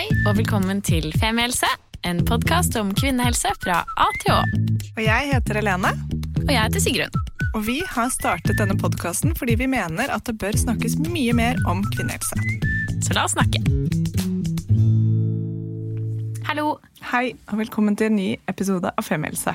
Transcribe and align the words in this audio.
Hei 0.00 0.08
og 0.24 0.38
velkommen 0.38 0.78
til 0.80 1.10
Femihelse, 1.20 1.68
en 2.08 2.22
podkast 2.24 2.72
om 2.80 2.88
kvinnehelse 2.96 3.50
fra 3.60 3.82
A 4.00 4.06
til 4.22 4.30
Å. 4.32 4.38
Og 4.94 5.00
jeg 5.04 5.26
heter 5.28 5.58
Helene, 5.60 5.90
Og 6.38 6.48
jeg 6.48 6.56
heter 6.56 6.80
Sigrun. 6.80 7.18
og 7.52 7.66
vi 7.66 7.82
har 7.84 8.08
startet 8.08 8.56
denne 8.56 8.78
podkasten 8.80 9.34
fordi 9.36 9.58
vi 9.60 9.66
mener 9.68 10.08
at 10.08 10.24
det 10.24 10.38
bør 10.40 10.56
snakkes 10.56 10.96
mye 11.04 11.34
mer 11.36 11.60
om 11.68 11.82
kvinnehelse. 11.92 12.32
Så 13.04 13.12
la 13.12 13.26
oss 13.28 13.36
snakke. 13.36 13.60
Hallo. 16.48 16.78
Hei, 17.12 17.34
og 17.52 17.60
velkommen 17.60 17.98
til 18.00 18.08
en 18.08 18.16
ny 18.16 18.30
episode 18.48 18.94
av 18.96 19.04
Femihelse. 19.04 19.52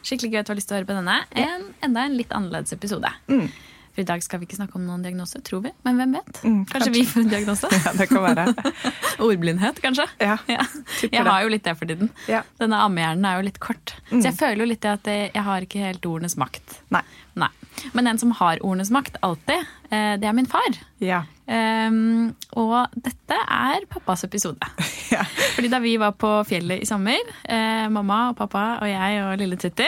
Skikkelig 0.00 0.32
gøy 0.32 0.40
at 0.40 0.48
du 0.48 0.54
har 0.54 0.62
lyst 0.62 0.72
til 0.72 0.78
å 0.78 0.80
høre 0.80 0.88
på 0.88 0.96
denne. 1.02 1.18
En, 1.36 1.68
enda 1.84 2.06
en 2.08 2.16
litt 2.16 2.32
annerledes 2.32 2.72
episode. 2.72 3.12
Mm. 3.28 3.50
For 3.92 4.00
i 4.00 4.06
dag 4.08 4.22
skal 4.24 4.40
vi 4.40 4.46
ikke 4.48 4.56
snakke 4.56 4.78
om 4.78 4.84
noen 4.88 5.02
diagnose, 5.04 5.40
tror 5.44 5.60
vi. 5.66 5.72
Men 5.84 5.98
hvem 6.00 6.14
vet? 6.16 6.38
Mm, 6.42 6.60
kanskje, 6.64 6.72
kanskje. 6.72 6.92
vi 6.96 7.02
får 7.10 7.20
en 7.26 7.32
diagnose? 7.34 7.68
Ja, 7.82 7.92
det 7.98 8.06
kan 8.08 8.22
være. 8.24 8.46
Ordblindhet, 9.26 9.80
kanskje? 9.84 10.06
Ja, 10.22 10.38
Ja. 10.48 10.64
Jeg 11.12 11.24
har 11.28 11.42
jo 11.44 11.50
litt 11.52 11.64
det 11.66 11.74
for 11.78 11.90
tiden. 11.90 12.08
Ja. 12.30 12.40
Denne 12.60 12.78
ammehjernen 12.86 13.26
er 13.28 13.40
jo 13.40 13.46
litt 13.50 13.60
kort. 13.60 13.94
Så 14.08 14.22
jeg 14.24 14.36
føler 14.38 14.64
jo 14.64 14.70
litt 14.72 14.86
at 14.88 15.08
jeg 15.12 15.44
har 15.48 15.66
ikke 15.66 15.82
helt 15.84 16.06
ordenes 16.08 16.38
makt. 16.40 16.78
Nei. 16.94 17.04
Nei. 17.36 17.50
Men 17.92 18.08
den 18.08 18.20
som 18.20 18.32
har 18.38 18.60
ordenes 18.64 18.92
makt 18.94 19.18
alltid, 19.24 19.64
eh, 19.90 20.14
det 20.20 20.28
er 20.28 20.36
min 20.36 20.48
far. 20.50 20.76
Ja. 21.02 21.22
Um, 21.42 22.30
og 22.56 22.92
dette 22.94 23.36
er 23.36 23.88
pappas 23.90 24.24
episode. 24.28 24.72
Ja. 25.12 25.26
Fordi 25.28 25.68
da 25.68 25.76
vi 25.84 25.90
var 26.00 26.14
på 26.16 26.28
fjellet 26.48 26.80
i 26.80 26.86
sommer, 26.88 27.18
eh, 27.44 27.84
mamma 27.92 28.30
og 28.30 28.38
pappa 28.38 28.78
og 28.80 28.88
jeg 28.88 29.18
og 29.20 29.34
lille 29.42 29.58
Tutti, 29.60 29.84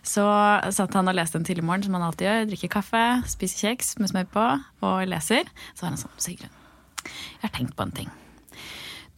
så 0.00 0.24
satt 0.72 0.96
han 0.96 1.10
og 1.10 1.18
leste 1.18 1.36
en 1.36 1.44
tidlig 1.44 1.66
morgen, 1.68 1.84
som 1.84 1.98
han 1.98 2.06
alltid 2.06 2.24
gjør. 2.24 2.46
Drikker 2.48 2.72
kaffe, 2.72 3.02
spiser 3.28 3.66
kjeks 3.66 3.98
med 4.00 4.08
smør 4.08 4.30
på 4.32 4.46
og 4.88 5.04
leser. 5.12 5.52
Så 5.76 5.84
var 5.84 5.92
han 5.92 6.00
sånn 6.00 6.16
Sigrun, 6.16 6.56
jeg 7.04 7.42
har 7.44 7.52
tenkt 7.58 7.76
på 7.76 7.84
en 7.84 7.92
ting. 7.92 8.08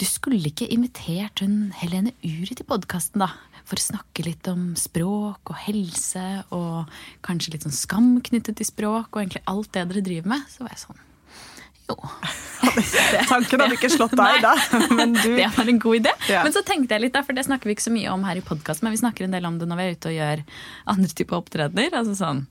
Du 0.03 0.05
skulle 0.05 0.51
ikke 0.51 0.67
invitert 0.75 1.41
hun 1.41 1.71
Helene 1.79 2.11
Uri 2.27 2.59
til 2.59 2.67
podkasten, 2.67 3.23
da? 3.23 3.31
For 3.67 3.81
å 3.81 3.83
snakke 3.83 4.23
litt 4.27 4.47
om 4.51 4.71
språk 4.79 5.51
og 5.51 5.59
helse 5.67 6.23
og 6.55 6.93
kanskje 7.27 7.57
litt 7.57 7.67
sånn 7.67 7.75
skam 7.75 8.13
knyttet 8.25 8.61
til 8.61 8.69
språk 8.69 9.11
og 9.11 9.25
egentlig 9.25 9.43
alt 9.51 9.73
det 9.75 9.89
dere 9.91 10.05
driver 10.07 10.33
med. 10.37 10.47
Så 10.53 10.63
var 10.63 10.75
jeg 10.75 10.83
sånn 10.85 11.03
Jo. 11.87 11.97
Tanken 13.31 13.63
hadde 13.63 13.77
ikke 13.77 13.91
slått 13.93 14.17
deg 14.19 14.41
da, 14.43 14.55
men 14.99 15.15
du 15.15 15.29
Det 15.41 15.51
var 15.55 15.71
en 15.71 15.83
god 15.83 16.01
idé. 16.01 16.15
Ja. 16.31 16.43
Men 16.47 16.55
så 16.55 16.63
tenkte 16.67 16.95
jeg 16.97 17.07
litt, 17.07 17.15
da, 17.15 17.23
for 17.27 17.37
det 17.37 17.47
snakker 17.47 17.71
vi 17.71 17.77
ikke 17.77 17.89
så 17.89 17.95
mye 17.95 18.11
om 18.15 18.27
her 18.27 18.39
i 18.39 18.45
podkasten, 18.47 18.87
men 18.87 18.95
vi 18.95 19.03
snakker 19.03 19.27
en 19.27 19.35
del 19.35 19.47
om 19.47 19.59
det 19.61 19.69
når 19.71 19.81
vi 19.81 19.87
er 19.87 19.97
ute 19.99 20.13
og 20.13 20.19
gjør 20.21 20.45
andre 20.95 21.17
typer 21.19 21.43
opptredener. 21.43 21.95
altså 21.95 22.17
sånn 22.19 22.47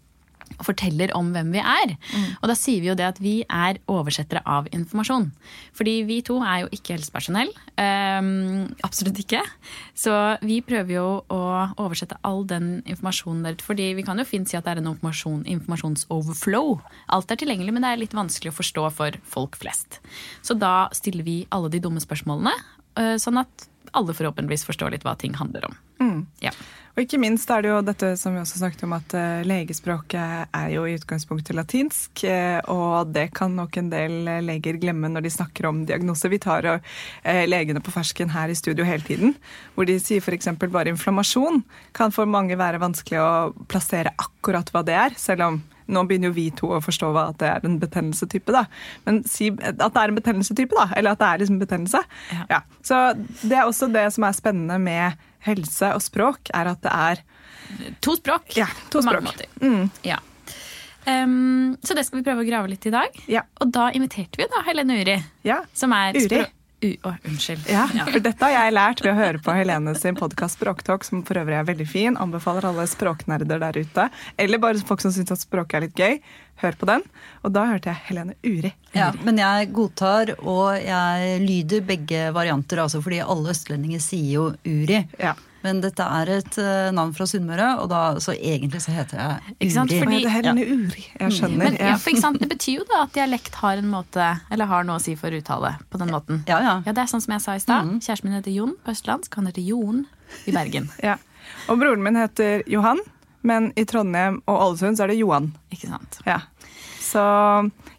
forteller 0.63 1.11
om 1.17 1.31
hvem 1.35 1.51
vi 1.55 1.61
er. 1.61 1.95
Og 2.41 2.49
da 2.49 2.55
sier 2.57 2.83
vi 2.83 2.89
jo 2.89 2.95
det 2.97 3.07
at 3.07 3.19
vi 3.23 3.35
er 3.43 3.79
oversettere 3.91 4.43
av 4.45 4.69
informasjon. 4.75 5.29
Fordi 5.75 5.95
vi 6.07 6.21
to 6.25 6.37
er 6.43 6.63
jo 6.63 6.71
ikke 6.75 6.95
helsepersonell. 6.95 7.51
Um, 7.75 8.71
absolutt 8.85 9.19
ikke. 9.21 9.41
Så 9.97 10.13
vi 10.45 10.61
prøver 10.65 10.95
jo 10.95 11.07
å 11.33 11.41
oversette 11.81 12.19
all 12.27 12.45
den 12.47 12.79
informasjonen 12.85 13.43
der 13.45 13.57
ute. 13.57 13.67
Fordi 13.67 13.91
vi 13.97 14.05
kan 14.07 14.21
jo 14.21 14.27
fint 14.27 14.51
si 14.51 14.57
at 14.59 14.67
det 14.67 14.75
er 14.75 14.83
en 14.83 14.91
informasjon, 14.93 15.43
informasjonsoverflow. 15.57 16.79
Alt 17.15 17.33
er 17.33 17.41
tilgjengelig, 17.41 17.75
men 17.75 17.85
det 17.85 17.93
er 17.93 18.03
litt 18.05 18.17
vanskelig 18.17 18.53
å 18.53 18.59
forstå 18.61 18.87
for 18.95 19.19
folk 19.35 19.59
flest. 19.59 19.99
Så 20.45 20.57
da 20.59 20.87
stiller 20.95 21.27
vi 21.27 21.41
alle 21.55 21.71
de 21.73 21.83
dumme 21.83 22.03
spørsmålene, 22.03 22.55
uh, 22.99 23.15
sånn 23.21 23.41
at 23.43 23.69
alle 23.95 24.15
forhåpentligvis 24.15 24.65
forstår 24.67 24.91
litt 24.91 25.05
hva 25.07 25.15
ting 25.19 25.35
handler 25.39 25.69
om. 25.69 25.77
Ja. 26.43 26.51
Og 26.95 27.01
ikke 27.03 27.17
minst 27.19 27.49
er 27.51 27.59
det 27.65 27.71
jo 27.73 27.81
dette 27.83 28.13
som 28.15 28.31
vi 28.31 28.39
også 28.39 28.61
snakket 28.61 28.85
om, 28.87 28.93
at 28.95 29.13
eh, 29.19 29.41
legespråket 29.43 30.47
er 30.55 30.69
jo 30.71 30.85
i 30.87 30.93
utgangspunktet 30.95 31.57
latinsk. 31.57 32.23
eh, 32.23 32.61
Og 32.71 33.11
det 33.11 33.33
kan 33.35 33.51
nok 33.51 33.75
en 33.81 33.89
del 33.91 34.15
eh, 34.31 34.39
leger 34.45 34.79
glemme 34.79 35.09
når 35.11 35.25
de 35.25 35.33
snakker 35.35 35.67
om 35.67 35.83
diagnose. 35.85 36.31
Vi 36.31 36.39
tar 36.39 36.69
legene 37.51 37.83
på 37.83 37.91
fersken 37.91 38.31
her 38.31 38.47
i 38.47 38.55
studio 38.55 38.87
hele 38.87 39.03
tiden. 39.03 39.35
Hvor 39.75 39.89
de 39.89 39.97
sier 39.99 40.23
f.eks. 40.23 40.47
bare 40.63 40.93
inflammasjon 40.93 41.65
kan 41.93 42.15
for 42.15 42.25
mange 42.31 42.55
være 42.55 42.79
vanskelig 42.79 43.19
å 43.19 43.31
plassere 43.67 44.15
akkurat 44.15 44.71
hva 44.71 44.85
det 44.87 44.95
er. 44.95 45.19
Selv 45.19 45.49
om 45.49 45.61
nå 45.85 46.01
begynner 46.07 46.31
jo 46.31 46.37
vi 46.39 46.47
to 46.55 46.71
å 46.73 46.81
forstå 46.81 47.11
hva 47.13 47.27
at 47.29 47.37
det 47.43 47.51
er 47.51 47.67
en 47.67 47.75
betennelsetype. 47.81 48.55
da. 48.55 48.63
Men 49.05 49.19
si 49.29 49.51
at 49.51 49.77
det 49.83 49.91
er 50.01 50.09
en 50.09 50.17
betennelsetype, 50.17 50.73
da. 50.79 50.87
Eller 50.97 51.13
at 51.13 51.21
det 51.21 51.27
er 51.27 51.43
liksom 51.43 51.59
betennelse. 51.61 52.01
Ja. 52.31 52.47
Ja. 52.55 52.59
Så 52.81 53.01
det 53.43 53.53
er 53.59 53.67
også 53.67 53.91
det 53.93 54.07
som 54.15 54.25
er 54.25 54.37
spennende 54.37 54.79
med 54.81 55.19
helse 55.45 55.93
og 55.95 56.01
språk, 56.03 56.51
er 56.53 56.71
at 56.73 56.81
det 56.85 56.91
er 56.93 57.23
To 58.05 58.13
språk. 58.19 58.51
Ja, 58.57 58.67
to 58.93 58.99
på 58.99 59.05
mange 59.07 59.21
språk. 59.23 59.49
måter. 59.49 59.65
Mm. 59.65 59.89
Ja. 60.05 60.19
Um, 61.07 61.77
så 61.85 61.93
det 61.97 62.03
skal 62.05 62.19
vi 62.19 62.25
prøve 62.25 62.43
å 62.43 62.47
grave 62.47 62.69
litt 62.69 62.85
i 62.85 62.91
dag. 62.93 63.17
Ja. 63.29 63.41
Og 63.61 63.71
da 63.73 63.87
inviterte 63.93 64.37
vi 64.41 64.45
da 64.49 64.61
Helene 64.67 64.99
Uri, 65.01 65.17
Ja. 65.45 65.59
som 65.73 65.93
er 65.93 66.13
Uri. 66.17 66.43
Spro- 66.93 67.11
U 67.11 67.29
unnskyld. 67.29 67.65
Ja, 67.71 67.87
for 68.05 68.19
dette 68.23 68.45
har 68.45 68.53
jeg 68.55 68.73
lært 68.75 69.01
ved 69.03 69.11
å 69.13 69.17
høre 69.17 69.41
på 69.43 69.55
Helene 69.57 69.95
sin 69.97 70.15
podkast 70.15 70.59
Språktalk, 70.59 71.03
som 71.07 71.23
for 71.27 71.35
øvrig 71.41 71.57
er 71.59 71.67
veldig 71.67 71.87
fin. 71.89 72.17
Anbefaler 72.21 72.67
alle 72.69 72.85
språknerder 72.87 73.59
der 73.63 73.79
ute, 73.81 74.09
eller 74.37 74.61
bare 74.63 74.81
folk 74.85 75.01
som 75.03 75.11
syns 75.15 75.31
at 75.35 75.43
språket 75.43 75.77
er 75.79 75.85
litt 75.87 75.95
gøy. 75.99 76.19
Hør 76.63 76.77
på 76.79 76.87
den. 76.87 77.01
Og 77.43 77.51
da 77.51 77.65
hørte 77.67 77.89
jeg 77.91 78.01
Helene 78.09 78.35
Uri. 78.47 78.69
Ja, 78.95 79.09
men 79.27 79.37
jeg 79.41 79.73
godtar, 79.75 80.31
og 80.39 80.77
jeg 80.79 81.41
lyder 81.43 81.81
begge 81.83 82.29
varianter, 82.35 82.79
altså 82.85 83.01
fordi 83.03 83.19
alle 83.25 83.51
østlendinger 83.51 83.99
sier 83.99 84.29
jo 84.37 84.45
Uri. 84.63 85.01
Ja. 85.19 85.33
Men 85.65 85.79
dette 85.81 86.05
er 86.05 86.29
et 86.37 86.57
eh, 86.61 86.91
navn 86.93 87.11
fra 87.17 87.25
Sunnmøre, 87.29 87.67
og 87.81 87.89
da, 87.89 88.01
så 88.21 88.35
egentlig 88.37 88.83
så 88.85 88.93
heter 88.93 89.17
jeg 89.17 89.55
Ikke 89.57 89.73
sant? 89.73 89.91
Uri. 89.95 89.99
Fordi- 90.03 90.19
ja, 90.21 90.21
det 90.21 90.29
er 90.29 90.35
Helene 90.35 90.65
Uri. 90.85 91.05
Jeg 91.19 91.31
skjønner. 91.39 91.57
Men 91.63 91.77
ja, 91.79 91.87
Ja. 91.89 91.97
for 91.97 92.13
ikke 92.13 92.21
sant, 92.21 92.39
Det 92.39 92.49
betyr 92.53 92.77
jo 92.79 92.85
da 92.91 93.01
at 93.07 93.13
dialekt 93.17 93.55
har 93.63 93.81
en 93.81 93.89
måte, 93.89 94.27
eller 94.51 94.65
har 94.69 94.83
noe 94.85 94.99
å 94.99 95.01
si 95.01 95.15
for 95.17 95.33
uttale 95.33 95.73
på 95.89 95.97
den 96.01 96.09
måten. 96.13 96.43
Ja, 96.47 96.59
ja. 96.61 96.75
Ja, 96.85 96.91
Det 96.93 97.01
er 97.07 97.09
sånn 97.11 97.21
som 97.25 97.33
jeg 97.33 97.41
sa 97.41 97.55
i 97.57 97.63
stad. 97.65 97.89
Kjæresten 97.99 98.23
min 98.29 98.37
heter 98.37 98.53
Jon 98.53 98.75
på 98.85 98.91
østlandsk, 98.93 99.33
han 99.35 99.45
heter 99.49 99.65
Jon 99.65 100.05
i 100.47 100.51
Bergen. 100.51 100.89
Ja. 101.03 101.17
Og 101.69 101.77
broren 101.81 102.01
min 102.05 102.15
heter 102.15 102.63
Johan, 102.67 102.99
men 103.43 103.71
i 103.77 103.83
Trondheim 103.85 104.41
og 104.47 104.61
Ålesund 104.69 104.97
så 104.97 105.03
er 105.05 105.07
det 105.13 105.17
Johan. 105.19 105.51
Ikke 105.73 105.89
sant? 105.89 106.19
Ja. 106.25 106.39
Så 107.05 107.21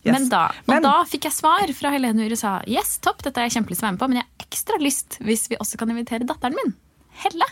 yes. 0.04 0.12
Men 0.12 0.28
da, 0.28 0.46
og 0.48 0.68
Men- 0.68 0.82
da 0.82 0.94
fikk 1.04 1.24
jeg 1.28 1.32
svar 1.32 1.66
fra 1.74 1.90
Helene 1.94 2.26
Uri 2.26 2.36
sa 2.36 2.60
yes, 2.66 2.98
topp, 2.98 3.22
dette 3.22 3.38
har 3.38 3.48
jeg 3.48 3.62
kjempelyst 3.62 3.78
til 3.80 3.86
å 3.86 3.90
være 3.90 3.94
med 3.96 4.00
på, 4.02 4.08
men 4.10 4.16
jeg 4.18 4.26
har 4.26 4.46
ekstra 4.46 4.78
lyst 4.82 5.18
hvis 5.22 5.48
vi 5.48 5.56
også 5.62 5.78
kan 5.78 5.88
invitere 5.94 6.26
datteren 6.26 6.54
min, 6.58 6.74
Helle. 7.22 7.46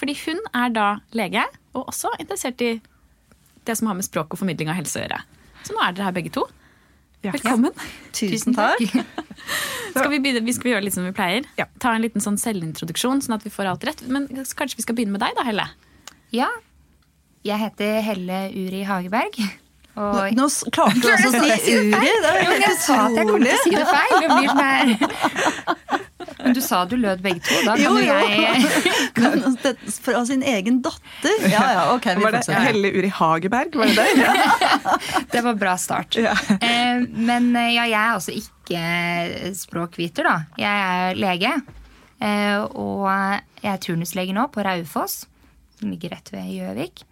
Fordi 0.00 0.14
hun 0.24 0.38
er 0.56 0.70
da 0.72 0.86
lege, 1.16 1.42
og 1.76 1.90
også 1.92 2.08
interessert 2.22 2.60
i 2.64 2.70
det 3.68 3.74
som 3.76 3.90
har 3.90 3.98
med 3.98 4.06
språk 4.06 4.32
og 4.32 4.40
formidling 4.40 4.70
av 4.72 4.78
helse 4.78 4.96
å 4.98 5.04
gjøre. 5.04 5.18
Så 5.66 5.74
nå 5.76 5.82
er 5.84 5.92
dere 5.98 6.06
her 6.08 6.16
begge 6.16 6.32
to. 6.32 6.46
Ja. 7.20 7.34
Velkommen. 7.34 7.74
Tusen 8.16 8.54
takk. 8.56 8.80
Skal 9.92 10.08
vi, 10.14 10.20
begynne, 10.24 10.40
vi 10.46 10.54
skal 10.56 10.70
gjøre 10.72 10.86
litt 10.86 10.94
som 10.96 11.04
vi 11.04 11.12
pleier. 11.12 11.44
Ja. 11.60 11.66
Ta 11.82 11.92
en 11.92 12.00
liten 12.04 12.22
sånn 12.24 12.38
selvintroduksjon, 12.40 13.20
sånn 13.26 13.36
at 13.36 13.44
vi 13.44 13.52
får 13.52 13.68
alt 13.74 13.84
rett. 13.84 14.00
Men 14.08 14.24
kanskje 14.56 14.78
vi 14.80 14.86
skal 14.86 14.96
begynne 14.96 15.12
med 15.18 15.20
deg 15.26 15.36
da, 15.36 15.44
Helle? 15.44 15.66
Ja. 16.32 16.48
Jeg 17.44 17.60
heter 17.60 18.00
Helle 18.06 18.38
Uri 18.56 18.80
Hageberg. 18.88 19.36
Og 20.00 20.32
Nå 20.38 20.46
s- 20.48 20.64
klarte 20.72 20.96
du 21.02 21.08
altså 21.12 21.28
å 21.28 21.58
si 21.60 21.76
Uri! 21.76 21.90
Det 21.92 22.30
er 22.30 22.40
Jo, 22.40 22.50
helt 22.54 22.64
jeg 22.64 22.76
sa 22.80 22.96
at 23.04 23.16
jeg 23.20 23.28
kom 23.28 23.42
til 23.44 23.52
å 23.52 23.60
si 23.66 23.70
det 23.76 23.84
feil. 23.90 25.10
Men 26.50 26.56
du 26.58 26.60
sa 26.64 26.82
du 26.90 26.96
lød 26.98 27.22
begge 27.22 27.40
to. 27.46 27.54
Da 27.64 27.76
kan 27.78 27.84
Jo, 27.84 27.92
jo 27.94 28.02
jeg 28.02 29.94
Fra 30.04 30.22
sin 30.26 30.42
egen 30.42 30.80
datter? 30.84 31.36
Ja, 31.54 31.62
ja, 31.76 31.84
ok, 31.94 32.08
vi 32.16 32.24
Var 32.24 32.34
det 32.34 32.40
fortsetter. 32.42 32.64
Helle 32.66 32.90
Uri 32.98 33.10
Hageberg? 33.20 33.76
Var 33.78 33.92
det 33.92 33.96
det? 33.96 34.08
Ja. 34.24 34.96
Det 35.32 35.42
var 35.46 35.54
bra 35.60 35.76
start. 35.78 36.18
Ja. 36.20 36.34
Eh, 36.58 37.04
Men 37.10 37.50
eh, 37.56 37.70
ja, 37.76 37.86
jeg 37.86 37.98
er 38.00 38.16
altså 38.18 38.34
ikke 38.34 39.54
språkviter, 39.56 40.26
da. 40.26 40.36
Jeg 40.60 40.86
er 40.90 41.18
lege. 41.20 41.52
Eh, 42.20 42.58
Og 42.76 43.06
jeg 43.62 43.72
er 43.74 43.80
turnuslege 43.82 44.34
nå 44.36 44.48
på 44.52 44.64
Raufoss, 44.66 45.22
som 45.80 45.90
ligger 45.92 46.14
rett 46.16 46.32
ved 46.34 46.50
Gjøvik. 46.52 47.04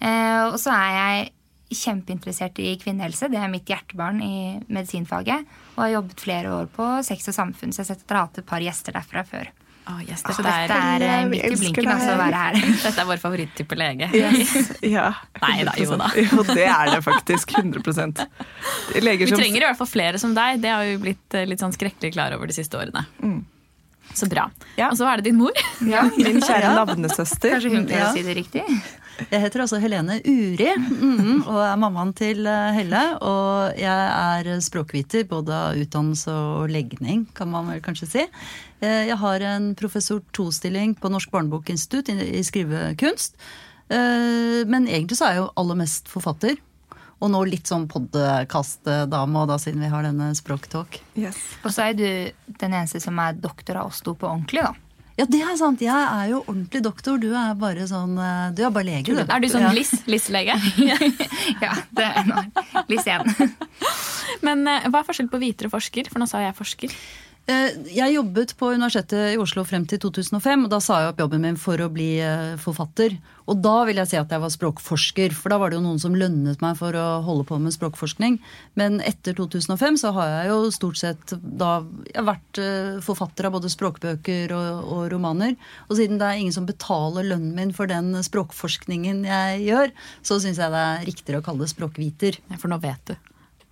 Eh, 0.00 0.42
Og 0.48 0.58
så 0.62 0.74
er 0.74 0.96
jeg 0.98 1.32
kjempeinteressert 1.78 2.58
i 2.64 2.76
kvinnehelse. 2.80 3.28
Det 3.28 3.36
er 3.42 3.50
mitt 3.52 3.68
hjertebarn 3.68 4.22
i 4.24 4.34
medisinfaget. 4.72 5.44
Og 5.78 5.84
har 5.84 5.94
jobbet 6.00 6.20
flere 6.26 6.50
år 6.50 6.68
på 6.74 6.84
sex 7.06 7.30
og 7.30 7.36
samfunn, 7.36 7.70
så 7.70 7.84
jeg 7.84 7.86
har 7.86 7.94
sett 7.94 8.02
at 8.02 8.10
dere 8.10 8.18
har 8.18 8.26
hatt 8.26 8.40
et 8.42 8.46
par 8.48 8.64
gjester 8.64 8.96
derfra 8.98 9.22
før. 9.28 9.50
Oh, 9.88 10.00
yes, 10.04 10.20
Så 10.20 10.42
det 10.42 10.50
dette 10.50 10.74
er, 10.76 11.02
er 11.06 11.28
midt 11.30 11.46
i 11.46 11.56
blinken, 11.56 11.86
altså, 11.88 12.10
å 12.12 12.18
være 12.20 12.40
her. 12.42 12.56
dette 12.82 13.00
er 13.00 13.06
vår 13.08 13.20
favoritttype 13.22 13.78
lege. 13.78 14.08
Yes. 14.12 14.72
ja. 14.84 15.06
Nei 15.46 15.62
da, 15.64 15.72
jo 15.80 15.96
da. 15.96 16.10
Jo, 16.26 16.42
det 16.50 16.66
er 16.66 16.90
det 16.92 16.98
faktisk. 17.06 17.54
100% 17.56 18.20
Leger 19.00 19.24
Vi 19.24 19.30
som 19.30 19.40
trenger 19.40 19.62
i 19.62 19.68
hvert 19.70 19.78
fall 19.78 19.88
flere 19.88 20.20
som 20.20 20.34
deg. 20.36 20.58
Det 20.60 20.74
har 20.74 20.84
vi 20.90 20.98
blitt 21.06 21.38
eh, 21.38 21.46
litt 21.48 21.62
sånn 21.62 21.72
skrekkelig 21.72 22.12
klar 22.18 22.36
over 22.36 22.50
de 22.50 22.58
siste 22.58 22.76
årene. 22.76 23.06
Så 24.14 24.28
bra. 24.30 24.48
Ja. 24.76 24.88
Og 24.90 24.96
så 24.98 25.06
er 25.10 25.16
det 25.20 25.24
din 25.30 25.36
mor. 25.38 25.52
ja, 25.86 26.02
Min 26.16 26.40
kjære 26.40 26.62
Ja. 26.68 26.74
navnesøster. 26.84 27.50
Kanskje 27.58 27.70
hun 27.74 27.88
Ja. 27.88 28.08
å 28.08 28.12
si 28.14 28.22
det 28.22 28.36
riktig? 28.36 28.64
Jeg 29.32 29.40
heter 29.42 29.60
altså 29.64 29.80
Helene 29.82 30.20
Uri 30.22 30.68
mhm, 30.78 31.40
og 31.50 31.58
er 31.58 31.76
mammaen 31.76 32.12
til 32.14 32.46
eh, 32.46 32.72
Helle. 32.76 33.00
Og 33.20 33.74
jeg 33.78 33.88
er 34.46 34.60
språkviter, 34.62 35.24
både 35.28 35.50
av 35.54 35.74
utdannelse 35.80 36.30
og 36.30 36.70
legning, 36.70 37.26
kan 37.34 37.50
man 37.50 37.66
vel 37.72 37.80
kanskje 37.82 38.06
si. 38.12 38.26
Eh, 38.80 39.06
Jeg 39.10 39.16
har 39.18 39.40
en 39.40 39.72
professor 39.74 40.20
to-stilling 40.32 40.94
på 41.00 41.10
Norsk 41.10 41.30
barnebokinstitutt 41.34 42.08
i 42.14 42.38
i 42.38 42.42
skrivekunst. 42.46 43.34
Eh, 43.90 44.64
Men 44.70 44.86
egentlig 44.86 45.18
så 45.18 45.26
er 45.26 45.34
jeg 45.34 45.42
jo 45.44 45.52
aller 45.56 45.74
mest 45.82 46.06
forfatter. 46.08 46.56
Og 47.18 47.32
nå 47.32 47.40
litt 47.50 47.66
sånn 47.66 47.88
podkastdame, 47.90 49.40
og 49.40 49.48
da 49.50 49.56
siden 49.58 49.82
vi 49.82 49.90
har 49.90 50.04
denne 50.06 50.30
språktalk. 50.38 51.00
Yes. 51.18 51.38
Og 51.64 51.72
så 51.74 51.88
er 51.88 51.96
du 51.98 52.04
den 52.60 52.76
eneste 52.76 53.00
som 53.02 53.18
er 53.18 53.38
doktor 53.38 53.80
av 53.80 53.90
oss 53.90 54.04
to 54.06 54.14
på 54.14 54.28
ordentlig, 54.28 54.62
da. 54.62 54.74
Ja, 55.18 55.24
det 55.26 55.40
er 55.42 55.56
sant. 55.58 55.80
Jeg 55.82 55.90
er 55.90 56.28
jo 56.30 56.44
ordentlig 56.44 56.78
doktor. 56.84 57.16
Du 57.18 57.32
er 57.34 57.56
bare 57.58 57.88
sånn 57.90 58.12
eh, 58.22 58.52
Du 58.54 58.60
er 58.62 58.70
bare 58.70 58.86
lege, 58.86 59.16
du. 59.16 59.24
Er 59.24 59.42
du 59.42 59.48
sånn. 59.50 59.66
Liss? 59.74 59.90
Liss-lege? 60.06 60.54
Ja, 61.64 61.72
det 61.98 62.06
er 62.06 62.28
nå 62.28 62.44
Liss 62.86 63.08
igjen. 63.08 63.26
Men 64.46 64.62
eh, 64.70 64.86
hva 64.86 65.00
er 65.02 65.08
forskjell 65.08 65.30
på 65.32 65.40
viter 65.42 65.66
og 65.66 65.74
forsker? 65.74 66.06
For 66.12 66.22
nå 66.22 66.28
sa 66.30 66.44
jeg 66.44 66.54
forsker. 66.54 66.94
Eh, 67.48 67.70
Jeg 67.96 68.12
jobbet 68.12 68.50
på 68.60 68.68
Universitetet 68.76 69.32
i 69.32 69.38
Oslo 69.40 69.62
frem 69.64 69.86
til 69.88 69.96
2005, 70.02 70.66
og 70.66 70.68
da 70.68 70.78
sa 70.84 70.98
jeg 71.00 71.14
opp 71.14 71.20
jobben 71.22 71.40
min 71.46 71.56
for 71.56 71.80
å 71.80 71.86
bli 71.88 72.18
eh, 72.20 72.58
forfatter. 72.60 73.14
Og 73.48 73.62
da 73.64 73.86
vil 73.88 73.96
jeg 73.96 74.10
si 74.10 74.18
at 74.20 74.34
jeg 74.34 74.42
var 74.42 74.52
språkforsker, 74.52 75.32
for 75.32 75.48
da 75.48 75.56
var 75.56 75.72
det 75.72 75.78
jo 75.78 75.84
noen 75.86 76.02
som 76.02 76.12
lønnet 76.12 76.60
meg 76.60 76.76
for 76.76 76.92
å 76.92 77.06
holde 77.24 77.46
på 77.48 77.56
med 77.62 77.72
språkforskning. 77.72 78.36
Men 78.76 79.00
etter 79.00 79.32
2005 79.38 79.96
så 80.02 80.12
har 80.18 80.34
jeg 80.34 80.50
jo 80.50 80.58
stort 80.76 81.00
sett 81.00 81.32
da 81.40 81.70
jeg 82.10 82.18
har 82.18 82.28
vært 82.34 82.60
eh, 82.60 83.00
forfatter 83.06 83.48
av 83.48 83.56
både 83.56 83.72
språkbøker 83.72 84.52
og, 84.52 84.92
og 84.98 85.08
romaner. 85.14 85.56
Og 85.88 85.96
siden 86.02 86.20
det 86.20 86.28
er 86.28 86.42
ingen 86.42 86.58
som 86.58 86.68
betaler 86.68 87.30
lønnen 87.32 87.56
min 87.56 87.72
for 87.72 87.88
den 87.88 88.12
språkforskningen 88.28 89.24
jeg 89.24 89.64
gjør, 89.70 89.96
så 90.20 90.36
syns 90.36 90.60
jeg 90.60 90.76
det 90.76 90.84
er 90.84 91.08
riktigere 91.08 91.40
å 91.40 91.48
kalle 91.48 91.64
det 91.64 91.72
språkviter. 91.72 92.42
For 92.60 92.68
nå 92.68 92.76
vet 92.84 93.14
du. 93.14 93.16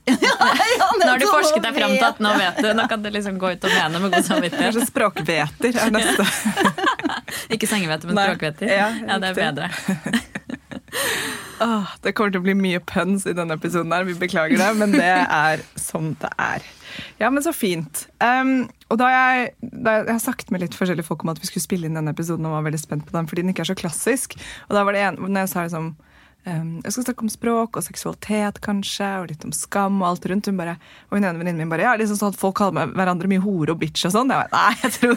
Nå 0.07 1.09
har 1.11 1.19
du 1.19 1.27
forsket 1.27 1.65
deg 1.65 1.75
fram 1.77 1.95
til 1.97 2.07
at 2.07 2.21
nå 2.23 2.33
vet 2.39 2.61
du. 2.63 2.69
Nå 2.79 2.87
kan 2.91 3.03
du 3.03 3.11
liksom 3.11 3.39
gå 3.43 3.53
ut 3.57 3.67
og 3.67 3.73
mene 3.75 4.03
med 4.05 4.15
god 4.15 4.27
samvittighet. 4.29 4.71
Kanskje 4.71 4.87
språkveter 4.91 5.81
er 5.83 5.95
neste. 5.95 6.27
Ikke 7.55 7.69
sengehvete, 7.71 8.09
men 8.11 8.21
språkveter. 8.21 8.71
Ja, 8.71 8.91
Ja, 9.03 9.19
det 9.23 9.33
er 9.33 9.41
bedre. 9.41 9.71
Oh, 11.61 11.91
det 12.05 12.15
kommer 12.17 12.33
til 12.33 12.43
å 12.43 12.47
bli 12.47 12.55
mye 12.59 12.81
puns 12.85 13.27
i 13.27 13.35
denne 13.37 13.57
episoden, 13.59 13.93
her, 13.93 14.07
vi 14.07 14.15
beklager 14.19 14.61
det, 14.61 14.71
men 14.79 14.95
det 14.95 15.11
er 15.25 15.63
sånn 15.81 16.15
det 16.23 16.31
er. 16.41 16.65
Ja, 17.21 17.31
men 17.33 17.45
så 17.45 17.53
fint. 17.57 18.07
Um, 18.23 18.69
og 18.93 19.01
da 19.03 19.11
jeg, 19.13 19.51
da 19.61 19.99
jeg 19.99 20.11
har 20.15 20.23
sagt 20.23 20.53
med 20.55 20.63
litt 20.63 20.77
forskjellige 20.79 21.09
folk 21.09 21.25
om 21.27 21.33
at 21.35 21.41
vi 21.43 21.51
skulle 21.51 21.67
spille 21.67 21.89
inn 21.89 21.99
denne 21.99 22.15
episoden, 22.15 22.47
og 22.49 22.57
var 22.57 22.69
veldig 22.69 22.81
spent 22.81 23.09
på 23.09 23.17
den 23.17 23.29
fordi 23.29 23.45
den 23.45 23.53
ikke 23.53 23.67
er 23.67 23.73
så 23.73 23.79
klassisk. 23.79 24.39
Og 24.69 24.77
da 24.79 24.85
var 24.87 24.97
det 24.97 25.05
en, 25.09 25.21
når 25.27 25.45
jeg 25.45 25.53
sa 25.53 25.67
liksom 25.67 25.95
um, 26.47 26.71
Jeg 26.85 26.95
skal 26.95 27.07
snakke 27.07 27.27
om 27.27 27.33
språk 27.33 27.79
og 27.79 27.85
seksualitet, 27.85 28.61
kanskje, 28.65 29.09
og 29.21 29.29
litt 29.31 29.45
om 29.47 29.55
skam 29.55 30.01
og 30.03 30.09
alt 30.11 30.29
rundt. 30.31 30.49
Hun 30.51 30.61
bare, 30.61 30.77
og 31.11 31.19
hun 31.19 31.27
ene 31.27 31.41
venninnen 31.41 31.65
min 31.65 31.73
bare 31.73 31.87
Ja, 31.89 31.95
liksom 31.99 32.21
sånn 32.21 32.35
at 32.35 32.41
folk 32.41 32.59
kaller 32.61 32.93
hverandre 32.97 33.31
mye 33.31 33.45
hore 33.45 33.75
og 33.75 33.83
bitch 33.83 34.07
og 34.09 34.15
sånn. 34.17 34.33
Jeg 34.33 34.47
bare, 34.47 34.55
Nei, 34.57 34.81
jeg 34.85 34.97
tror 34.97 35.17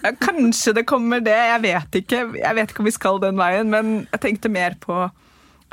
ja, 0.00 0.14
Kanskje 0.26 0.76
det 0.80 0.86
kommer 0.90 1.24
det. 1.24 1.38
Jeg 1.54 1.64
vet 1.64 2.00
ikke. 2.02 2.22
Jeg 2.40 2.60
vet 2.60 2.74
ikke 2.74 2.84
om 2.84 2.90
vi 2.90 2.98
skal 2.98 3.22
den 3.24 3.40
veien, 3.40 3.72
men 3.72 3.96
jeg 4.10 4.24
tenkte 4.26 4.52
mer 4.52 4.78
på 4.82 5.06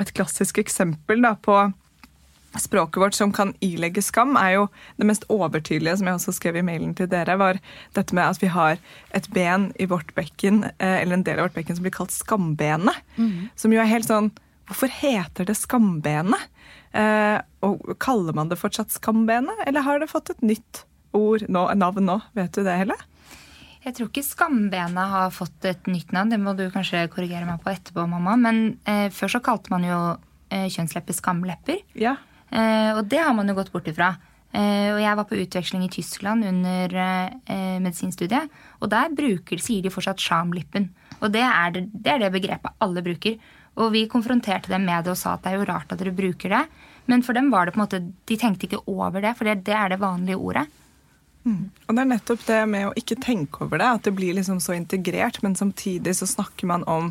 et 0.02 0.16
klassisk 0.18 0.58
eksempel 0.62 1.22
da, 1.22 1.36
på 1.38 1.60
språket 2.60 3.00
vårt 3.00 3.16
som 3.16 3.32
kan 3.32 3.54
ilegge 3.64 4.02
skam, 4.04 4.36
er 4.36 4.58
jo 4.58 4.68
det 5.00 5.08
mest 5.08 5.24
overtydelige, 5.32 5.98
som 6.00 6.10
jeg 6.10 6.20
også 6.20 6.34
skrev 6.36 6.60
i 6.60 6.66
mailen 6.66 6.94
til 6.98 7.08
dere, 7.12 7.38
var 7.40 7.60
dette 7.96 8.16
med 8.18 8.26
at 8.26 8.42
vi 8.42 8.50
har 8.52 8.80
et 9.16 9.30
ben 9.32 9.70
i 9.80 9.88
vårt 9.88 10.12
bekken, 10.18 10.66
eh, 10.78 10.98
eller 11.02 11.20
en 11.20 11.24
del 11.24 11.40
av 11.40 11.48
vårt 11.48 11.60
bekken, 11.60 11.78
som 11.78 11.86
blir 11.86 11.96
kalt 11.96 12.12
skambenet. 12.12 12.98
Som 13.56 13.72
jo 13.72 13.80
er 13.80 13.88
helt 13.88 14.10
sånn 14.10 14.32
Hvorfor 14.72 14.92
heter 15.02 15.48
det 15.50 15.58
skambenet? 15.60 16.48
Eh, 16.96 17.38
og 17.68 17.92
Kaller 18.00 18.36
man 18.36 18.48
det 18.52 18.60
fortsatt 18.60 18.94
skambenet, 18.94 19.66
eller 19.68 19.84
har 19.84 20.00
det 20.00 20.08
fått 20.12 20.32
et 20.32 20.44
nytt 20.46 20.86
ord 21.12 21.44
nå, 21.52 21.66
navn 21.76 22.08
nå? 22.08 22.18
Vet 22.38 22.56
du 22.56 22.64
det, 22.64 22.78
Helle? 22.80 22.96
Jeg 23.82 23.98
tror 23.98 24.08
ikke 24.08 24.24
skambenet 24.24 25.12
har 25.12 25.32
fått 25.34 25.68
et 25.68 25.88
nytt 25.92 26.14
navn. 26.16 26.32
Det 26.32 26.40
må 26.40 26.54
du 26.56 26.68
kanskje 26.72 27.08
korrigere 27.12 27.48
meg 27.50 27.64
på 27.64 27.72
etterpå, 27.74 28.06
mamma. 28.08 28.38
Men 28.40 28.62
eh, 28.88 29.08
før 29.12 29.36
så 29.36 29.42
kalte 29.44 29.74
man 29.74 29.84
jo 29.88 30.02
eh, 30.54 30.68
kjønnslepper 30.72 31.18
skamlepper. 31.18 31.82
Ja. 32.00 32.16
Eh, 32.48 32.92
og 32.94 33.08
det 33.12 33.24
har 33.26 33.34
man 33.36 33.50
jo 33.50 33.58
gått 33.58 33.72
bort 33.74 33.90
ifra. 33.92 34.14
Eh, 34.52 34.92
og 34.92 35.00
jeg 35.02 35.18
var 35.18 35.28
på 35.28 35.40
utveksling 35.40 35.86
i 35.88 35.92
Tyskland 35.92 36.46
under 36.46 36.96
eh, 37.02 37.80
medisinstudiet. 37.82 38.52
Og 38.84 38.92
der 38.94 39.16
bruker, 39.18 39.64
sier 39.64 39.82
de 39.84 39.92
fortsatt 39.94 40.22
shamlippen. 40.22 40.92
Og 41.22 41.32
det 41.34 41.44
er 41.48 41.74
det, 41.74 41.88
det 41.92 42.14
er 42.14 42.24
det 42.26 42.32
begrepet 42.36 42.78
alle 42.86 43.04
bruker. 43.06 43.40
Og 43.80 43.94
vi 43.94 44.08
konfronterte 44.12 44.72
dem 44.72 44.84
med 44.88 45.06
det 45.06 45.14
og 45.14 45.20
sa 45.20 45.38
at 45.38 45.46
det 45.46 45.54
er 45.54 45.62
jo 45.62 45.68
rart 45.70 45.94
at 45.94 46.02
dere 46.02 46.16
bruker 46.16 46.52
det. 46.52 46.66
Men 47.12 47.24
for 47.24 47.38
dem 47.38 47.50
var 47.54 47.66
det 47.66 47.76
på 47.76 47.80
en 47.80 47.86
måte, 47.86 48.02
de 48.28 48.38
tenkte 48.40 48.68
ikke 48.68 48.84
over 48.92 49.24
det, 49.24 49.34
for 49.38 49.48
det, 49.48 49.62
det 49.68 49.76
er 49.78 49.94
det 49.94 50.02
vanlige 50.02 50.40
ordet. 50.40 50.68
Og 51.88 51.96
det 51.96 52.04
er 52.04 52.10
nettopp 52.12 52.44
det 52.46 52.60
med 52.70 52.90
å 52.90 52.96
ikke 53.00 53.18
tenke 53.24 53.64
over 53.66 53.82
det, 53.82 53.88
at 53.98 54.08
det 54.08 54.14
blir 54.18 54.36
liksom 54.38 54.60
så 54.62 54.76
integrert, 54.78 55.42
men 55.42 55.58
samtidig 55.58 56.14
så 56.20 56.28
snakker 56.30 56.70
man 56.70 56.86
om 56.90 57.10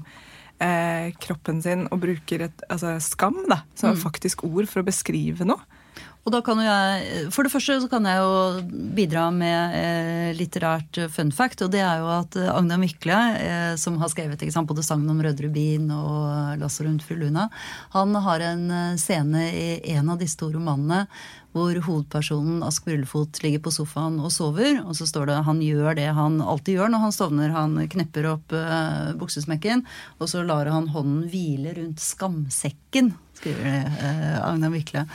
eh, 0.62 1.10
kroppen 1.18 1.58
sin 1.64 1.88
og 1.90 2.02
bruker 2.04 2.46
et 2.46 2.64
altså 2.70 2.94
skam 3.02 3.42
da, 3.50 3.62
som 3.74 3.90
er 3.90 4.00
faktisk 4.00 4.44
ord 4.46 4.70
for 4.70 4.82
å 4.82 4.86
beskrive 4.86 5.48
noe. 5.48 5.79
Og 6.24 6.32
da 6.34 6.40
kan 6.44 6.58
jo 6.60 6.64
jeg, 6.64 7.28
For 7.32 7.46
det 7.46 7.52
første 7.52 7.78
så 7.82 7.88
kan 7.90 8.04
jeg 8.08 8.20
jo 8.20 8.80
bidra 8.96 9.28
med 9.34 9.76
eh, 9.76 10.32
litterært 10.36 11.02
fun 11.12 11.32
fact. 11.32 11.64
Og 11.64 11.72
det 11.72 11.80
er 11.84 12.02
jo 12.02 12.10
at 12.12 12.36
Agne 12.40 12.70
Agna 12.70 12.78
Mykle, 12.78 13.18
eh, 13.40 13.74
som 13.76 13.96
har 13.98 14.10
skrevet 14.12 14.38
ikke 14.38 14.54
sant, 14.54 14.68
både 14.68 14.84
sangen 14.86 15.10
om 15.10 15.18
Rød 15.22 15.40
Rubin 15.42 15.88
og 15.90 16.60
Lasso 16.60 16.84
rundt 16.84 17.02
fru 17.02 17.16
Luna, 17.18 17.48
han 17.90 18.14
har 18.14 18.44
en 18.46 18.70
eh, 18.70 18.96
scene 19.00 19.48
i 19.50 19.96
en 19.96 20.12
av 20.12 20.20
disse 20.20 20.38
to 20.38 20.52
romanene 20.54 21.06
hvor 21.50 21.74
hovedpersonen 21.82 22.60
Ask 22.62 22.84
Brullefot 22.86 23.40
ligger 23.42 23.64
på 23.64 23.72
sofaen 23.74 24.20
og 24.22 24.30
sover. 24.30 24.84
Og 24.84 24.94
så 24.94 25.08
står 25.08 25.32
det 25.32 25.40
han 25.48 25.62
gjør 25.64 25.98
det 25.98 26.06
han 26.14 26.38
alltid 26.38 26.78
gjør 26.78 26.92
når 26.94 27.04
han 27.06 27.16
sovner. 27.16 27.56
Han 27.56 27.74
knepper 27.90 28.28
opp 28.36 28.54
eh, 28.54 29.10
buksesmekken, 29.18 29.82
og 30.20 30.30
så 30.30 30.44
lar 30.46 30.70
han 30.70 30.92
hånden 30.94 31.24
hvile 31.32 31.74
rundt 31.80 32.02
skamsekken, 32.04 33.14
skriver 33.40 33.88
eh, 33.88 34.36
Agna 34.44 34.70
Mykle. 34.72 35.06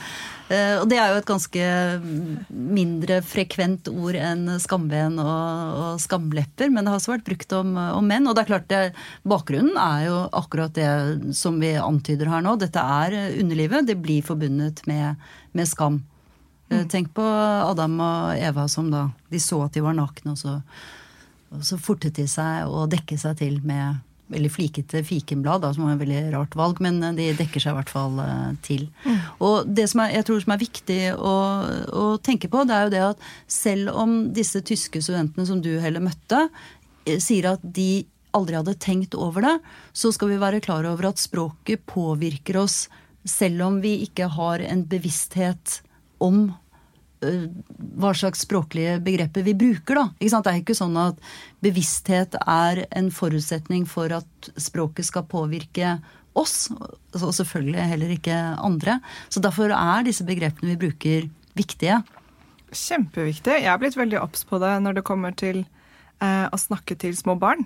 Eh, 0.48 0.76
og 0.80 0.86
det 0.90 0.98
er 1.00 1.10
jo 1.10 1.20
et 1.20 1.28
ganske 1.28 1.68
mindre 2.50 3.20
frekvent 3.26 3.90
ord 3.90 4.18
enn 4.18 4.48
skamben 4.62 5.18
og, 5.22 5.78
og 5.80 6.02
skamlepper, 6.02 6.70
men 6.70 6.84
det 6.84 6.92
har 6.92 7.00
også 7.00 7.14
vært 7.16 7.26
brukt 7.26 7.56
om, 7.56 7.74
om 7.76 8.06
menn. 8.06 8.26
Og 8.26 8.36
det 8.36 8.44
er 8.44 8.50
klart 8.50 8.68
det, 8.70 8.82
bakgrunnen 9.26 9.78
er 9.80 10.06
jo 10.08 10.18
akkurat 10.42 10.74
det 10.76 10.90
som 11.38 11.58
vi 11.62 11.74
antyder 11.80 12.30
her 12.30 12.44
nå. 12.46 12.56
Dette 12.60 12.82
er 12.82 13.16
underlivet. 13.40 13.88
Det 13.88 13.98
blir 14.02 14.26
forbundet 14.26 14.84
med, 14.90 15.22
med 15.56 15.70
skam. 15.70 16.02
Eh, 16.70 16.86
Tenk 16.90 17.12
på 17.14 17.26
Adam 17.26 17.98
og 18.02 18.36
Eva 18.38 18.66
som 18.70 18.90
da 18.92 19.08
de 19.30 19.42
så 19.42 19.64
at 19.66 19.76
de 19.76 19.84
var 19.84 19.96
nakne, 19.98 20.34
og 20.34 20.40
så, 20.40 20.58
og 21.54 21.62
så 21.66 21.78
fortet 21.78 22.18
de 22.18 22.26
seg 22.30 22.66
å 22.70 22.86
dekke 22.90 23.18
seg 23.20 23.38
til 23.42 23.60
med 23.66 24.02
veldig 24.32 24.50
flikete 24.50 25.02
fikenblad, 25.06 25.62
da, 25.62 25.72
som 25.74 25.86
var 25.86 25.94
et 25.94 26.02
veldig 26.02 26.22
rart 26.34 26.56
valg, 26.58 26.80
men 26.84 26.98
eh, 27.04 27.14
de 27.18 27.28
dekker 27.38 27.62
seg 27.62 27.74
i 27.74 27.78
hvert 27.78 27.92
fall 27.92 28.20
til. 28.66 28.86
til. 29.06 29.20
Og 29.44 29.68
det 29.68 29.86
som 29.92 30.02
er, 30.02 30.16
jeg 30.16 30.26
tror 30.28 30.42
som 30.42 30.54
er 30.54 30.62
viktig 30.62 31.00
å, 31.14 31.36
å 32.02 32.06
tenke 32.24 32.50
på, 32.52 32.64
det 32.66 32.76
er 32.76 32.86
jo 32.86 32.94
det 32.94 33.04
at 33.12 33.24
selv 33.50 33.94
om 33.94 34.18
disse 34.34 34.62
tyske 34.66 35.02
studentene 35.04 35.46
som 35.48 35.62
du 35.62 35.76
heller 35.82 36.04
møtte, 36.04 36.46
eh, 37.06 37.18
sier 37.22 37.52
at 37.54 37.64
de 37.64 38.06
aldri 38.36 38.58
hadde 38.58 38.76
tenkt 38.82 39.16
over 39.16 39.44
det, 39.46 39.56
så 39.96 40.12
skal 40.12 40.34
vi 40.34 40.42
være 40.42 40.62
klar 40.64 40.86
over 40.88 41.10
at 41.10 41.22
språket 41.22 41.86
påvirker 41.88 42.58
oss 42.60 42.86
selv 43.26 43.64
om 43.66 43.80
vi 43.82 43.96
ikke 44.04 44.28
har 44.36 44.62
en 44.62 44.84
bevissthet 44.86 45.80
om 46.22 46.50
hva 47.20 48.12
slags 48.16 48.44
språklige 48.44 48.98
begreper 49.04 49.44
vi 49.46 49.54
bruker. 49.56 49.94
da. 49.94 50.04
Ikke 50.18 50.32
sant? 50.32 50.46
Det 50.46 50.52
er 50.52 50.62
ikke 50.62 50.78
sånn 50.78 50.98
at 51.00 51.20
bevissthet 51.64 52.36
er 52.42 52.84
en 52.90 53.10
forutsetning 53.14 53.86
for 53.88 54.12
at 54.12 54.50
språket 54.60 55.08
skal 55.08 55.26
påvirke 55.30 55.96
oss, 56.36 56.68
og 57.16 57.32
selvfølgelig 57.32 57.88
heller 57.92 58.12
ikke 58.12 58.36
andre. 58.60 58.98
Så 59.32 59.40
derfor 59.40 59.72
er 59.72 60.04
disse 60.06 60.26
begrepene 60.28 60.74
vi 60.74 60.82
bruker, 60.86 61.30
viktige. 61.56 62.02
Kjempeviktig. 62.72 63.62
Jeg 63.62 63.70
har 63.70 63.80
blitt 63.80 63.96
veldig 63.96 64.20
obs 64.20 64.44
på 64.44 64.60
det 64.60 64.74
når 64.84 64.98
det 64.98 65.06
kommer 65.08 65.32
til 65.32 65.62
eh, 65.64 66.46
å 66.52 66.60
snakke 66.60 66.98
til 67.00 67.16
små 67.16 67.38
barn. 67.40 67.64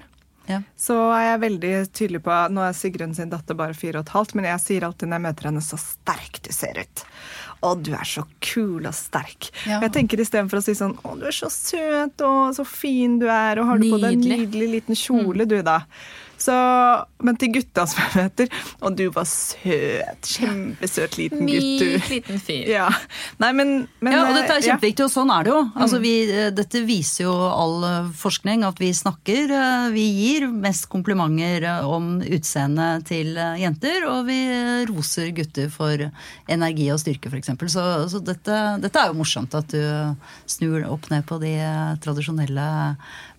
Ja. 0.50 0.62
Så 0.78 0.96
er 1.14 1.24
jeg 1.26 1.42
veldig 1.44 1.72
tydelig 1.94 2.20
på 2.26 2.36
Nå 2.50 2.62
er 2.64 2.76
Sigrun 2.76 3.12
sin 3.14 3.30
datter 3.30 3.58
bare 3.58 3.76
fire 3.76 4.00
og 4.00 4.08
et 4.08 4.14
halvt, 4.14 4.34
men 4.38 4.48
jeg 4.48 4.62
sier 4.64 4.86
alltid 4.86 5.10
når 5.10 5.18
jeg 5.18 5.26
møter 5.28 5.48
henne, 5.50 5.64
så 5.64 5.78
sterk 5.80 6.40
du 6.46 6.50
ser 6.54 6.80
ut. 6.80 7.04
Å, 7.60 7.74
du 7.76 7.90
er 7.92 8.06
så 8.08 8.22
kul 8.40 8.86
og 8.88 8.94
sterk. 8.96 9.50
Ja. 9.68 9.82
Jeg 9.84 9.92
tenker 9.92 10.20
Istedenfor 10.22 10.62
å 10.62 10.64
si 10.64 10.72
sånn 10.78 10.94
Å, 11.04 11.12
du 11.20 11.26
er 11.28 11.36
så 11.36 11.50
søt 11.52 12.22
og 12.24 12.54
så 12.56 12.64
fin 12.64 13.18
du 13.20 13.26
er, 13.28 13.60
og 13.60 13.68
har 13.68 13.82
du 13.82 13.90
på 13.90 13.98
deg 14.00 14.14
en 14.14 14.22
Nydelig. 14.22 14.38
nydelig 14.46 14.68
liten 14.78 14.96
kjole, 14.96 15.44
du, 15.50 15.58
da. 15.66 15.82
Så, 16.40 16.54
men 17.20 17.36
til 17.36 17.50
gutta 17.52 17.84
som 17.90 17.98
jeg 18.00 18.24
møter 18.24 18.54
Og 18.86 18.94
du 18.96 19.02
var 19.12 19.26
søt. 19.28 20.24
Kjempesøt 20.24 21.18
liten 21.18 21.42
gutt, 21.44 21.82
Myk 21.84 22.06
liten 22.08 22.40
fyr. 22.40 22.70
Ja. 22.70 22.86
Nei, 23.42 23.50
men, 23.58 23.72
men 24.00 24.14
Ja, 24.16 24.22
og 24.24 24.38
dette 24.38 24.54
er 24.54 24.62
eh, 24.62 24.66
kjempeviktig, 24.70 25.04
og 25.04 25.12
sånn 25.12 25.32
er 25.34 25.44
det 25.44 25.52
jo. 25.52 25.58
Altså, 25.76 26.00
vi, 26.00 26.12
eh, 26.32 26.48
dette 26.56 26.80
viser 26.88 27.26
jo 27.26 27.34
all 27.34 27.84
eh, 27.84 28.08
forskning, 28.22 28.64
at 28.64 28.80
vi 28.80 28.88
snakker 28.96 29.52
Vi 29.92 30.06
gir 30.16 30.46
mest 30.48 30.88
komplimenter 30.92 31.66
om 31.84 32.18
utseendet 32.24 33.04
til 33.10 33.34
jenter, 33.60 34.06
og 34.08 34.24
vi 34.30 34.38
roser 34.88 35.30
gutter 35.36 35.68
for 35.72 36.06
energi 36.50 36.88
og 36.94 37.00
styrke, 37.02 37.28
f.eks. 37.30 37.52
Så, 37.76 37.84
så 38.14 38.22
dette, 38.24 38.56
dette 38.82 39.02
er 39.04 39.12
jo 39.12 39.18
morsomt, 39.20 39.54
at 39.58 39.68
du 39.70 40.16
snur 40.50 40.88
opp 40.88 41.10
ned 41.12 41.26
på 41.28 41.36
de 41.42 41.52
tradisjonelle 42.02 42.66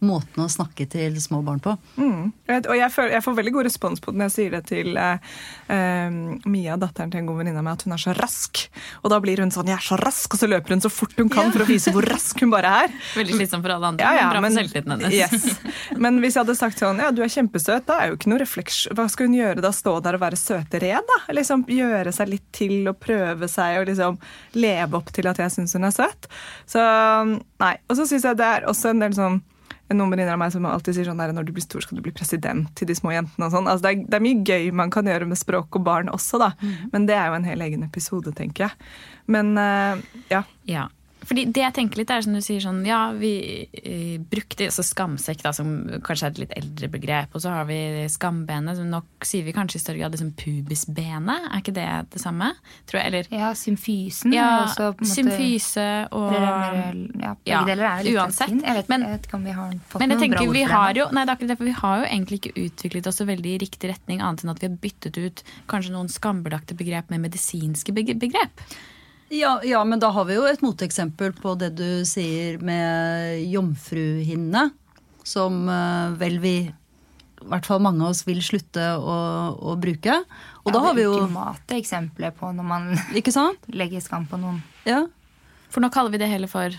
måtene 0.05 0.46
å 0.48 0.51
snakke 0.51 0.88
til 0.89 1.17
små 1.22 1.41
barn 1.46 1.60
på. 1.63 1.75
Mm. 1.98 2.31
Og 2.62 2.75
jeg- 2.77 2.90
jeg 2.91 2.98
føler, 2.98 3.13
jeg, 3.15 3.24
får 3.25 3.38
veldig 3.39 3.53
god 3.55 3.67
respons 3.69 4.03
på 4.03 4.12
det 4.12 4.19
når 4.19 4.27
jeg 4.27 4.36
sier 4.36 4.55
det 4.55 4.62
til 4.67 4.98
eh, 5.00 5.29
eh, 5.71 6.17
Mia, 6.51 6.75
datteren 6.79 7.13
til 7.13 7.21
en 7.21 7.29
god 7.29 7.39
venninne 7.39 7.62
av 7.62 7.65
meg, 7.65 7.79
at 7.79 7.86
hun 7.88 7.95
er 7.95 8.01
så 8.03 8.15
rask. 8.17 8.63
Og 9.01 9.13
da 9.13 9.19
blir 9.24 9.39
hun 9.41 9.53
sånn 9.53 9.71
'jeg 9.71 9.77
er 9.77 9.86
så 9.86 9.98
rask', 10.01 10.36
og 10.36 10.41
så 10.41 10.50
løper 10.51 10.75
hun 10.75 10.83
så 10.83 10.91
fort 10.91 11.15
hun 11.17 11.31
kan 11.31 11.48
ja. 11.48 11.53
for 11.55 11.63
å 11.63 11.69
vise 11.69 11.93
hvor 11.95 12.05
rask 12.05 12.43
hun 12.43 12.51
bare 12.51 12.74
er. 12.83 12.95
Veldig 13.21 13.38
slitsom 13.39 13.63
for 13.63 13.75
alle 13.75 13.93
andre, 13.93 14.03
ja, 14.03 14.13
ja, 14.19 14.27
men 14.27 14.41
bra 14.41 14.50
for 14.50 14.57
selvtilliten 14.60 14.95
hennes. 14.98 15.15
Yes. 15.15 15.95
Men 16.03 16.19
hvis 16.19 16.36
jeg 16.36 16.43
hadde 16.43 16.57
sagt 16.60 16.83
sånn 16.83 17.00
'ja, 17.00 17.12
du 17.15 17.24
er 17.24 17.31
kjempesøt', 17.31 17.88
da 17.88 18.01
er 18.01 18.12
jo 18.12 18.19
ikke 18.19 18.33
noe 18.33 18.41
refleks... 18.43 18.81
Hva 18.91 19.07
skal 19.07 19.29
hun 19.29 19.39
gjøre 19.39 19.63
da? 19.63 19.71
Stå 19.71 19.95
der 20.03 20.17
og 20.19 20.25
være 20.25 20.39
søtere 20.39 21.00
da? 21.07 21.19
Liksom 21.31 21.63
Gjøre 21.71 22.12
seg 22.12 22.27
litt 22.27 22.48
til 22.51 22.89
og 22.89 23.00
prøve 23.00 23.48
seg 23.48 23.79
og 23.79 23.88
liksom 23.88 24.17
leve 24.60 24.98
opp 25.00 25.12
til 25.15 25.29
at 25.31 25.39
jeg 25.39 25.53
syns 25.53 25.74
hun 25.77 25.88
er 25.88 25.93
søt. 25.95 26.27
Så 26.67 26.81
nei. 27.62 27.75
Og 27.88 27.95
så 27.95 28.05
syns 28.10 28.27
jeg 28.27 28.39
det 28.39 28.50
er 28.57 28.67
også 28.67 28.91
en 28.91 29.01
del 29.03 29.15
sånn 29.15 29.39
noen 29.98 30.13
venninner 30.13 30.36
av 30.36 30.41
meg 30.41 30.53
som 30.53 30.65
alltid 30.69 30.98
sier 30.98 31.10
sånn 31.10 31.21
der, 31.21 31.33
når 31.36 31.48
du 31.48 31.53
blir 31.55 31.65
stor, 31.65 31.83
skal 31.83 32.00
du 32.00 32.05
bli 32.05 32.13
president 32.15 32.69
til 32.77 32.89
de 32.89 32.95
små 32.98 33.13
jentene. 33.15 33.48
og 33.48 33.55
sånn. 33.55 33.69
Altså, 33.71 33.89
det, 33.89 34.07
det, 34.07 34.17
er, 34.17 34.25
mye 34.25 34.45
gøy 34.48 34.71
man 34.77 34.93
kan 34.93 35.10
gjøre 35.10 35.27
med 35.29 35.39
språk 35.39 35.79
og 35.79 35.86
barn 35.88 36.12
også, 36.13 36.41
da. 36.41 36.51
Mm. 36.62 36.89
Men 36.93 37.10
det 37.10 37.17
er 37.17 37.29
jo 37.29 37.38
en 37.39 37.48
hel 37.50 37.65
egen 37.67 37.86
episode, 37.88 38.33
tenker 38.38 38.67
jeg. 38.67 38.89
Men 39.31 39.53
uh, 39.60 40.01
ja. 40.31 40.43
ja. 40.69 40.88
Fordi 41.22 41.46
det 41.54 41.62
jeg 41.62 41.75
tenker 41.75 42.01
litt 42.01 42.12
er 42.13 42.24
som 42.25 42.34
du 42.36 42.42
sier 42.44 42.62
sånn, 42.63 42.82
ja, 42.88 43.12
vi 43.13 43.34
eh, 43.78 44.18
brukte 44.18 44.68
altså 44.70 44.86
skamsekk, 44.86 45.44
da, 45.46 45.51
som 45.56 45.74
kanskje 46.06 46.28
er 46.28 46.34
et 46.34 46.42
litt 46.44 46.56
eldre 46.58 46.90
begrep. 46.96 47.36
Og 47.38 47.44
så 47.44 47.54
har 47.54 47.68
vi 47.70 47.78
skambenet, 48.12 48.80
som 48.80 48.90
nok 48.90 49.28
sier 49.28 49.46
vi 49.46 49.54
kanskje 49.56 49.78
i 49.78 49.84
større 49.84 50.01
grad 50.01 50.16
liksom 50.16 50.32
pubisbenet. 50.40 51.48
Er 51.51 51.62
ikke 51.62 51.75
det 51.75 51.88
det 52.16 52.24
samme? 52.24 52.51
Tror 52.90 53.01
jeg, 53.01 53.12
eller? 53.12 53.30
Ja, 53.34 53.51
symfysen. 53.58 54.34
Ja, 54.36 54.48
også, 54.66 54.92
symfyse 55.08 55.88
og 56.18 56.34
Ja, 56.34 57.36
begge 57.38 57.63
deler 57.70 57.88
er 57.92 58.06
litt 58.08 58.18
uansett. 58.18 58.56
Jeg 58.58 58.78
vet, 58.80 58.90
men, 58.92 59.06
jeg 59.06 59.18
vet 59.18 59.30
ikke 59.30 59.38
om 59.38 59.46
vi 59.46 59.58
har 59.58 59.75
fått 59.92 60.01
men 60.01 60.16
jeg 60.16 60.22
noen 60.22 60.36
bra 60.36 60.46
ord 60.48 60.58
vi 60.58 60.63
for 60.66 60.75
har 60.78 61.01
jo, 61.01 61.10
nei, 61.12 61.25
det 61.25 61.32
er 61.32 61.38
akkurat 61.38 61.54
det, 61.54 61.60
for 61.60 61.70
vi 61.70 61.75
har 61.82 62.01
jo 62.01 62.08
egentlig 62.08 62.42
ikke 62.42 62.66
utviklet 62.66 63.12
oss 63.12 63.22
så 63.22 63.28
veldig 63.30 63.54
i 63.54 63.60
riktig 63.62 63.92
retning, 63.92 64.24
annet 64.25 64.46
enn 64.46 64.54
at 64.54 64.63
vi 64.63 64.70
har 64.70 64.80
byttet 64.82 65.20
ut 65.22 65.44
kanskje 65.72 65.94
noen 65.94 66.10
skambelagte 66.12 66.78
begrep 66.78 67.13
med 67.13 67.24
medisinske 67.28 67.94
begrep. 67.94 68.66
Ja, 69.32 69.62
ja, 69.64 69.80
men 69.88 70.00
da 70.00 70.10
har 70.12 70.26
vi 70.28 70.36
jo 70.36 70.44
et 70.44 70.60
moteksempel 70.60 71.32
på 71.32 71.54
det 71.56 71.72
du 71.80 72.04
sier 72.08 72.58
med 72.60 73.40
jomfruhinne. 73.48 74.68
Som 75.24 75.70
uh, 75.70 76.12
vel 76.20 76.36
vi, 76.44 76.56
i 76.68 77.48
hvert 77.48 77.70
fall 77.70 77.80
mange 77.84 78.04
av 78.04 78.12
oss, 78.12 78.26
vil 78.28 78.42
slutte 78.44 78.90
å, 78.98 79.16
å 79.56 79.78
bruke. 79.80 80.18
Og 80.66 80.72
ja, 80.72 80.76
da 80.76 80.84
har 80.84 80.98
vi 80.98 81.06
jo 81.06 81.16
Det 81.16 81.24
ultimate 81.24 81.80
eksempelet 81.80 82.36
på 82.42 82.52
når 82.58 82.68
man 82.74 82.92
Ikke 83.16 83.32
sant? 83.32 83.64
legger 83.82 84.04
skam 84.04 84.28
på 84.28 84.42
noen. 84.42 84.60
Ja. 84.84 85.06
For 85.72 85.80
nå 85.80 85.92
kaller 85.96 86.12
vi 86.12 86.20
det 86.20 86.28
heller 86.28 86.52
for 86.52 86.76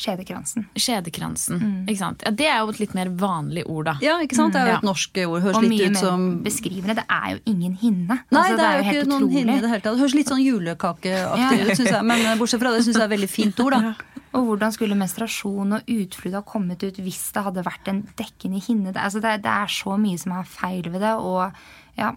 Skjedekransen. 0.00 0.64
Skjedekransen, 0.78 1.58
mm. 1.60 1.80
ikke 1.90 2.00
sant? 2.00 2.22
Ja, 2.24 2.32
Det 2.32 2.46
er 2.48 2.60
jo 2.62 2.72
et 2.72 2.78
litt 2.80 2.94
mer 2.96 3.10
vanlig 3.20 3.66
ord, 3.68 3.90
da. 3.90 3.94
Ja, 4.04 4.16
ikke 4.24 4.38
sant? 4.38 4.56
Det 4.56 4.62
er 4.62 4.70
jo 4.72 4.76
et 4.78 4.86
norsk 4.88 5.18
ord. 5.26 5.42
Høres 5.44 5.58
og 5.58 5.66
litt 5.66 5.82
ut 5.82 5.98
som 6.00 6.14
Og 6.14 6.22
mye 6.22 6.36
mer 6.36 6.44
beskrivende. 6.46 6.96
Det 6.96 7.04
er 7.16 7.26
jo 7.34 7.40
ingen 7.52 7.74
hinne. 7.80 8.16
Nei, 8.30 8.40
altså, 8.40 8.56
det, 8.56 8.68
er 8.68 8.78
jo 8.78 8.86
ikke 8.86 9.10
noen 9.10 9.26
utrolig. 9.26 9.36
hinne 9.36 9.58
i 9.58 9.64
det 9.64 9.72
hele 9.74 9.82
tatt. 9.82 9.90
Det 9.90 10.02
høres 10.04 10.16
litt 10.16 10.32
sånn 10.32 10.40
julekakeaktig 10.44 11.60
ut, 11.66 11.74
syns 11.74 11.90
jeg. 11.90 12.06
Men 12.12 12.24
eh, 12.24 12.38
bortsett 12.40 12.62
fra 12.62 12.72
det 12.72 12.86
syns 12.86 12.96
jeg 12.96 13.04
er 13.04 13.10
et 13.10 13.14
veldig 13.16 13.30
fint 13.34 13.62
ord, 13.66 13.76
da. 13.76 13.92
Og 14.38 14.46
hvordan 14.46 14.70
skulle 14.70 14.96
menstruasjon 14.98 15.74
og 15.74 15.88
utflod 15.90 16.36
ha 16.38 16.42
kommet 16.46 16.84
ut 16.86 16.98
hvis 17.02 17.22
det 17.34 17.42
hadde 17.42 17.64
vært 17.66 17.88
en 17.90 18.04
dekkende 18.16 18.60
hinne? 18.62 18.92
Det, 18.94 19.02
altså, 19.02 19.20
det, 19.24 19.40
det 19.44 19.52
er 19.52 19.72
så 19.74 19.96
mye 19.98 20.20
som 20.22 20.36
er 20.38 20.46
feil 20.48 20.86
ved 20.86 21.02
det. 21.02 21.16
Og 21.18 21.98
ja, 21.98 22.12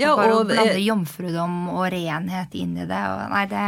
ja 0.00 0.16
bare 0.18 0.34
og, 0.34 0.42
å 0.42 0.48
blande 0.50 0.82
jomfrudom 0.82 1.60
og 1.76 1.86
renhet 1.94 2.58
inn 2.58 2.74
i 2.76 2.88
det. 2.90 3.04
Og, 3.14 3.22
nei, 3.32 3.44
det 3.48 3.64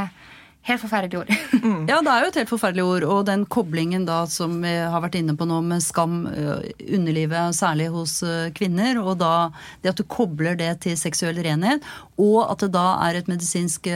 Helt 0.68 0.82
forferdelig 0.82 1.18
ord. 1.22 1.30
mm. 1.64 1.86
Ja, 1.88 2.00
det 2.04 2.12
er 2.12 2.24
jo 2.24 2.30
et 2.30 2.38
helt 2.42 2.50
forferdelig 2.50 2.84
ord. 2.84 3.04
Og 3.08 3.20
den 3.28 3.46
koblingen 3.48 4.04
da 4.08 4.18
som 4.28 4.58
vi 4.60 4.72
har 4.76 5.00
vært 5.00 5.16
inne 5.16 5.32
på 5.38 5.46
nå 5.48 5.60
med 5.64 5.80
skam, 5.84 6.18
underlivet, 6.28 7.56
særlig 7.56 7.88
hos 7.94 8.18
kvinner, 8.56 9.00
og 9.00 9.16
da 9.22 9.32
det 9.80 9.94
at 9.94 10.02
du 10.02 10.04
kobler 10.04 10.58
det 10.60 10.74
til 10.84 10.98
seksuell 11.00 11.40
renhet, 11.42 11.86
og 12.20 12.44
at 12.44 12.66
det 12.66 12.74
da 12.76 12.84
er 13.06 13.18
et 13.18 13.30
medisinsk 13.30 13.88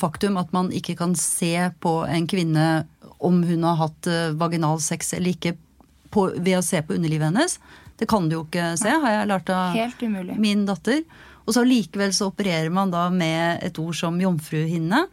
faktum 0.00 0.40
at 0.40 0.56
man 0.56 0.72
ikke 0.72 0.96
kan 0.98 1.12
se 1.20 1.52
på 1.84 1.94
en 2.08 2.28
kvinne 2.32 2.68
om 3.24 3.42
hun 3.44 3.68
har 3.68 3.78
hatt 3.82 4.08
vaginal 4.40 4.80
sex 4.84 5.12
eller 5.16 5.36
ikke 5.36 5.54
på, 6.14 6.30
ved 6.38 6.58
å 6.58 6.64
se 6.64 6.80
på 6.80 6.96
underlivet 6.96 7.28
hennes. 7.28 7.58
Det 8.00 8.08
kan 8.10 8.26
du 8.28 8.38
jo 8.38 8.42
ikke 8.46 8.72
se, 8.80 8.90
har 8.90 9.18
jeg 9.18 9.30
lært 9.30 9.52
av 9.52 9.76
min 10.40 10.64
datter. 10.68 11.04
Og 11.44 11.52
så 11.56 11.62
likevel 11.66 12.12
så 12.16 12.30
opererer 12.30 12.72
man 12.72 12.92
da 12.92 13.06
med 13.12 13.60
et 13.64 13.78
ord 13.78 13.94
som 13.98 14.16
jomfruhinne 14.20 15.04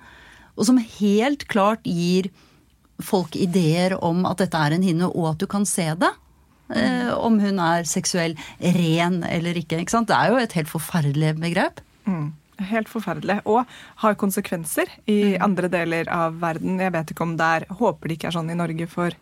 og 0.57 0.67
som 0.67 0.81
helt 0.81 1.47
klart 1.51 1.85
gir 1.87 2.31
folk 3.01 3.35
ideer 3.35 3.95
om 4.03 4.25
at 4.29 4.43
dette 4.43 4.57
er 4.57 4.75
en 4.75 4.85
hinne, 4.85 5.09
og 5.09 5.33
at 5.33 5.41
du 5.41 5.47
kan 5.49 5.65
se 5.67 5.87
det. 5.97 6.11
Eh, 6.71 7.09
om 7.17 7.39
hun 7.41 7.57
er 7.59 7.87
seksuell 7.89 8.37
ren 8.61 9.23
eller 9.27 9.57
ikke. 9.59 9.81
ikke? 9.81 10.05
Det 10.07 10.17
er 10.17 10.31
jo 10.31 10.37
et 10.39 10.53
helt 10.59 10.71
forferdelig 10.71 11.33
begrep. 11.41 11.81
Mm. 12.05 12.29
Helt 12.69 12.89
forferdelig. 12.91 13.39
Og 13.49 13.65
har 14.03 14.17
konsekvenser 14.21 14.89
i 15.09 15.33
mm. 15.33 15.43
andre 15.43 15.69
deler 15.73 16.09
av 16.13 16.37
verden. 16.41 16.79
Jeg 16.81 16.93
vet 16.93 17.13
ikke 17.13 17.25
om 17.25 17.35
det 17.39 17.47
er 17.57 17.65
Håper 17.79 18.07
det 18.07 18.17
ikke 18.19 18.29
er 18.29 18.35
sånn 18.37 18.51
i 18.53 18.57
Norge 18.57 18.87
for 18.91 19.15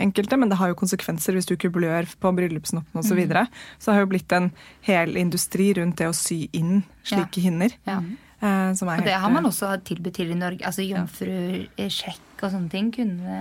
enkelte, 0.00 0.38
men 0.38 0.52
det 0.52 0.60
har 0.60 0.70
jo 0.70 0.78
konsekvenser 0.78 1.36
hvis 1.36 1.50
du 1.50 1.56
ikke 1.56 1.72
blør 1.74 2.08
på 2.20 2.34
bryllupsnotten 2.38 3.00
osv. 3.00 3.10
Så, 3.10 3.18
videre. 3.18 3.46
mm. 3.50 3.64
så 3.78 3.90
det 3.90 3.96
har 3.96 4.06
jo 4.06 4.12
blitt 4.14 4.36
en 4.36 4.52
hel 4.86 5.18
industri 5.20 5.72
rundt 5.80 5.98
det 6.00 6.10
å 6.10 6.16
sy 6.16 6.44
inn 6.54 6.84
slike 7.02 7.42
ja. 7.42 7.48
hinner. 7.48 7.74
Ja. 7.88 7.98
Eh, 8.44 8.70
og 8.76 9.04
det 9.06 9.16
har 9.16 9.32
man 9.32 9.46
også 9.48 9.70
tilbudt 9.86 10.18
til 10.18 10.32
i 10.34 10.36
Norge. 10.36 10.60
altså 10.66 10.84
Jomfrusjekk 10.84 12.42
og 12.44 12.50
sånne 12.52 12.68
ting. 12.68 12.90
kunne... 12.92 13.36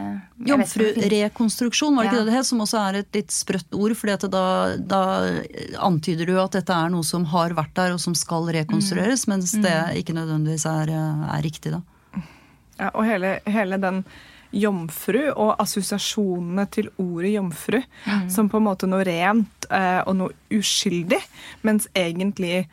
Jomfrurekonstruksjon, 0.48 1.96
var 1.98 2.08
det 2.08 2.14
ikke 2.14 2.22
det 2.22 2.30
det 2.30 2.38
het? 2.38 2.48
Som 2.48 2.64
også 2.64 2.80
er 2.80 3.00
et 3.02 3.18
litt 3.18 3.34
sprøtt 3.36 3.76
ord. 3.76 3.96
for 4.00 4.28
da, 4.32 4.52
da, 4.80 5.02
antyder 5.84 6.30
du 6.30 6.38
at 6.40 6.56
dette 6.56 6.78
er 6.78 6.94
noe 6.94 7.04
som 7.04 7.26
har 7.34 7.56
vært 7.58 7.74
der 7.76 7.98
og 7.98 8.00
som 8.00 8.16
skal 8.16 8.48
rekonstrueres, 8.56 9.28
mm. 9.28 9.34
mens 9.34 9.56
det 9.58 9.74
mm. 9.74 9.98
ikke 10.00 10.16
nødvendigvis 10.16 10.68
er, 10.72 10.94
er 10.94 11.44
riktig, 11.44 11.76
da. 11.76 11.84
Ja, 12.80 12.94
og 12.94 13.04
hele, 13.06 13.36
hele 13.46 13.78
den 13.82 14.06
jomfru 14.54 15.20
og 15.34 15.56
assosiasjonene 15.62 16.66
til 16.72 16.90
ordet 17.02 17.34
jomfru 17.34 17.80
mm. 17.82 18.30
som 18.32 18.50
på 18.50 18.60
en 18.60 18.68
måte 18.68 18.90
noe 18.90 19.04
rent 19.08 19.68
eh, 19.70 20.00
og 20.06 20.16
noe 20.20 20.54
uskyldig, 20.54 21.20
mens 21.66 21.90
egentlig 21.98 22.68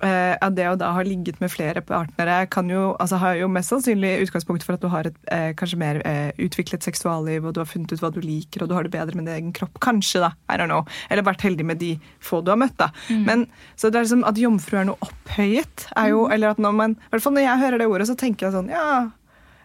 Uh, 0.00 0.50
det 0.56 0.64
å 0.70 0.76
da 0.80 0.94
ha 0.96 1.02
ligget 1.04 1.42
med 1.42 1.52
flere 1.52 1.82
partnere 1.84 2.46
kan 2.52 2.70
jo, 2.72 2.94
altså, 3.02 3.18
har 3.20 3.36
jo 3.36 3.50
mest 3.52 3.72
sannsynlig 3.72 4.14
utgangspunkt 4.24 4.64
for 4.64 4.78
at 4.78 4.84
du 4.84 4.88
har 4.92 5.08
et 5.10 5.18
uh, 5.28 5.50
kanskje 5.58 5.80
mer 5.80 6.00
uh, 6.06 6.30
utviklet 6.40 6.86
seksualliv, 6.86 7.44
og 7.44 7.54
du 7.54 7.60
har 7.60 7.68
funnet 7.68 7.92
ut 7.92 8.00
hva 8.00 8.12
du 8.14 8.20
liker, 8.24 8.64
og 8.64 8.70
du 8.70 8.76
har 8.78 8.86
det 8.86 8.94
bedre 8.94 9.18
med 9.18 9.28
din 9.28 9.36
egen 9.36 9.52
kropp. 9.56 9.76
Kanskje, 9.84 10.22
da. 10.24 10.32
I 10.48 10.56
don't 10.60 10.72
know. 10.72 10.86
Eller 11.10 11.26
vært 11.26 11.44
heldig 11.44 11.68
med 11.68 11.82
de 11.82 11.94
få 12.24 12.40
du 12.44 12.52
har 12.54 12.60
møtt, 12.60 12.78
da. 12.80 12.90
Mm. 13.10 13.24
Men 13.28 13.46
så 13.76 13.90
det 13.90 14.00
er 14.00 14.08
liksom 14.08 14.26
at 14.28 14.40
jomfru 14.40 14.80
er 14.80 14.88
noe 14.88 15.04
opphøyet, 15.04 15.88
er 16.00 16.12
jo 16.14 16.24
mm. 16.26 16.34
Eller 16.34 16.54
at 16.54 16.60
når 16.62 16.76
man 16.76 16.96
I 16.96 17.12
hvert 17.12 17.24
fall 17.24 17.34
når 17.36 17.46
jeg 17.46 17.62
hører 17.64 17.82
det 17.82 17.88
ordet, 17.90 18.08
så 18.08 18.16
tenker 18.18 18.48
jeg 18.48 18.56
sånn 18.56 18.70
Ja. 18.72 18.90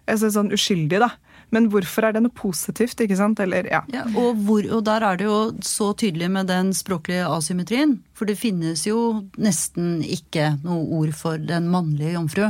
Altså, 0.06 0.30
sånn 0.30 0.52
uskyldig, 0.54 1.00
da. 1.02 1.08
Men 1.54 1.70
hvorfor 1.74 2.08
er 2.08 2.16
det 2.16 2.24
noe 2.26 2.34
positivt? 2.34 3.00
ikke 3.02 3.18
sant? 3.20 3.40
Eller, 3.44 3.68
ja. 3.72 3.84
ja 3.94 4.06
og, 4.16 4.40
hvor, 4.48 4.66
og, 4.66 4.84
der 4.88 5.06
er 5.06 5.20
det 5.20 5.28
jo 5.28 5.40
så 5.66 5.92
tydelig 5.98 6.30
med 6.32 6.50
den 6.52 6.74
språklige 6.76 7.28
asymmetrien. 7.30 8.00
For 8.18 8.30
det 8.30 8.38
finnes 8.40 8.86
jo 8.88 9.28
nesten 9.38 10.00
ikke 10.02 10.56
noe 10.66 10.86
ord 11.02 11.14
for 11.18 11.42
den 11.42 11.70
mannlige 11.74 12.16
jomfru. 12.18 12.50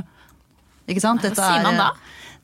Ikke 0.86 1.04
sant? 1.04 1.25
Hva 1.25 1.34
sier 1.36 1.66
man 1.66 1.82
da? 1.82 1.90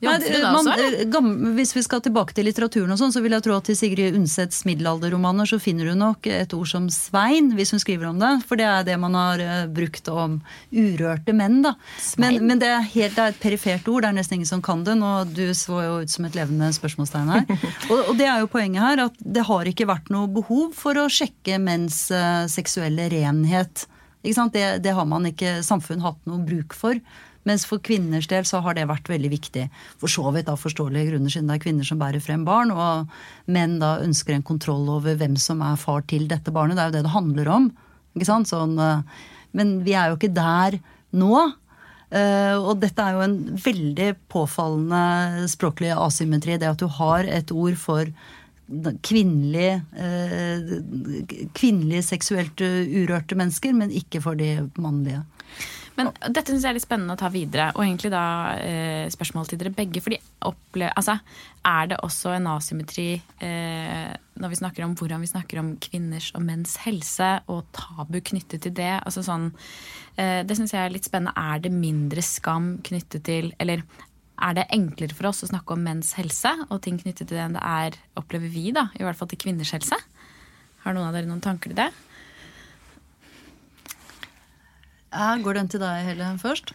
Man, 0.02 0.68
eh, 0.68 1.54
hvis 1.56 1.74
vi 1.76 1.82
skal 1.84 2.02
tilbake 2.02 2.34
til 2.34 2.48
litteraturen, 2.48 2.90
og 2.90 2.98
sånn, 2.98 3.12
så 3.14 3.22
vil 3.22 3.36
jeg 3.36 3.44
tro 3.46 3.54
at 3.54 3.68
til 3.68 3.78
Sigrid 3.78 4.16
Undsets 4.18 4.64
middelalderromaner 4.66 5.46
så 5.46 5.60
finner 5.62 5.92
hun 5.92 6.02
nok 6.02 6.26
et 6.26 6.54
ord 6.56 6.70
som 6.70 6.88
svein, 6.90 7.52
hvis 7.54 7.70
hun 7.74 7.82
skriver 7.82 8.10
om 8.10 8.18
det. 8.18 8.32
For 8.48 8.58
det 8.58 8.66
er 8.66 8.88
det 8.88 8.98
man 9.02 9.14
har 9.18 9.42
uh, 9.42 9.70
brukt 9.70 10.10
om 10.10 10.40
urørte 10.74 11.36
menn. 11.36 11.60
da. 11.62 11.76
Men, 12.18 12.40
men 12.48 12.62
det, 12.62 12.72
er 12.72 12.82
helt, 12.82 13.14
det, 13.16 13.22
er 13.22 13.36
et 13.36 13.42
perifert 13.42 13.86
ord, 13.92 14.02
det 14.02 14.10
er 14.10 14.18
nesten 14.18 14.40
ingen 14.40 14.50
som 14.50 14.64
kan 14.64 14.82
det. 14.86 14.98
Og 14.98 15.32
du 15.36 15.44
så 15.56 15.84
jo 15.86 15.96
ut 16.02 16.12
som 16.12 16.26
et 16.26 16.36
levende 16.38 16.72
spørsmålstegn 16.74 17.32
her. 17.36 17.46
og, 17.92 17.98
og, 18.00 18.14
det 18.18 18.26
er 18.26 18.42
jo 18.42 18.50
poenget 18.50 18.82
her, 18.82 19.06
at 19.06 19.22
det 19.22 19.46
har 19.46 19.70
ikke 19.70 19.88
vært 19.90 20.10
noe 20.14 20.30
behov 20.30 20.72
for 20.78 20.98
å 20.98 21.08
sjekke 21.12 21.62
menns 21.62 22.08
uh, 22.10 22.48
seksuelle 22.50 23.06
renhet. 23.12 23.86
Det, 24.22 24.66
det, 24.82 24.94
har 24.94 25.06
man 25.08 25.26
ikke 25.26 25.60
samfunn 25.66 26.02
hatt 26.04 26.20
noe 26.30 26.42
bruk 26.46 26.74
for. 26.78 26.98
Mens 27.48 27.64
for 27.66 27.82
kvinners 27.82 28.28
del 28.30 28.46
så 28.46 28.60
har 28.62 28.76
det 28.78 28.86
vært 28.90 29.10
veldig 29.10 29.30
viktig. 29.32 29.66
For 29.98 30.10
så 30.10 30.30
vidt 30.34 30.50
av 30.50 30.60
forståelige 30.62 31.10
grunner, 31.10 31.32
siden 31.32 31.50
det 31.50 31.58
er 31.58 31.64
kvinner 31.64 31.86
som 31.88 31.98
bærer 31.98 32.22
frem 32.22 32.44
barn, 32.46 32.70
og 32.70 33.10
menn 33.50 33.80
da 33.82 33.96
ønsker 34.04 34.36
en 34.36 34.46
kontroll 34.46 34.86
over 34.92 35.18
hvem 35.18 35.34
som 35.40 35.62
er 35.66 35.80
far 35.80 36.06
til 36.10 36.28
dette 36.30 36.54
barnet. 36.54 36.78
Det 36.78 36.84
er 36.84 36.92
jo 36.92 36.96
det 36.98 37.06
det 37.08 37.16
handler 37.16 37.50
om. 37.56 37.72
Ikke 38.14 38.28
sant? 38.28 38.50
Sånn, 38.50 38.76
eh, 38.78 39.26
men 39.58 39.80
vi 39.86 39.96
er 39.98 40.12
jo 40.12 40.20
ikke 40.20 40.32
der 40.36 40.78
nå. 41.18 41.34
Uh, 42.12 42.60
og 42.60 42.76
dette 42.82 43.00
er 43.00 43.16
jo 43.16 43.22
en 43.24 43.36
veldig 43.56 44.10
påfallende 44.28 45.46
språklig 45.48 45.94
asymmetri. 45.96 46.58
Det 46.60 46.68
at 46.68 46.82
du 46.82 46.84
har 47.00 47.24
et 47.24 47.48
ord 47.56 47.78
for 47.80 48.10
kvinnelige, 49.08 49.78
uh, 49.96 50.74
kvinnelige 51.56 52.04
seksuelt 52.04 52.60
urørte 52.60 53.38
mennesker, 53.40 53.72
men 53.76 53.94
ikke 53.96 54.20
for 54.24 54.36
de 54.36 54.58
mannlige. 54.76 55.22
Men 55.98 56.08
dette 56.24 56.48
syns 56.48 56.64
jeg 56.64 56.72
er 56.72 56.76
litt 56.78 56.86
spennende 56.86 57.14
å 57.16 57.20
ta 57.20 57.28
videre. 57.32 57.68
Og 57.76 57.84
egentlig 57.84 58.12
da 58.12 58.24
eh, 58.56 59.08
spørsmål 59.12 59.48
til 59.50 59.60
dere 59.60 59.74
begge. 59.76 60.00
fordi 60.00 60.18
altså, 60.88 61.18
Er 61.64 61.90
det 61.90 61.98
også 62.02 62.32
en 62.36 62.48
asymmetri 62.54 63.08
eh, 63.44 64.12
når 64.40 64.52
vi 64.52 64.60
snakker 64.62 64.86
om 64.86 64.94
hvordan 64.96 65.20
vi 65.20 65.28
snakker 65.28 65.60
om 65.60 65.74
kvinners 65.76 66.30
og 66.34 66.46
menns 66.46 66.78
helse, 66.86 67.34
og 67.52 67.66
tabu 67.76 68.20
knyttet 68.20 68.64
til 68.64 68.72
det? 68.78 68.94
Altså 69.04 69.24
sånn, 69.26 69.50
eh, 70.16 70.40
det 70.48 70.56
syns 70.56 70.72
jeg 70.72 70.86
er 70.86 70.94
litt 70.94 71.08
spennende. 71.08 71.36
Er 71.36 71.60
det 71.60 71.74
mindre 71.74 72.24
skam 72.24 72.78
knyttet 72.84 73.26
til 73.28 73.52
Eller 73.60 73.84
er 74.42 74.56
det 74.56 74.70
enklere 74.74 75.14
for 75.14 75.28
oss 75.28 75.44
å 75.44 75.50
snakke 75.52 75.76
om 75.76 75.84
menns 75.84 76.14
helse 76.18 76.50
og 76.68 76.80
ting 76.82 76.96
knyttet 76.98 77.28
til 77.28 77.36
det 77.36 77.44
enn 77.44 77.58
det 77.58 77.62
er, 77.62 77.98
opplever 78.18 78.50
vi, 78.50 78.72
da, 78.74 78.88
i 78.98 79.04
hvert 79.04 79.18
fall 79.18 79.28
til 79.30 79.38
kvinners 79.44 79.70
helse? 79.76 79.98
Har 80.82 80.96
noen 80.96 81.06
av 81.06 81.14
dere 81.14 81.28
noen 81.28 81.44
tanker 81.44 81.70
til 81.70 81.78
det? 81.78 81.92
Ja, 81.92 82.08
går 85.44 85.58
den 85.58 85.68
til 85.68 85.80
deg, 85.82 86.04
Helle, 86.06 86.32
først? 86.40 86.72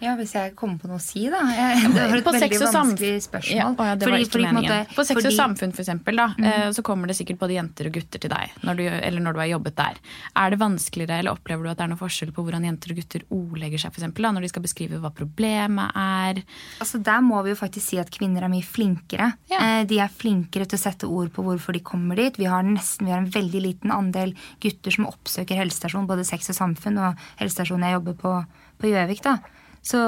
Ja, 0.00 0.14
Hvis 0.16 0.32
jeg 0.32 0.54
kommer 0.56 0.78
på 0.80 0.88
noe 0.88 0.96
å 0.96 1.02
si, 1.04 1.26
da. 1.28 1.40
Jeg, 1.52 1.90
det 1.94 2.00
var 2.08 2.16
et 2.20 2.24
På 2.24 2.32
veldig 2.32 2.58
vanskelig 2.72 3.22
spørsmål. 3.26 3.56
Ja, 3.56 3.66
å 3.68 3.84
ja, 3.84 3.96
Fordi- 4.00 4.20
ikke 4.24 4.32
fordi 4.32 4.46
på 4.48 4.54
måte- 4.56 4.78
På 4.96 5.04
sex 5.04 5.24
og 5.28 5.34
samfunn, 5.36 5.74
for 5.76 5.82
eksempel, 5.84 6.16
da, 6.16 6.26
eh, 6.40 6.70
så 6.72 6.82
kommer 6.86 7.06
det 7.10 7.16
sikkert 7.18 7.38
både 7.42 7.56
jenter 7.58 7.86
og 7.90 7.92
gutter 7.98 8.18
til 8.24 8.30
deg 8.32 8.54
når 8.64 8.76
du, 8.80 8.84
eller 8.88 9.20
når 9.20 9.32
du 9.36 9.40
har 9.42 9.50
jobbet 9.52 9.76
der. 9.76 10.00
Er 10.36 10.50
det 10.50 10.58
vanskeligere, 10.62 11.18
eller 11.20 11.32
opplever 11.36 11.62
du 11.64 11.70
at 11.70 11.76
det 11.78 11.84
er 11.84 11.92
noe 11.92 12.00
forskjell 12.00 12.32
på 12.32 12.44
hvordan 12.46 12.64
jenter 12.64 12.90
og 12.94 12.96
gutter 13.02 13.26
ordlegger 13.30 13.78
seg, 13.84 13.92
for 13.92 14.00
eksempel, 14.00 14.22
da, 14.22 14.32
når 14.32 14.40
de 14.46 14.48
skal 14.54 14.62
beskrive 14.64 15.00
hva 15.04 15.12
problemet 15.14 15.92
er? 15.94 16.42
Altså 16.80 17.02
Der 17.02 17.20
må 17.20 17.42
vi 17.44 17.50
jo 17.52 17.60
faktisk 17.60 17.86
si 17.92 17.98
at 18.00 18.10
kvinner 18.10 18.42
er 18.44 18.48
mye 18.52 18.64
flinkere. 18.64 19.34
Ja. 19.52 19.60
Eh, 19.80 19.84
De 19.84 19.98
er 20.00 20.08
flinkere 20.08 20.66
til 20.66 20.78
å 20.78 20.82
sette 20.82 21.04
ord 21.08 21.30
på 21.32 21.44
hvorfor 21.44 21.72
de 21.76 21.80
kommer 21.84 22.16
dit. 22.16 22.36
Vi 22.40 22.44
har 22.48 22.62
nesten 22.64 23.04
vi 23.06 23.12
har 23.12 23.18
en 23.20 23.30
veldig 23.30 23.60
liten 23.62 23.90
andel 23.92 24.34
gutter 24.60 24.90
som 24.96 25.06
oppsøker 25.06 25.56
helsestasjon, 25.60 26.06
både 26.08 26.24
Sex 26.24 26.48
og 26.50 26.56
Samfunn 26.56 26.98
og 26.98 27.16
helsestasjonen 27.40 27.84
jeg 27.90 27.98
jobber 28.00 28.14
på 28.24 28.34
på 28.80 28.88
Gjøvik. 28.88 29.20
da. 29.20 29.36
Så 29.82 29.98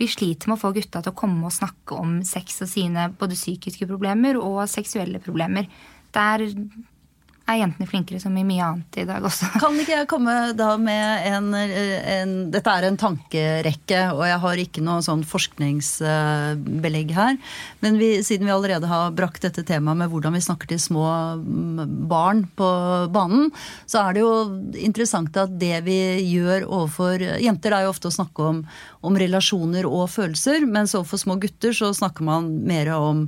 vi 0.00 0.08
sliter 0.08 0.48
med 0.48 0.56
å 0.56 0.62
få 0.62 0.72
gutta 0.76 1.02
til 1.04 1.12
å 1.12 1.18
komme 1.18 1.44
og 1.48 1.54
snakke 1.54 1.98
om 1.98 2.16
sex 2.24 2.62
og 2.64 2.70
sine 2.72 3.10
både 3.18 3.36
psykiske 3.36 3.88
problemer 3.90 4.38
og 4.40 4.62
seksuelle 4.70 5.20
problemer. 5.22 5.68
Der 6.14 6.46
er 7.44 7.58
jentene 7.60 7.88
flinkere 7.88 8.20
som 8.22 8.36
i 8.40 8.44
mye 8.46 8.64
annet 8.64 8.98
i 9.02 9.04
dag 9.08 9.24
også. 9.24 9.50
Kan 9.60 9.76
ikke 9.80 9.98
jeg 9.98 10.08
komme 10.08 10.34
da 10.56 10.70
med 10.80 11.26
en, 11.28 11.50
en 11.54 12.32
Dette 12.52 12.72
er 12.72 12.86
en 12.88 12.98
tankerekke, 13.00 14.00
og 14.14 14.22
jeg 14.28 14.40
har 14.44 14.62
ikke 14.62 14.84
noe 14.84 15.04
sånn 15.04 15.24
forskningsbelegg 15.28 17.12
her. 17.16 17.36
Men 17.84 17.98
vi, 18.00 18.10
siden 18.24 18.48
vi 18.48 18.54
allerede 18.54 18.88
har 18.88 19.12
brakt 19.16 19.44
dette 19.44 19.64
temaet 19.66 20.00
med 20.00 20.12
hvordan 20.12 20.36
vi 20.36 20.44
snakker 20.44 20.72
til 20.72 20.80
små 20.80 21.04
mm, 21.42 21.84
barn 22.08 22.44
på 22.56 22.70
banen, 23.12 23.50
så 23.84 24.06
er 24.06 24.16
det 24.16 24.24
jo 24.24 24.32
interessant 24.80 25.36
at 25.40 25.52
det 25.60 25.82
vi 25.84 25.98
gjør 26.24 26.64
overfor 26.64 27.20
Jenter 27.44 27.76
er 27.76 27.84
jo 27.84 27.92
ofte 27.92 28.08
å 28.08 28.14
snakke 28.14 28.48
om, 28.54 28.62
om 29.04 29.20
relasjoner 29.20 29.84
og 29.88 30.08
følelser, 30.14 30.64
mens 30.64 30.96
overfor 30.96 31.20
små 31.20 31.36
gutter 31.42 31.76
så 31.76 31.92
snakker 31.96 32.24
man 32.24 32.48
mer 32.64 32.94
om 32.96 33.26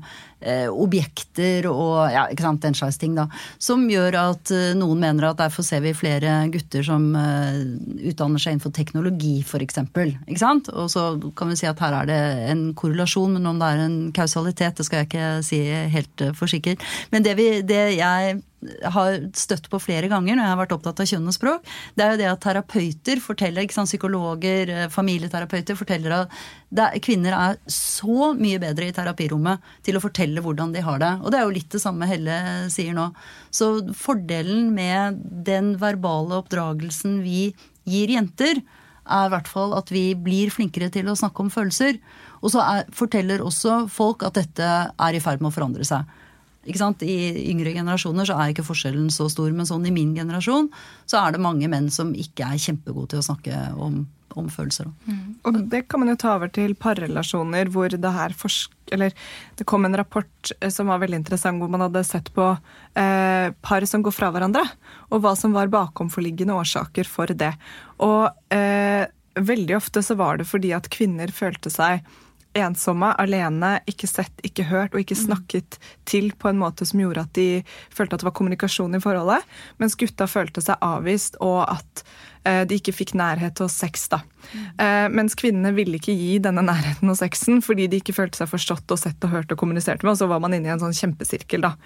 objekter 0.71 1.67
og 1.71 2.13
ja, 2.13 2.27
ikke 2.31 2.45
sant, 2.45 2.63
den 2.63 2.77
slags 2.77 2.99
ting. 3.01 3.15
da, 3.17 3.27
Som 3.59 3.87
gjør 3.91 4.19
at 4.21 4.53
eh, 4.55 4.75
noen 4.79 5.01
mener 5.01 5.31
at 5.31 5.41
derfor 5.41 5.65
ser 5.67 5.83
vi 5.85 5.95
flere 5.97 6.39
gutter 6.53 6.85
som 6.87 7.09
eh, 7.17 7.63
utdanner 8.11 8.43
seg 8.43 8.57
innenfor 8.57 8.75
teknologi 8.77 9.41
f.eks. 9.43 9.81
Og 10.75 10.91
så 10.93 11.07
kan 11.37 11.53
vi 11.53 11.59
si 11.59 11.69
at 11.69 11.81
her 11.81 12.01
er 12.03 12.11
det 12.11 12.21
en 12.53 12.69
korrelasjon, 12.77 13.39
men 13.39 13.49
om 13.49 13.61
det 13.61 13.71
er 13.73 13.87
en 13.87 13.99
kausalitet, 14.17 14.77
det 14.77 14.87
skal 14.87 15.03
jeg 15.03 15.11
ikke 15.11 15.31
si 15.47 15.63
helt 15.97 16.27
eh, 16.27 16.35
for 16.37 16.51
sikkert. 16.51 16.85
Men 17.15 17.27
det, 17.27 17.37
vi, 17.41 17.49
det 17.67 17.83
jeg 17.97 18.41
har 18.95 19.19
støtt 19.37 19.69
på 19.73 19.81
flere 19.83 20.11
ganger 20.13 20.37
når 20.37 20.45
jeg 20.45 20.53
har 20.53 20.61
vært 20.61 20.75
opptatt 20.77 21.03
av 21.03 21.09
kjønn 21.11 21.31
og 21.31 21.37
språk, 21.37 21.67
det 21.97 22.05
er 22.05 22.15
jo 22.15 22.21
det 22.21 22.29
at 22.31 22.43
terapeuter 22.45 23.23
forteller, 23.23 23.69
sant, 23.75 23.91
psykologer, 23.91 24.73
eh, 24.73 24.89
familieterapeuter 24.93 25.79
forteller 25.79 26.17
at 26.21 26.39
det 26.69 26.87
er, 26.87 27.03
kvinner 27.05 27.37
er 27.37 27.61
så 27.71 28.33
mye 28.39 28.61
bedre 28.63 28.89
i 28.89 28.95
terapirommet 28.97 29.63
til 29.87 29.99
å 29.99 30.03
fortelle 30.03 30.43
hvordan 30.45 30.75
de 30.75 30.83
har 30.85 31.03
det. 31.03 31.13
Og 31.23 31.33
det 31.33 31.41
er 31.41 31.47
jo 31.47 31.57
litt 31.57 31.71
det 31.73 31.83
samme 31.83 32.09
Helle 32.11 32.39
sier 32.73 32.97
nå. 32.97 33.11
Så 33.55 33.71
fordelen 33.97 34.73
med 34.75 35.23
den 35.47 35.75
verbale 35.81 36.41
oppdragelsen 36.43 37.21
vi 37.25 37.53
gir 37.87 38.13
jenter, 38.17 38.61
er 39.07 39.29
i 39.29 39.33
hvert 39.33 39.49
fall 39.51 39.75
at 39.79 39.91
vi 39.95 40.09
blir 40.19 40.51
flinkere 40.51 40.91
til 40.91 41.07
å 41.07 41.19
snakke 41.19 41.45
om 41.45 41.51
følelser. 41.53 42.01
Og 42.43 42.53
så 42.55 42.63
er, 42.65 42.87
forteller 42.95 43.45
også 43.45 43.85
folk 43.93 44.27
at 44.27 44.39
dette 44.39 44.71
er 44.91 45.17
i 45.17 45.23
ferd 45.23 45.43
med 45.43 45.53
å 45.53 45.57
forandre 45.57 45.87
seg. 45.87 46.07
I 46.67 47.17
yngre 47.51 47.73
generasjoner 47.77 48.29
så 48.29 48.37
er 48.37 48.53
ikke 48.53 48.67
forskjellen 48.67 49.09
så 49.15 49.29
stor, 49.33 49.51
men 49.55 49.69
sånn 49.69 49.87
i 49.87 49.95
min 49.95 50.15
generasjon 50.17 50.69
så 51.07 51.23
er 51.23 51.35
det 51.35 51.43
mange 51.45 51.69
menn 51.71 51.89
som 51.95 52.13
ikke 52.15 52.49
er 52.49 52.63
kjempegode 52.63 53.15
til 53.15 53.23
å 53.23 53.27
snakke 53.29 53.61
om, 53.79 54.03
om 54.35 54.49
følelser. 54.53 54.91
Og 55.47 55.61
det 55.71 55.85
kan 55.89 56.03
man 56.03 56.11
jo 56.13 56.19
ta 56.21 56.35
over 56.37 56.51
til 56.53 56.75
parrelasjoner, 56.79 57.71
hvor 57.73 57.93
det 57.93 58.13
her 58.19 58.35
forsk... 58.37 58.75
Eller 58.95 59.15
det 59.59 59.67
kom 59.67 59.87
en 59.87 59.97
rapport 59.99 60.53
eh, 60.61 60.71
som 60.71 60.91
var 60.91 61.01
veldig 61.03 61.19
interessant, 61.19 61.59
hvor 61.59 61.71
man 61.73 61.83
hadde 61.83 62.05
sett 62.07 62.29
på 62.35 62.53
eh, 62.55 63.49
par 63.67 63.87
som 63.91 64.05
går 64.07 64.15
fra 64.15 64.31
hverandre, 64.35 64.63
og 65.11 65.25
hva 65.25 65.33
som 65.39 65.57
var 65.57 65.73
bakomforliggende 65.73 66.55
årsaker 66.55 67.09
for 67.11 67.33
det. 67.35 67.51
Og 68.07 68.31
eh, 68.55 69.07
veldig 69.37 69.77
ofte 69.79 70.03
så 70.07 70.15
var 70.19 70.39
det 70.39 70.47
fordi 70.49 70.73
at 70.77 70.91
kvinner 70.93 71.35
følte 71.35 71.73
seg 71.73 72.07
ensomme, 72.59 73.13
alene, 73.21 73.77
ikke 73.91 74.09
sett, 74.11 74.45
ikke 74.47 74.67
hørt 74.71 74.95
og 74.95 75.03
ikke 75.03 75.19
snakket 75.19 75.79
til 76.09 76.33
på 76.39 76.51
en 76.51 76.61
måte 76.61 76.87
som 76.89 77.03
gjorde 77.03 77.27
at 77.27 77.35
de 77.39 77.49
følte 77.95 78.17
at 78.17 78.25
det 78.25 78.29
var 78.31 78.37
kommunikasjon 78.39 78.97
i 78.97 79.03
forholdet, 79.03 79.45
mens 79.83 79.99
gutta 79.99 80.29
følte 80.31 80.65
seg 80.65 80.81
avvist 80.85 81.39
og 81.45 81.63
at 81.67 82.05
eh, 82.47 82.63
de 82.69 82.79
ikke 82.81 82.95
fikk 82.97 83.15
nærhet 83.19 83.61
og 83.65 83.71
sex. 83.73 84.09
da. 84.13 84.23
Eh, 84.79 85.07
mens 85.13 85.37
kvinnene 85.39 85.75
ville 85.77 86.01
ikke 86.01 86.17
gi 86.17 86.39
denne 86.43 86.65
nærheten 86.65 87.13
og 87.13 87.19
sexen 87.19 87.63
fordi 87.65 87.89
de 87.91 88.01
ikke 88.01 88.17
følte 88.17 88.43
seg 88.43 88.51
forstått 88.53 88.95
og 88.95 89.03
sett 89.03 89.29
og 89.29 89.35
hørt 89.35 89.53
og 89.53 89.61
kommunisert 89.61 90.05
med, 90.05 90.15
og 90.15 90.21
så 90.23 90.31
var 90.31 90.43
man 90.43 90.57
inne 90.57 90.71
i 90.71 90.75
en 90.77 90.83
sånn 90.83 90.97
kjempesirkel. 90.97 91.67
da. 91.67 91.77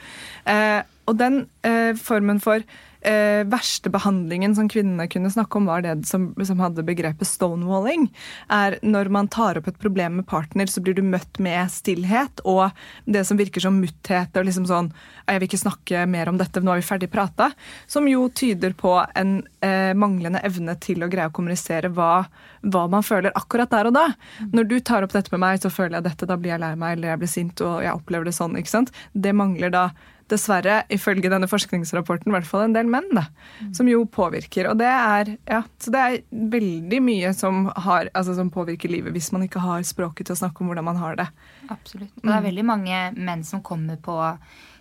Eh, 0.51 0.81
og 1.11 1.19
den 1.19 1.43
eh, 1.67 1.93
formen 1.99 2.39
for 2.43 2.63
eh, 3.01 3.45
verste 3.49 3.91
som 3.91 4.69
kvinnene 4.69 5.09
kunne 5.09 5.31
snakke 5.31 5.59
om, 5.59 5.67
var 5.67 5.83
det 5.83 6.07
som, 6.07 6.35
som 6.45 6.61
hadde 6.61 6.85
begrepet 6.87 7.27
stonewalling. 7.27 8.09
Er 8.49 8.79
når 8.83 9.09
man 9.09 9.29
tar 9.29 9.59
opp 9.59 9.69
et 9.69 9.79
problem 9.79 10.17
med 10.17 10.27
partner, 10.27 10.67
så 10.67 10.81
blir 10.81 10.95
du 10.95 11.03
møtt 11.03 11.39
med 11.39 11.71
stillhet 11.71 12.41
og 12.45 12.71
det 13.05 13.25
som 13.27 13.37
virker 13.37 13.61
som 13.61 13.81
mutthet 13.81 14.37
og 14.37 14.47
liksom 14.47 14.67
sånn 14.67 14.93
Jeg 15.27 15.39
vil 15.39 15.47
ikke 15.49 15.61
snakke 15.63 16.07
mer 16.11 16.29
om 16.29 16.39
dette, 16.39 16.61
nå 16.61 16.73
er 16.73 16.81
vi 16.81 16.87
ferdig 16.89 17.11
prata. 17.11 17.51
Som 17.87 18.09
jo 18.11 18.29
tyder 18.35 18.73
på 18.75 18.97
en 19.15 19.41
eh, 19.63 19.93
manglende 19.95 20.43
evne 20.43 20.75
til 20.83 21.05
å 21.05 21.11
greie 21.11 21.31
å 21.31 21.35
kommunisere 21.35 21.93
hva, 21.95 22.25
hva 22.63 22.87
man 22.91 23.07
føler 23.07 23.35
akkurat 23.39 23.71
der 23.71 23.91
og 23.91 23.95
da. 23.95 24.09
Når 24.51 24.71
du 24.71 24.79
tar 24.81 25.07
opp 25.07 25.15
dette 25.15 25.31
med 25.31 25.45
meg, 25.45 25.63
så 25.63 25.71
føler 25.71 26.01
jeg 26.01 26.09
dette, 26.09 26.27
da 26.27 26.39
blir 26.41 26.57
jeg 26.57 26.65
lei 26.65 26.75
meg 26.75 26.97
eller 26.97 27.13
jeg 27.13 27.23
blir 27.23 27.31
sint 27.31 27.63
og 27.63 27.85
jeg 27.85 27.95
opplever 27.95 28.27
det 28.27 28.35
sånn. 28.35 28.59
ikke 28.59 28.75
sant? 28.75 28.91
Det 29.15 29.37
mangler 29.37 29.71
da 29.71 29.91
dessverre, 30.31 30.81
ifølge 30.93 31.31
denne 31.33 31.49
forskningsrapporten, 31.51 32.31
i 32.31 32.35
hvert 32.37 32.49
fall 32.49 32.65
en 32.67 32.75
del 32.77 32.89
menn, 32.91 33.09
da, 33.17 33.27
som 33.77 33.89
jo 33.91 34.05
påvirker. 34.07 34.69
Og 34.71 34.79
det 34.81 34.89
er, 34.89 35.33
ja, 35.51 35.61
så 35.83 35.93
det 35.95 36.01
er 36.07 36.19
veldig 36.55 37.01
mye 37.05 37.33
som, 37.37 37.67
har, 37.87 38.11
altså, 38.15 38.37
som 38.39 38.53
påvirker 38.55 38.93
livet 38.93 39.15
hvis 39.17 39.33
man 39.35 39.45
ikke 39.47 39.63
har 39.65 39.83
språket 39.87 40.29
til 40.31 40.37
å 40.37 40.41
snakke 40.45 40.63
om 40.63 40.71
hvordan 40.71 40.87
man 40.87 41.01
har 41.03 41.19
det. 41.21 41.29
Absolutt. 41.69 42.15
Og 42.23 42.29
det 42.29 42.37
er 42.37 42.47
veldig 42.49 42.67
mange 42.71 43.03
menn 43.19 43.45
som 43.47 43.63
kommer 43.67 43.99
på, 44.01 44.17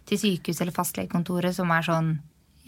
til 0.09 0.21
sykehus 0.21 0.61
eller 0.61 0.75
fastlegekontoret 0.75 1.55
som 1.57 1.71
er 1.75 1.85
sånn 1.85 2.15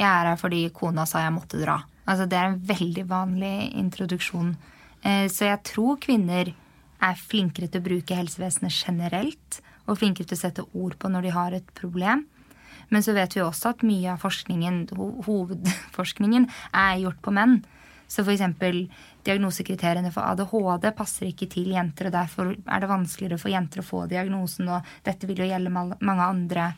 Jeg 0.01 0.07
er 0.09 0.31
her 0.31 0.37
fordi 0.39 0.63
kona 0.73 1.05
sa 1.05 1.21
jeg 1.21 1.33
måtte 1.35 1.59
dra. 1.61 1.81
Altså 2.09 2.25
Det 2.25 2.37
er 2.37 2.49
en 2.49 2.61
veldig 2.65 3.03
vanlig 3.09 3.55
introduksjon. 3.77 4.55
Eh, 5.03 5.27
Så 5.29 5.45
jeg 5.45 5.61
tror 5.63 5.99
kvinner 6.01 6.53
er 7.01 7.17
flinkere 7.17 7.69
til 7.69 7.81
å 7.81 7.85
bruke 7.85 8.17
helsevesenet 8.17 8.73
generelt. 8.73 9.61
Og 9.89 9.97
flinkere 9.97 10.29
til 10.29 10.37
å 10.37 10.41
sette 10.41 10.65
ord 10.77 10.97
på 11.01 11.09
når 11.09 11.21
de 11.27 11.33
har 11.35 11.53
et 11.57 11.73
problem. 11.77 12.25
Men 12.91 13.03
så 13.05 13.13
vet 13.15 13.35
vi 13.37 13.41
også 13.41 13.69
at 13.71 13.83
mye 13.87 14.11
av 14.13 14.19
forskningen, 14.19 14.81
ho- 14.99 15.21
hovedforskningen 15.25 16.49
er 16.75 16.97
gjort 17.05 17.21
på 17.23 17.31
menn. 17.33 17.61
Så 18.11 18.25
f.eks. 18.27 18.41
diagnosekriteriene 19.23 20.11
for 20.11 20.25
ADHD 20.27 20.89
passer 20.97 21.29
ikke 21.29 21.47
til 21.53 21.69
jenter, 21.71 22.09
og 22.09 22.15
derfor 22.17 22.49
er 22.57 22.83
det 22.83 22.89
vanskeligere 22.91 23.39
for 23.39 23.53
jenter 23.53 23.79
å 23.83 23.85
få 23.87 24.01
diagnosen, 24.11 24.67
og 24.73 24.89
dette 25.05 25.29
vil 25.29 25.39
jo 25.43 25.47
gjelde 25.47 25.71
mange 25.71 26.25
andre 26.25 26.71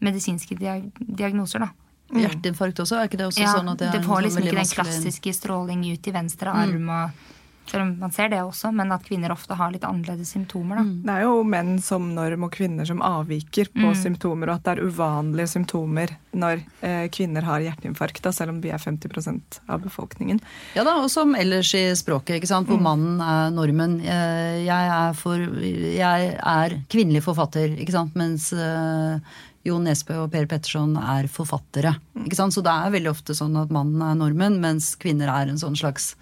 medisinske 0.00 0.56
diag 0.58 0.88
diagnoser, 0.98 1.66
da. 1.66 1.72
Hjerteinfarkt 2.08 2.78
også, 2.80 2.96
er 3.02 3.10
ikke 3.10 3.18
det 3.20 3.26
også 3.28 3.42
Ja, 3.42 3.50
sånn 3.58 3.68
at 3.68 3.82
det, 3.82 3.90
det 3.92 4.04
får 4.06 4.22
liksom 4.24 4.46
ikke 4.46 4.56
den 4.62 4.70
klassiske 4.78 5.32
stråling 5.36 5.82
ut 5.92 6.06
i 6.08 6.14
venstre 6.14 6.54
arm 6.56 6.86
og 6.88 7.26
Selv 7.68 7.82
om 7.84 7.90
man 8.00 8.12
ser 8.16 8.30
det 8.32 8.38
også, 8.40 8.70
men 8.72 8.92
at 8.94 9.04
kvinner 9.04 9.32
ofte 9.34 9.54
har 9.58 9.72
litt 9.74 9.84
annerledes 9.84 10.30
symptomer, 10.32 10.78
da. 10.80 10.84
Det 11.04 11.14
er 11.18 11.24
jo 11.26 11.42
menn 11.44 11.74
som 11.84 12.06
norm 12.16 12.46
og 12.46 12.52
kvinner 12.54 12.88
som 12.88 13.02
avviker 13.04 13.68
på 13.74 13.90
symptomer, 13.98 14.48
og 14.48 14.56
at 14.58 14.64
det 14.64 14.72
er 14.78 14.88
uvanlige 14.88 15.50
symptomer 15.52 16.14
når 16.38 16.62
eh, 16.86 17.04
kvinner 17.12 17.44
har 17.44 17.60
hjerteinfarkt, 17.64 18.22
da, 18.24 18.32
selv 18.32 18.54
om 18.54 18.62
vi 18.64 18.70
er 18.72 18.80
50% 18.80 19.60
av 19.68 19.82
befolkningen. 19.84 20.40
Ja 20.78 20.84
da, 20.86 20.96
og 21.02 21.10
som 21.12 21.34
ellers 21.36 21.74
i 21.76 21.84
språket, 21.98 22.38
ikke 22.40 22.48
sant? 22.50 22.68
hvor 22.70 22.80
mannen 22.80 23.20
er 23.24 23.52
normen. 23.52 23.98
Eh, 24.00 24.64
Jeg 24.64 24.88
er, 24.94 25.12
for, 25.16 25.36
jeg 25.62 26.32
er 26.40 26.78
kvinnelig 26.92 27.22
forfatter, 27.28 27.76
ikke 27.78 27.94
sant? 27.94 28.16
mens 28.18 28.50
eh, 28.56 29.20
Jo 29.68 29.76
Nesbø 29.82 30.22
og 30.22 30.30
Per 30.32 30.46
Petterson 30.48 30.94
er 30.96 31.26
forfattere. 31.28 31.96
Ikke 32.24 32.38
sant? 32.38 32.54
Så 32.56 32.62
det 32.64 32.72
er 32.72 32.92
veldig 32.94 33.10
ofte 33.10 33.34
sånn 33.36 33.56
at 33.60 33.72
mannen 33.74 34.00
er 34.06 34.14
normen, 34.16 34.56
mens 34.62 34.94
kvinner 35.00 35.28
er 35.28 35.50
en 35.52 35.58
sånn 35.60 35.76
slags 35.76 36.14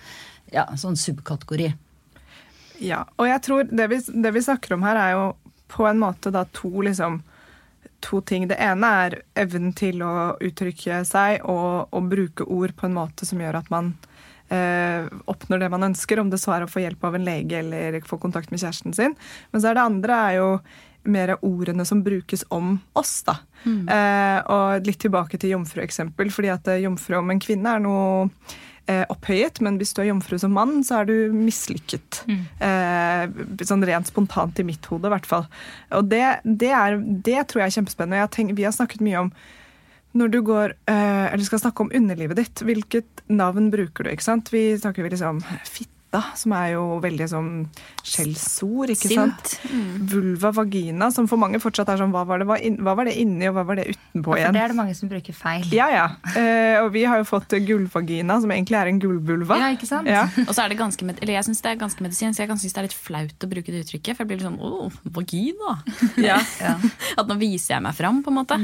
ja, 0.52 0.66
sånn 0.78 0.98
subkategori. 1.00 1.72
Ja, 2.84 3.04
og 3.16 3.28
jeg 3.28 3.42
tror 3.46 3.68
det 3.70 3.86
vi, 3.92 4.00
det 4.22 4.34
vi 4.36 4.44
snakker 4.44 4.76
om 4.76 4.84
her, 4.84 5.00
er 5.00 5.16
jo 5.16 5.24
på 5.72 5.86
en 5.88 6.00
måte 6.00 6.30
da 6.34 6.44
to 6.54 6.70
liksom 6.84 7.22
to 8.04 8.20
ting. 8.20 8.46
Det 8.48 8.58
ene 8.60 8.90
er 9.06 9.20
evnen 9.38 9.72
til 9.76 10.02
å 10.04 10.36
uttrykke 10.42 11.00
seg 11.08 11.46
og, 11.48 11.88
og 11.90 12.10
bruke 12.12 12.44
ord 12.44 12.76
på 12.76 12.88
en 12.88 12.96
måte 12.96 13.26
som 13.28 13.40
gjør 13.40 13.60
at 13.62 13.70
man 13.72 13.94
eh, 14.52 15.06
oppnår 15.26 15.64
det 15.64 15.70
man 15.72 15.88
ønsker, 15.90 16.20
om 16.20 16.30
det 16.30 16.40
så 16.42 16.56
er 16.56 16.66
å 16.66 16.70
få 16.70 16.84
hjelp 16.84 17.06
av 17.08 17.16
en 17.16 17.26
lege 17.26 17.62
eller 17.62 17.98
få 18.06 18.20
kontakt 18.22 18.52
med 18.52 18.62
kjæresten 18.62 18.94
sin. 18.96 19.16
Men 19.50 19.62
så 19.62 19.70
er 19.70 19.78
det 19.78 19.86
andre 19.86 20.20
er 20.28 20.38
jo 20.40 20.50
mer 21.06 21.36
ordene 21.46 21.84
som 21.86 22.02
brukes 22.02 22.42
om 22.50 22.76
oss, 22.98 23.20
da. 23.26 23.38
Eh, 23.66 24.38
og 24.52 24.86
litt 24.86 24.98
tilbake 25.02 25.38
til 25.38 25.54
jomfrueksempel, 25.54 26.32
fordi 26.34 26.50
at 26.50 26.70
eh, 26.72 26.82
jomfru 26.82 27.20
om 27.20 27.30
en 27.30 27.42
kvinne 27.42 27.76
er 27.76 27.82
noe 27.82 28.26
opphøyet, 28.86 29.60
men 29.64 29.80
hvis 29.80 29.92
du 29.96 30.02
er 30.02 30.10
jomfru 30.10 30.38
som 30.38 30.54
mann, 30.54 30.78
så 30.86 31.00
er 31.00 31.08
du 31.08 31.34
mislykket. 31.34 32.22
Eh, 32.62 33.24
sånn 33.66 33.84
rent 33.86 34.10
spontant 34.10 34.58
i 34.62 34.66
mitt 34.66 34.86
hode, 34.90 35.08
i 35.08 35.14
hvert 35.16 35.28
fall. 35.28 35.46
Og 35.96 36.06
det, 36.12 36.24
det, 36.44 36.70
er, 36.70 36.98
det 37.02 37.48
tror 37.50 37.64
jeg 37.64 37.72
er 37.72 37.76
kjempespennende. 37.80 38.22
Jeg 38.22 38.34
tenker, 38.36 38.58
vi 38.58 38.68
har 38.68 38.76
snakket 38.76 39.04
mye 39.04 39.26
om 39.26 39.32
når 40.16 40.32
du 40.32 40.38
går, 40.46 40.72
eh, 40.88 41.26
eller 41.32 41.44
skal 41.44 41.60
snakke 41.60 41.84
om 41.84 41.92
underlivet 41.94 42.38
ditt, 42.40 42.62
hvilket 42.64 43.26
navn 43.28 43.68
bruker 43.74 44.06
du? 44.06 44.12
ikke 44.14 44.24
sant? 44.24 44.52
Vi 44.54 44.70
snakker 44.80 45.04
vi 45.04 45.12
liksom 45.12 45.42
fitta, 46.16 46.36
som 46.36 46.52
er 46.56 46.72
jo 46.74 46.82
veldig 47.02 47.26
sånn 47.30 47.50
skjellsord, 48.06 48.90
ikke 48.94 49.10
sant? 49.12 49.52
Vulva, 50.10 50.50
vagina, 50.56 51.08
som 51.12 51.26
for 51.28 51.36
mange 51.40 51.60
fortsatt 51.62 51.88
er 51.92 52.00
sånn 52.00 52.12
hva 52.14 52.24
var 52.28 52.40
det, 52.42 52.46
hva 52.80 52.94
var 52.96 53.04
det 53.08 53.14
inni, 53.20 53.48
og 53.50 53.56
hva 53.58 53.64
var 53.68 53.76
det 53.80 53.88
utenpå 53.92 54.30
For 54.32 54.40
igjen? 54.40 54.54
det 54.56 54.62
er 54.62 54.72
det 54.72 54.78
mange 54.78 54.94
som 54.96 55.10
bruker 55.10 55.36
feil. 55.36 55.66
Ja, 55.74 55.88
ja. 55.92 56.06
Eh, 56.36 56.80
og 56.82 56.90
vi 56.94 57.04
har 57.08 57.18
jo 57.20 57.26
fått 57.28 57.54
gullvagina, 57.66 58.38
som 58.42 58.50
egentlig 58.54 58.78
er 58.80 58.90
en 58.92 59.00
gullvulva. 59.02 59.58
Ja, 59.60 59.70
ikke 59.76 59.88
sant? 59.88 60.08
Ja. 60.10 60.26
Og 60.46 60.52
så 60.56 60.64
er 60.64 60.72
det 60.72 60.78
ganske, 60.80 61.04
med- 61.06 61.20
eller 61.22 61.34
jeg 61.38 61.48
syns 61.48 61.62
det 61.62 61.72
er 61.74 61.80
ganske 61.82 62.02
medisinsk. 62.06 62.40
Jeg 62.40 62.48
kan 62.48 62.58
synes 62.60 62.72
det 62.76 62.82
er 62.84 62.88
litt 62.88 62.98
flaut 63.06 63.46
å 63.46 63.50
bruke 63.50 63.72
det 63.74 63.84
uttrykket. 63.86 64.16
For 64.16 64.24
jeg 64.24 64.28
blir 64.32 64.40
litt 64.40 64.48
sånn 64.48 64.60
åh, 64.60 64.92
vagina. 65.16 65.78
Ja. 66.16 66.38
At 67.18 67.26
nå 67.28 67.38
viser 67.40 67.76
jeg 67.76 67.82
meg 67.86 67.94
fram, 67.98 68.22
på 68.24 68.32
en 68.32 68.38
måte. 68.42 68.60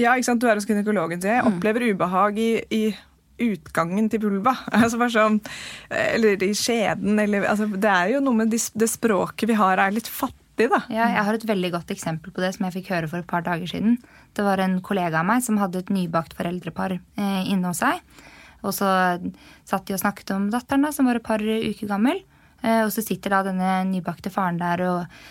Ja, 0.00 0.14
ikke 0.16 0.24
sant? 0.30 0.40
Du 0.40 0.48
er 0.48 0.56
hos 0.56 0.66
gynekologen, 0.68 1.20
så 1.20 1.28
jeg 1.34 1.44
opplever 1.48 1.84
ubehag 1.92 2.38
i, 2.40 2.50
i 2.72 2.82
utgangen 3.42 4.08
til 4.12 4.22
vulva. 4.24 4.54
Altså 4.82 5.00
bare 5.00 5.14
sånn, 5.14 5.40
eller 5.90 6.42
i 6.42 6.52
skjeden, 6.56 7.18
eller 7.22 7.46
altså, 7.50 7.68
Det 7.70 7.90
er 7.90 8.14
jo 8.14 8.22
noe 8.24 8.42
med 8.42 8.52
de, 8.52 8.60
det 8.78 8.88
språket 8.90 9.50
vi 9.50 9.58
har, 9.58 9.80
er 9.80 9.94
litt 9.94 10.10
fattig, 10.10 10.68
da. 10.72 10.82
Ja, 10.92 11.08
jeg 11.10 11.26
har 11.28 11.38
et 11.38 11.46
veldig 11.48 11.72
godt 11.76 11.94
eksempel 11.94 12.34
på 12.34 12.42
det 12.44 12.52
som 12.56 12.66
jeg 12.66 12.76
fikk 12.80 12.92
høre 12.94 13.10
for 13.10 13.22
et 13.22 13.30
par 13.30 13.44
dager 13.46 13.68
siden. 13.70 13.96
Det 14.36 14.44
var 14.46 14.62
en 14.62 14.80
kollega 14.84 15.22
av 15.22 15.28
meg 15.28 15.44
som 15.44 15.60
hadde 15.60 15.82
et 15.82 15.94
nybakt 15.94 16.36
foreldrepar 16.38 16.98
eh, 16.98 17.42
inne 17.50 17.72
hos 17.72 17.82
seg. 17.82 18.02
Og 18.62 18.74
så 18.76 18.88
satt 19.66 19.88
de 19.88 19.96
og 19.96 20.02
snakket 20.02 20.34
om 20.36 20.50
datteren, 20.52 20.86
da, 20.86 20.92
som 20.94 21.08
var 21.08 21.18
et 21.18 21.26
par 21.26 21.42
uker 21.42 21.88
gammel. 21.90 22.22
Eh, 22.62 22.82
og 22.84 22.92
så 22.94 23.04
sitter 23.04 23.34
da 23.34 23.42
denne 23.48 23.78
nybakte 23.90 24.30
faren 24.32 24.60
der 24.60 24.84
og 24.86 25.22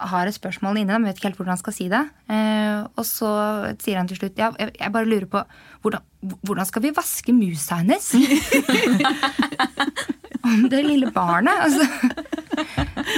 har 0.00 0.28
et 0.28 0.36
spørsmål 0.36 0.80
inne, 0.80 0.98
men 0.98 1.10
vet 1.10 1.18
ikke 1.18 1.28
helt 1.30 1.40
hvordan 1.40 1.54
han 1.54 1.60
skal 1.60 1.76
si 1.76 1.86
det. 1.92 2.02
Eh, 2.32 2.80
og 2.96 3.04
så 3.06 3.30
sier 3.82 4.00
han 4.00 4.08
til 4.10 4.20
slutt 4.20 4.40
ja, 4.40 4.50
jeg, 4.58 4.92
bare 4.94 5.08
lurer 5.08 5.28
på 5.30 5.42
hvordan, 5.84 6.04
hvordan 6.46 6.68
skal 6.68 6.84
vi 6.86 6.94
vaske 6.96 7.34
musa 7.36 7.80
hennes? 7.82 8.12
Det 10.72 10.80
lille 10.82 11.10
barnet. 11.12 11.52
Altså. 11.60 11.84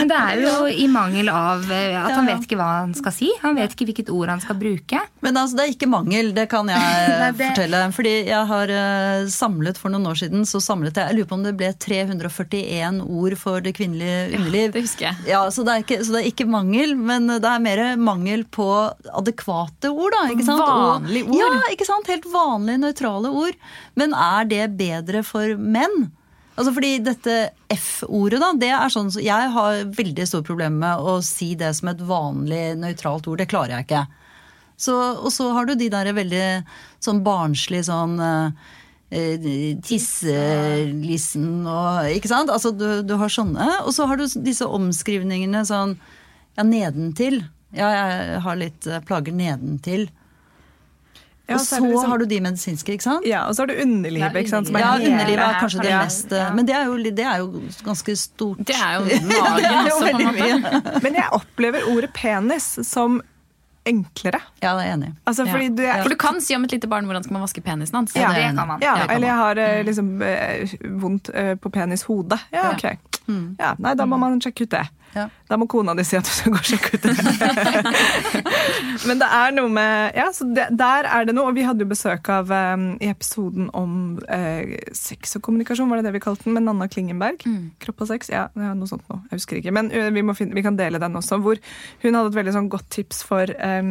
Men 0.03 0.11
det 0.11 0.19
er 0.19 0.41
jo 0.43 0.67
i 0.67 0.87
mangel 0.91 1.29
av 1.31 1.63
eh, 1.71 1.95
at 1.95 2.11
han 2.11 2.27
Ja, 2.27 2.33
ja. 2.33 2.37
vet 2.37 2.47
ikke 2.49 2.59
hva 2.59 2.69
han 2.81 2.95
skal 2.99 3.15
si. 3.15 3.29
Han 3.43 3.55
vet 3.59 3.77
ikke 3.77 3.87
hvilket 3.93 4.11
ord 4.11 4.33
han 4.33 4.43
skal 4.43 4.59
bruke. 4.59 4.99
Men 5.23 5.39
altså, 5.39 5.57
det 5.61 5.65
er 5.69 5.75
ikke 5.77 5.89
mangel, 5.93 6.33
det 6.35 6.49
kan 6.51 6.67
jeg 6.73 6.79
Nei, 7.23 7.31
det- 7.39 7.49
fortelle. 7.53 7.83
Fordi 7.95 8.15
jeg 8.27 8.49
har 8.51 8.73
eh, 8.75 9.27
samlet 9.31 9.79
for 9.79 9.95
noen 9.95 10.11
år 10.11 10.19
siden, 10.25 10.43
så 10.49 10.59
samlet 10.63 10.99
jeg 10.99 11.13
Jeg 11.13 11.19
lurer 11.21 11.31
på 11.31 11.39
om 11.39 11.45
det 11.47 11.55
ble 11.61 11.71
341 11.87 13.01
ord 13.07 13.37
for 13.39 13.61
det 13.63 13.75
kvinnelige 13.79 14.35
underliv. 14.39 14.73
det 14.75 14.83
husker 14.89 15.09
jeg. 15.11 15.17
Ja, 15.33 15.45
så 15.55 15.65
det, 15.67 15.77
er 15.79 15.85
ikke, 15.87 16.01
så 16.05 16.17
det 16.17 16.23
er 16.25 16.31
ikke 16.33 16.49
mangel, 16.51 16.97
men 16.99 17.31
det 17.31 17.47
er 17.49 17.63
mer 17.63 17.83
mangel 17.97 18.45
på 18.51 18.67
adekvate 19.15 19.91
ord. 19.93 20.13
da, 20.17 20.25
ikke 20.35 20.47
sant? 20.49 20.63
Vanlige 20.67 21.29
ord. 21.31 21.39
Ja, 21.39 21.53
ikke 21.75 21.87
sant? 21.89 22.11
Helt 22.11 22.27
vanlige, 22.33 22.83
nøytrale 22.83 23.31
ord. 23.31 23.57
Men 23.99 24.15
er 24.17 24.49
det 24.51 24.65
bedre 24.81 25.23
for 25.27 25.55
menn? 25.59 26.11
Altså 26.53 26.73
fordi 26.77 26.97
dette 27.01 27.37
F-ordet, 27.73 28.41
da, 28.43 28.51
det 28.61 28.69
er 28.77 28.93
sånn 28.93 29.09
Jeg 29.25 29.53
har 29.55 29.87
veldig 29.97 30.27
store 30.29 30.45
problemer 30.45 30.83
med 30.83 31.07
å 31.09 31.15
si 31.25 31.55
det 31.59 31.71
som 31.79 31.89
et 31.93 32.03
vanlig 32.05 32.77
nøytralt 32.81 33.29
ord. 33.31 33.41
Det 33.41 33.49
klarer 33.49 33.79
jeg 33.79 33.87
ikke. 33.87 34.03
Så, 34.83 34.95
og 35.23 35.31
så 35.33 35.49
har 35.57 35.69
du 35.69 35.75
de 35.79 35.89
der 35.93 36.13
veldig 36.17 36.47
sånn 37.03 37.23
barnslige 37.25 37.87
sånn 37.89 38.19
eh, 38.23 38.49
Tisselissen 39.85 41.67
og 41.69 42.09
Ikke 42.17 42.31
sant? 42.31 42.51
Altså 42.53 42.73
du, 42.75 43.03
du 43.07 43.15
har 43.21 43.33
sånne. 43.33 43.69
Og 43.87 43.93
så 43.97 44.09
har 44.09 44.21
du 44.21 44.27
disse 44.45 44.67
omskrivningene 44.69 45.65
sånn 45.69 45.97
Ja, 46.57 46.65
nedentil. 46.69 47.43
Ja, 47.73 47.89
jeg 47.97 48.41
har 48.45 48.59
litt 48.61 48.87
eh, 48.89 49.01
plager 49.09 49.33
nedentil. 49.37 50.11
Ja, 51.53 51.59
og 51.61 51.65
så 51.65 51.79
så 51.79 51.85
liksom- 51.87 52.11
har 52.11 52.19
du 52.19 52.27
de 52.33 52.41
medisinske, 52.45 52.93
ikke 52.97 53.07
sant? 53.07 53.27
Ja, 53.29 53.45
og 53.49 53.55
så 53.55 53.63
har 53.63 53.67
du 53.71 53.75
underlivet, 53.85 54.35
ikke 54.43 54.51
sant? 54.53 54.67
som 54.71 54.77
er 54.77 54.81
Ja, 54.81 54.93
underlivet 54.97 55.45
er 55.47 55.59
kanskje 55.61 55.83
det 55.83 55.93
mest 55.99 56.33
eh, 56.33 56.39
Ja. 56.43 56.51
Men 56.57 56.67
det 56.67 56.75
er, 56.75 56.85
jo, 56.91 56.97
det 57.03 57.27
er 57.27 57.37
jo 57.39 57.63
ganske 57.87 58.17
stort. 58.19 58.65
Det 58.67 58.77
er 58.77 58.97
jo 58.99 59.05
er 59.07 59.27
magen 59.33 59.91
jo 59.91 59.99
også, 59.99 60.13
på 60.13 60.23
en 60.23 60.63
måte. 60.63 61.03
Men 61.07 61.15
jeg 61.21 61.29
opplever 61.33 61.87
ordet 61.93 62.13
penis 62.17 62.71
som 62.89 63.21
enklere. 63.85 64.39
Ja, 64.63 64.77
det 64.77 64.85
er 64.85 64.87
jeg 64.87 64.95
enig 64.95 65.09
i. 65.09 65.15
Altså, 65.27 65.45
Ja. 65.47 65.69
du 65.75 65.83
er 65.83 66.03
For 66.05 66.09
du 66.09 66.17
kan 66.17 66.41
si 66.41 66.55
om 66.55 66.65
et 66.65 66.71
lite 66.71 66.87
barn 66.89 67.05
hvordan 67.09 67.25
skal 67.25 67.33
man 67.35 67.43
vaske 67.43 67.63
penisen 67.67 67.95
hans. 67.99 68.13
Ja, 68.15 68.29
det 68.29 68.37
det 68.37 68.45
enig. 68.45 68.59
kan 68.59 68.69
man. 68.69 68.81
Ja, 68.81 68.95
eller 69.11 69.27
jeg 69.27 69.37
har 69.37 69.59
eh, 69.59 69.83
liksom 69.85 70.23
eh, 70.23 70.69
vondt 71.03 71.31
på 71.61 71.71
penishodet. 71.73 72.39
Ja, 72.53 72.71
Ja. 72.71 72.71
ok. 72.77 72.99
Ja, 73.59 73.75
nei, 73.79 73.95
da 73.95 74.05
må 74.07 74.19
man 74.19 74.41
sjekke 74.41 74.63
ut 74.67 74.71
det. 74.71 74.87
Ja. 75.15 75.27
Da 75.49 75.59
må 75.61 75.67
kona 75.71 75.95
di 75.97 76.05
si 76.07 76.17
at 76.17 76.27
du 76.29 76.33
skal 76.33 76.55
gå 76.55 76.61
og 76.61 76.69
sjekke 76.69 76.97
ut 76.97 77.05
det. 77.05 77.13
Men 79.09 79.21
det 79.21 79.29
er 79.29 79.55
noe 79.57 79.73
med 79.73 80.17
Ja, 80.17 80.29
så 80.35 80.47
det, 80.49 80.69
der 80.79 81.09
er 81.09 81.29
det 81.29 81.35
noe. 81.37 81.51
Og 81.51 81.59
vi 81.59 81.67
hadde 81.67 81.85
jo 81.85 81.91
besøk 81.91 82.31
av 82.33 82.53
um, 82.53 82.87
i 83.03 83.11
episoden 83.13 83.69
om 83.77 84.17
uh, 84.25 84.77
sex 84.97 85.37
og 85.39 85.45
kommunikasjon, 85.47 85.91
var 85.91 86.01
det 86.01 86.09
det 86.09 86.17
vi 86.17 86.25
kalte 86.25 86.47
den, 86.47 86.57
med 86.57 86.67
Nanna 86.67 86.89
Klingenberg. 86.89 87.45
Kropp 87.83 88.05
og 88.07 88.13
sex. 88.13 88.33
Ja, 88.33 88.47
ja, 88.57 88.73
noe 88.79 88.91
sånt 88.91 89.05
noe. 89.13 89.23
Jeg 89.31 89.43
husker 89.43 89.61
ikke. 89.61 89.75
Men 89.75 89.93
uh, 89.93 90.09
vi, 90.15 90.25
finne, 90.39 90.57
vi 90.57 90.65
kan 90.65 90.79
dele 90.81 91.03
den 91.03 91.21
også. 91.21 91.41
Hvor 91.43 91.61
hun 92.05 92.19
hadde 92.19 92.33
et 92.33 92.41
veldig 92.41 92.57
sånn 92.57 92.73
godt 92.73 92.89
tips 92.93 93.23
for 93.27 93.51
eh, 93.53 93.83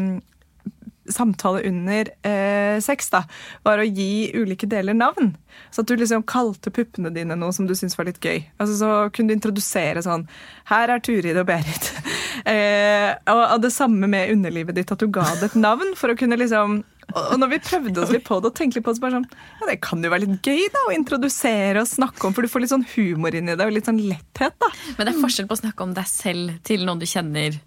samtale 1.15 1.63
under 1.67 2.11
eh, 2.27 2.77
sex, 2.83 3.09
da, 3.13 3.23
var 3.65 3.81
å 3.81 3.87
gi 3.87 4.31
ulike 4.35 4.69
deler 4.69 4.97
navn. 4.97 5.33
Så 5.71 5.83
at 5.83 5.89
du 5.89 5.97
liksom 5.99 6.23
kalte 6.27 6.71
puppene 6.73 7.11
dine 7.13 7.35
noe 7.39 7.53
som 7.55 7.67
du 7.67 7.75
syntes 7.77 7.97
var 7.99 8.07
litt 8.07 8.21
gøy. 8.23 8.43
Altså 8.61 8.77
Så 8.79 8.91
kunne 9.15 9.31
du 9.31 9.35
introdusere 9.35 10.03
sånn 10.05 10.23
Her 10.71 10.93
er 10.95 11.03
Turid 11.03 11.37
og 11.37 11.49
Berit. 11.49 11.91
eh, 12.51 13.11
og, 13.31 13.43
og 13.57 13.59
det 13.65 13.73
samme 13.75 14.09
med 14.11 14.31
underlivet 14.33 14.79
ditt, 14.79 14.93
at 14.93 15.03
du 15.03 15.11
ga 15.11 15.27
det 15.39 15.51
et 15.51 15.59
navn 15.59 15.95
for 15.99 16.13
å 16.13 16.17
kunne 16.19 16.39
liksom 16.39 16.81
og 17.11 17.39
når 17.41 17.49
vi 17.51 17.57
prøvde 17.63 18.03
oss 18.03 18.11
litt 18.13 18.23
på 18.23 18.37
det 18.39 18.51
og 18.51 18.55
tenkte 18.55 18.79
litt 18.79 18.85
på 18.85 18.93
det, 18.93 18.99
så 18.99 19.03
bare 19.03 19.17
sånn 19.17 19.25
Ja, 19.59 19.67
det 19.67 19.77
kan 19.83 20.03
jo 20.03 20.11
være 20.13 20.23
litt 20.25 20.47
gøy 20.47 20.69
da, 20.71 20.83
å 20.87 20.93
introdusere 20.95 21.83
og 21.83 21.89
snakke 21.89 22.27
om, 22.27 22.35
for 22.35 22.45
du 22.45 22.51
får 22.51 22.63
litt 22.63 22.73
sånn 22.73 22.87
humor 22.93 23.35
inn 23.35 23.51
i 23.51 23.57
det, 23.57 23.65
og 23.65 23.75
litt 23.75 23.89
sånn 23.89 23.99
letthet, 23.99 24.55
da. 24.61 24.69
Men 24.95 25.07
det 25.07 25.13
er 25.13 25.19
forskjell 25.19 25.49
på 25.49 25.57
å 25.57 25.61
snakke 25.63 25.87
om 25.87 25.95
deg 25.97 26.07
selv 26.07 26.55
til 26.67 26.85
noen 26.87 27.01
du 27.01 27.07
kjenner, 27.09 27.57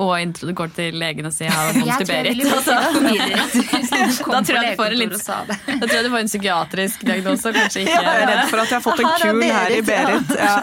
og 0.00 0.54
går 0.56 0.70
til 0.74 0.94
legen 0.96 1.26
og 1.28 1.32
sier 1.32 1.50
'jeg 1.50 1.52
har 1.52 1.72
vondt 1.72 2.00
i 2.00 2.04
Berit'. 2.08 2.40
Altså, 2.48 2.72
Da 4.32 4.40
tror 4.40 4.56
jeg 4.56 4.72
du 4.72 4.82
får 4.82 4.86
en 4.86 4.98
litt- 4.98 5.10
det. 5.12 5.56
Da 5.80 5.86
tror 5.86 5.96
jeg 5.96 6.04
du 6.04 6.10
får 6.10 6.18
en 6.18 6.30
psykiatrisk 6.32 7.04
diagnose, 7.04 7.52
kanskje 7.52 7.80
ikke 7.82 7.92
Jeg 7.92 8.22
er 8.22 8.26
redd 8.30 8.48
for 8.50 8.58
at 8.62 8.68
jeg 8.70 8.76
har 8.78 8.84
fått 8.86 9.00
en 9.00 9.06
kul 9.20 9.42
her 9.42 9.70
i 9.70 9.80
Berit. 9.82 10.30
Ja. 10.38 10.62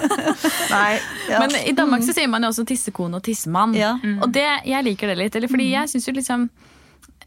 Nei. 0.71 0.99
Ja. 1.29 1.39
Men 1.39 1.55
i 1.61 1.71
Danmark 1.77 2.01
så 2.03 2.13
sier 2.13 2.27
man 2.27 2.41
jo 2.43 2.49
også 2.49 2.65
tissekone 2.65 3.15
og 3.15 3.23
tissemann. 3.23 3.75
Ja. 3.77 3.93
Og 4.21 4.31
det, 4.33 4.47
jeg 4.65 4.83
liker 4.83 5.07
det 5.07 5.17
litt. 5.17 5.35
Eller 5.35 5.47
fordi 5.47 5.69
jeg 5.71 5.89
synes 5.89 6.07
jo 6.07 6.13
liksom 6.13 6.49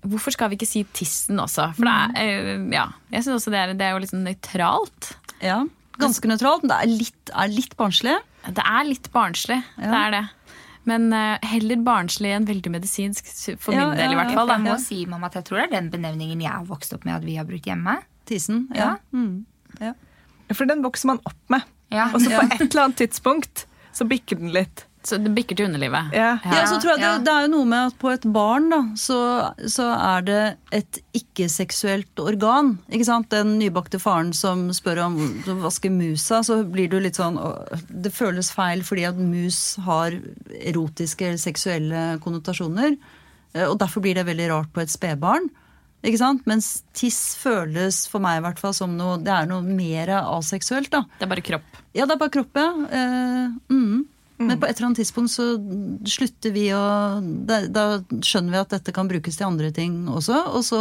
Hvorfor 0.02 0.32
skal 0.34 0.48
vi 0.50 0.56
ikke 0.58 0.66
si 0.66 0.80
tissen 0.92 1.38
også? 1.38 1.68
For 1.76 1.86
det 1.86 1.92
er, 2.18 2.56
eh, 2.58 2.64
ja, 2.74 2.88
jeg 3.12 3.22
synes 3.22 3.36
også 3.38 3.50
det 3.54 3.58
er, 3.60 3.72
det 3.72 3.86
er 3.86 3.90
jo 3.92 3.98
liksom 4.02 4.24
nøytralt. 4.26 5.12
Ja, 5.40 5.60
Ganske 6.00 6.26
nøytralt, 6.26 6.64
men 6.64 6.72
det 6.72 6.78
er 6.82 6.90
litt, 6.90 7.30
er 7.30 7.48
litt 7.52 7.76
barnslig. 7.76 8.16
Det 8.48 8.64
er 8.64 8.84
litt 8.88 9.12
barnslig. 9.12 9.62
Det 9.78 9.94
er 9.94 10.10
det. 10.10 10.22
Men 10.88 11.12
eh, 11.14 11.38
heller 11.46 11.82
barnslig 11.86 12.32
enn 12.34 12.46
veldig 12.48 12.72
medisinsk, 12.74 13.28
for 13.62 13.74
Ja, 13.76 13.88
min 13.90 14.00
del 14.00 14.14
i 14.14 14.18
hvert 14.18 14.32
fall. 14.34 14.50
Da. 14.50 14.56
Jeg 14.58 14.66
må 14.66 14.78
si 14.82 15.02
mamma, 15.06 15.28
at 15.30 15.38
jeg 15.38 15.46
tror 15.48 15.60
det 15.62 15.66
er 15.68 15.74
den 15.76 15.90
benevningen 15.92 16.42
jeg 16.42 16.50
har 16.50 16.64
vokst 16.66 16.94
opp 16.96 17.04
med 17.06 17.14
at 17.20 17.26
vi 17.26 17.36
har 17.38 17.46
brukt 17.48 17.68
hjemme. 17.68 17.98
Tisen, 18.28 18.66
Ja. 18.74 18.96
Ja. 19.12 19.18
Mm. 19.18 19.44
ja. 19.80 19.92
For 20.52 20.68
den 20.68 20.82
vokser 20.84 21.06
man 21.12 21.20
opp 21.24 21.38
med. 21.48 21.62
Ja. 21.92 22.10
Og 22.12 22.20
så 22.20 22.32
på 22.34 22.42
et 22.48 22.60
eller 22.66 22.82
annet 22.86 22.98
tidspunkt 23.00 23.66
så 23.92 24.04
bikker 24.08 24.40
den 24.40 24.52
litt. 24.52 24.86
Så 25.04 25.16
det 25.18 25.32
bikker 25.34 25.56
til 25.58 25.66
underlivet. 25.66 26.12
Ja. 26.14 26.36
Ja, 26.46 26.60
så 26.70 26.76
tror 26.78 26.92
jeg 26.92 27.00
det, 27.02 27.24
det 27.26 27.32
er 27.34 27.46
jo 27.46 27.50
noe 27.56 27.66
med 27.66 27.88
at 27.90 27.96
på 27.98 28.10
et 28.12 28.22
barn 28.30 28.68
da, 28.70 28.78
så, 28.94 29.16
så 29.66 29.88
er 29.96 30.26
det 30.28 30.40
et 30.78 31.00
ikke-seksuelt 31.18 32.22
organ. 32.22 32.76
Ikke 32.92 33.06
sant? 33.08 33.28
Den 33.34 33.56
nybakte 33.58 33.98
faren 34.02 34.30
som 34.36 34.68
spør 34.74 35.00
om 35.08 35.16
å 35.50 35.56
vaske 35.64 35.90
musa, 35.90 36.42
så 36.46 36.60
blir 36.68 36.88
du 36.92 36.98
litt 37.02 37.18
sånn 37.18 37.40
Det 37.90 38.12
føles 38.14 38.52
feil 38.54 38.84
fordi 38.86 39.08
at 39.08 39.18
mus 39.18 39.58
har 39.88 40.14
erotiske 40.62 41.26
eller 41.32 41.42
seksuelle 41.42 42.04
konnotasjoner. 42.22 42.94
eh, 43.54 43.66
Og 43.66 43.78
derfor 43.82 44.02
blir 44.06 44.14
det 44.14 44.26
veldig 44.30 44.48
rart 44.54 44.72
på 44.72 44.82
et 44.84 44.92
spedbarn. 44.92 45.50
Ikke 46.02 46.18
sant? 46.18 46.46
Mens 46.50 46.82
tiss 46.98 47.34
føles 47.38 48.06
for 48.10 48.18
meg 48.22 48.40
i 48.40 48.42
hvert 48.46 48.58
fall 48.58 48.72
som 48.74 48.96
noe 48.98 49.18
Det 49.22 49.30
er 49.30 49.46
noe 49.46 49.62
mer 49.62 50.08
aseksuelt, 50.22 50.90
da. 50.90 51.04
Det 51.18 51.26
er 51.26 51.30
bare 51.30 51.44
kropp. 51.46 51.68
Ja, 51.94 52.06
det 52.06 52.16
er 52.16 52.22
bare 52.22 52.34
kropp, 52.38 52.54
ja. 52.58 52.70
Eh, 52.90 53.52
mm. 53.70 54.00
Men 54.48 54.60
på 54.60 54.66
et 54.68 54.76
eller 54.76 54.88
annet 54.90 55.00
tidspunkt 55.02 55.32
så 55.32 55.46
slutter 56.08 56.52
vi 56.54 56.66
å 56.74 56.82
da, 57.46 57.60
da 57.68 57.84
skjønner 58.24 58.54
vi 58.56 58.60
at 58.60 58.74
dette 58.74 58.94
kan 58.96 59.08
brukes 59.10 59.36
til 59.38 59.46
andre 59.48 59.70
ting 59.74 60.06
også. 60.10 60.38
Og 60.56 60.64
så 60.66 60.80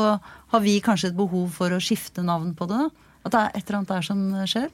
har 0.53 0.63
vi 0.65 0.79
kanskje 0.83 1.11
et 1.11 1.17
behov 1.17 1.49
for 1.55 1.73
å 1.75 1.81
skifte 1.83 2.23
navn 2.25 2.53
på 2.57 2.67
det. 2.71 2.83
At 3.25 3.31
det 3.35 3.41
er 3.41 3.51
et 3.59 3.63
eller 3.67 3.79
annet 3.81 3.93
der 3.93 4.07
som 4.07 4.23
skjer. 4.49 4.69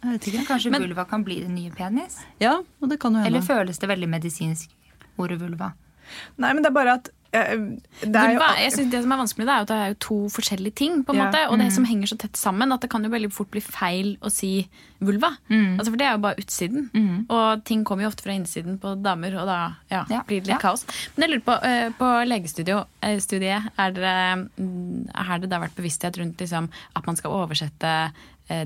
Jeg 0.00 0.14
vet 0.14 0.26
ikke. 0.30 0.46
Kanskje 0.48 0.70
Men- 0.72 0.82
vulva 0.88 1.04
kan 1.08 1.22
bli 1.24 1.40
den 1.42 1.54
nye 1.54 1.70
penis? 1.70 2.18
Ja, 2.40 2.56
og 2.80 2.88
det 2.88 2.98
kan 3.00 3.12
jo 3.12 3.20
hende. 3.20 3.28
Eller 3.28 3.44
føles 3.44 3.78
det 3.78 3.88
veldig 3.88 4.08
medisinsk, 4.08 4.70
ordet 5.18 5.38
vulva? 5.38 5.74
Nei, 6.38 6.52
men 6.54 6.62
det 6.62 6.70
er 6.70 6.74
bare 6.74 6.94
at 6.94 7.10
det 7.32 7.78
jo, 8.02 8.10
Vulva, 8.10 8.48
jeg 8.58 8.72
synes 8.74 8.90
Det 8.90 9.02
som 9.04 9.12
er 9.14 9.20
vanskelig 9.20 9.46
det, 9.46 9.54
er 9.54 9.60
at 9.64 9.68
det 9.70 9.76
er 9.86 9.94
to 10.02 10.16
forskjellige 10.34 10.74
ting. 10.74 11.04
på 11.04 11.12
en 11.12 11.18
Ja. 11.20 11.26
måte, 11.30 11.48
Og 11.50 11.58
det 11.58 11.72
som 11.72 11.84
henger 11.84 12.06
så 12.10 12.18
tett 12.18 12.36
sammen 12.36 12.72
at 12.72 12.80
det 12.80 12.90
kan 12.90 13.04
jo 13.04 13.10
veldig 13.10 13.32
fort 13.32 13.50
bli 13.50 13.60
feil 13.60 14.16
å 14.22 14.30
si 14.30 14.68
vulva. 15.00 15.36
Altså 15.50 15.90
For 15.90 15.96
det 15.96 16.06
er 16.06 16.12
jo 16.12 16.18
bare 16.18 16.36
utsiden. 16.42 16.90
Og 17.30 17.64
ting 17.64 17.84
kommer 17.84 18.02
jo 18.02 18.08
ofte 18.10 18.22
fra 18.22 18.32
innsiden 18.32 18.78
på 18.78 19.00
damer, 19.02 19.36
og 19.40 19.46
da 19.46 19.76
ja, 19.90 20.04
Ja, 20.10 20.22
blir 20.26 20.40
det 20.42 20.48
litt 20.48 20.60
kaos. 20.60 20.84
Men 21.16 21.28
jeg 21.28 21.30
lurer 21.40 21.46
på, 21.46 21.64
eh, 21.64 21.90
på 21.90 22.10
legestudiet, 22.26 22.86
er, 23.02 23.90
det, 23.92 24.02
er 24.02 24.36
mm, 24.58 25.40
det 25.40 25.50
da 25.50 25.60
vært 25.60 25.76
bevissthet 25.76 26.18
rundt 26.18 26.38
liksom, 26.38 26.68
at 26.96 27.06
man 27.06 27.16
skal 27.16 27.30
oversette 27.30 27.84
eh, 27.84 28.10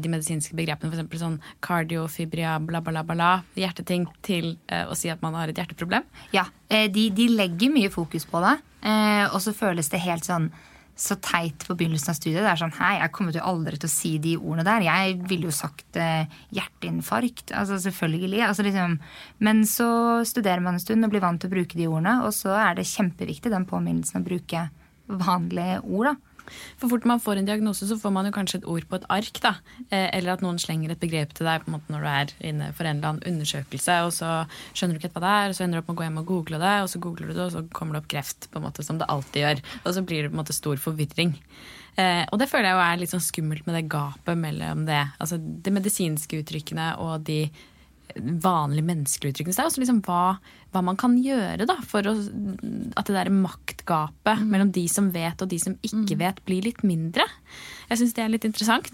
de 0.01 0.11
medisinske 0.13 0.57
begrepene, 0.59 0.91
f.eks. 0.95 1.21
sånn 1.21 1.39
kardiofibria, 1.65 2.59
bla, 2.65 2.81
bla, 2.85 3.03
bla, 3.05 3.15
bla, 3.15 3.31
hjerteting, 3.59 4.07
til 4.25 4.55
eh, 4.69 4.85
å 4.89 4.95
si 4.99 5.11
at 5.13 5.23
man 5.25 5.35
har 5.39 5.51
et 5.53 5.59
hjerteproblem? 5.61 6.07
Ja, 6.35 6.47
eh, 6.69 6.87
de, 6.93 7.09
de 7.15 7.29
legger 7.35 7.73
mye 7.75 7.91
fokus 7.93 8.25
på 8.31 8.41
det. 8.45 8.57
eh, 8.87 9.27
Og 9.33 9.41
så 9.45 9.53
føles 9.57 9.91
det 9.93 10.01
helt 10.07 10.25
sånn 10.29 10.51
så 10.95 11.17
teit 11.19 11.65
på 11.67 11.75
begynnelsen 11.75 12.13
av 12.13 12.15
studiet. 12.15 12.39
Det 12.45 12.51
er 12.53 12.59
sånn, 12.61 12.75
hei, 12.79 12.93
Jeg 13.01 13.11
kommer 13.17 13.35
jo 13.35 13.43
aldri 13.43 13.75
til 13.83 13.89
å 13.89 13.91
si 13.91 14.13
de 14.23 14.37
ordene 14.39 14.63
der. 14.69 14.85
Jeg 14.87 15.17
ville 15.27 15.49
jo 15.49 15.55
sagt 15.57 15.97
eh, 15.99 16.29
hjerteinfarkt. 16.55 17.51
altså 17.51 17.81
Selvfølgelig. 17.83 18.45
altså 18.47 18.63
liksom, 18.63 18.95
Men 19.43 19.65
så 19.67 19.89
studerer 20.25 20.63
man 20.63 20.75
en 20.79 20.85
stund 20.85 21.03
og 21.05 21.11
blir 21.11 21.25
vant 21.25 21.41
til 21.43 21.51
å 21.51 21.55
bruke 21.57 21.75
de 21.75 21.89
ordene. 21.91 22.21
Og 22.23 22.31
så 22.37 22.55
er 22.55 22.79
det 22.79 22.87
kjempeviktig 22.87 23.51
den 23.51 23.67
påminnelsen 23.67 24.23
å 24.23 24.25
bruke 24.29 24.69
vanlige 25.11 25.81
ord. 25.83 26.13
da. 26.13 26.15
For 26.81 26.93
fort 26.93 27.07
man 27.09 27.23
får 27.23 27.41
en 27.41 27.49
diagnose, 27.49 27.87
så 27.89 27.99
får 28.01 28.15
man 28.15 28.29
jo 28.29 28.35
kanskje 28.35 28.61
et 28.63 28.69
ord 28.71 28.87
på 28.91 28.99
et 29.01 29.07
ark. 29.13 29.41
da. 29.45 29.55
Eh, 29.91 30.09
eller 30.17 30.35
at 30.35 30.45
noen 30.45 30.59
slenger 30.61 30.95
et 30.95 31.01
begrep 31.01 31.35
til 31.35 31.49
deg 31.49 31.65
på 31.65 31.71
en 31.71 31.77
måte 31.77 31.93
når 31.93 32.05
du 32.05 32.11
er 32.13 32.35
inne 32.51 32.71
for 32.77 32.89
en 32.89 32.99
eller 32.99 33.15
annen 33.15 33.29
undersøkelse, 33.35 34.01
og 34.07 34.13
så 34.17 34.33
skjønner 34.73 34.99
du 34.99 35.03
ikke 35.03 35.15
hva 35.17 35.25
det 35.25 35.35
er, 35.35 35.53
og 35.53 35.59
så 35.59 35.67
ender 35.67 35.79
du 35.79 35.85
opp 35.85 35.93
med 35.93 35.97
å 35.97 36.01
gå 36.01 36.09
hjem 36.09 36.21
og 36.23 36.29
google 36.33 36.61
det, 36.63 36.75
og 36.83 36.91
så 36.93 37.03
googler 37.03 37.31
du 37.31 37.35
det, 37.35 37.47
og 37.47 37.55
så 37.55 37.65
kommer 37.75 37.97
det 37.97 38.05
opp 38.05 38.11
kreft, 38.15 38.51
på 38.51 38.61
en 38.61 38.67
måte 38.69 38.87
som 38.87 39.01
det 39.01 39.11
alltid 39.13 39.45
gjør. 39.45 39.65
Og 39.85 39.95
så 39.97 40.05
blir 40.05 40.23
det 40.23 40.33
på 40.33 40.39
en 40.39 40.43
måte 40.43 40.57
stor 40.57 40.81
forvirring. 40.81 41.37
Eh, 41.95 42.25
og 42.33 42.41
det 42.41 42.49
føler 42.51 42.73
jeg 42.73 42.75
jo 42.75 42.83
er 42.85 42.99
litt 42.99 43.13
sånn 43.13 43.23
skummelt 43.23 43.69
med 43.69 43.79
det 43.79 43.85
gapet 43.93 44.39
mellom 44.39 44.83
det, 44.89 45.05
altså 45.23 45.39
de 45.39 45.75
medisinske 45.75 46.41
uttrykkene 46.43 46.89
og 47.05 47.23
de 47.29 47.45
vanlige 48.15 48.87
menneskelig 48.87 49.33
uttrykk. 49.33 49.49
Det 49.51 49.59
er 49.59 49.69
også 49.69 49.83
liksom 49.83 50.01
hva, 50.07 50.37
hva 50.75 50.83
man 50.87 50.99
kan 51.01 51.17
gjøre 51.19 51.67
da, 51.69 51.77
for 51.89 52.07
å, 52.07 52.15
at 52.15 53.09
det 53.09 53.17
der 53.17 53.31
maktgapet 53.35 54.43
mellom 54.47 54.71
de 54.75 54.85
som 54.91 55.09
vet 55.15 55.43
og 55.43 55.51
de 55.51 55.59
som 55.63 55.77
ikke 55.83 56.19
vet, 56.21 56.43
blir 56.47 56.67
litt 56.67 56.85
mindre. 56.87 57.27
Jeg 57.91 58.03
syns 58.03 58.15
det 58.17 58.25
er 58.25 58.35
litt 58.35 58.47
interessant. 58.49 58.93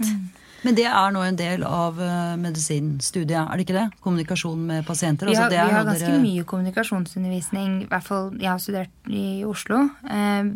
Men 0.64 0.76
det 0.76 0.86
er 0.88 1.12
nå 1.14 1.22
en 1.24 1.38
del 1.38 1.62
av 1.64 2.00
eh, 2.04 2.34
medisinstudiet, 2.40 3.38
er 3.40 3.56
det 3.56 3.64
ikke 3.64 3.78
det? 3.78 3.86
Kommunikasjon 4.04 4.64
med 4.70 4.88
pasienter. 4.88 5.30
Vi 5.30 5.32
altså, 5.32 5.46
har, 5.46 5.52
det 5.52 5.60
er 5.60 5.70
vi 5.70 5.76
har 5.78 5.86
ganske 5.88 6.10
dere- 6.10 6.24
mye 6.24 6.48
kommunikasjonsundervisning. 6.48 7.76
I 7.86 7.88
hvert 7.92 8.08
fall 8.08 8.34
jeg 8.36 8.50
har 8.50 8.60
studert 8.60 9.08
i 9.08 9.26
Oslo. 9.48 9.86
Eh, 10.04 10.50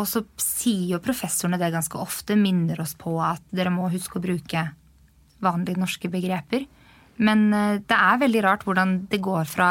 og 0.00 0.06
så 0.08 0.22
sier 0.40 0.94
jo 0.94 1.02
professorene 1.04 1.60
det 1.60 1.72
ganske 1.74 2.00
ofte, 2.00 2.36
minner 2.38 2.80
oss 2.80 2.94
på 2.96 3.16
at 3.20 3.44
dere 3.52 3.72
må 3.74 3.90
huske 3.92 4.16
å 4.16 4.24
bruke 4.24 4.68
vanlige 5.44 5.80
norske 5.80 6.08
begreper. 6.12 6.64
Men 7.20 7.46
eh, 7.54 7.78
det 7.84 7.96
er 7.96 8.20
veldig 8.24 8.42
rart 8.46 8.64
hvordan 8.66 8.96
det 9.12 9.20
går 9.24 9.44
fra 9.50 9.70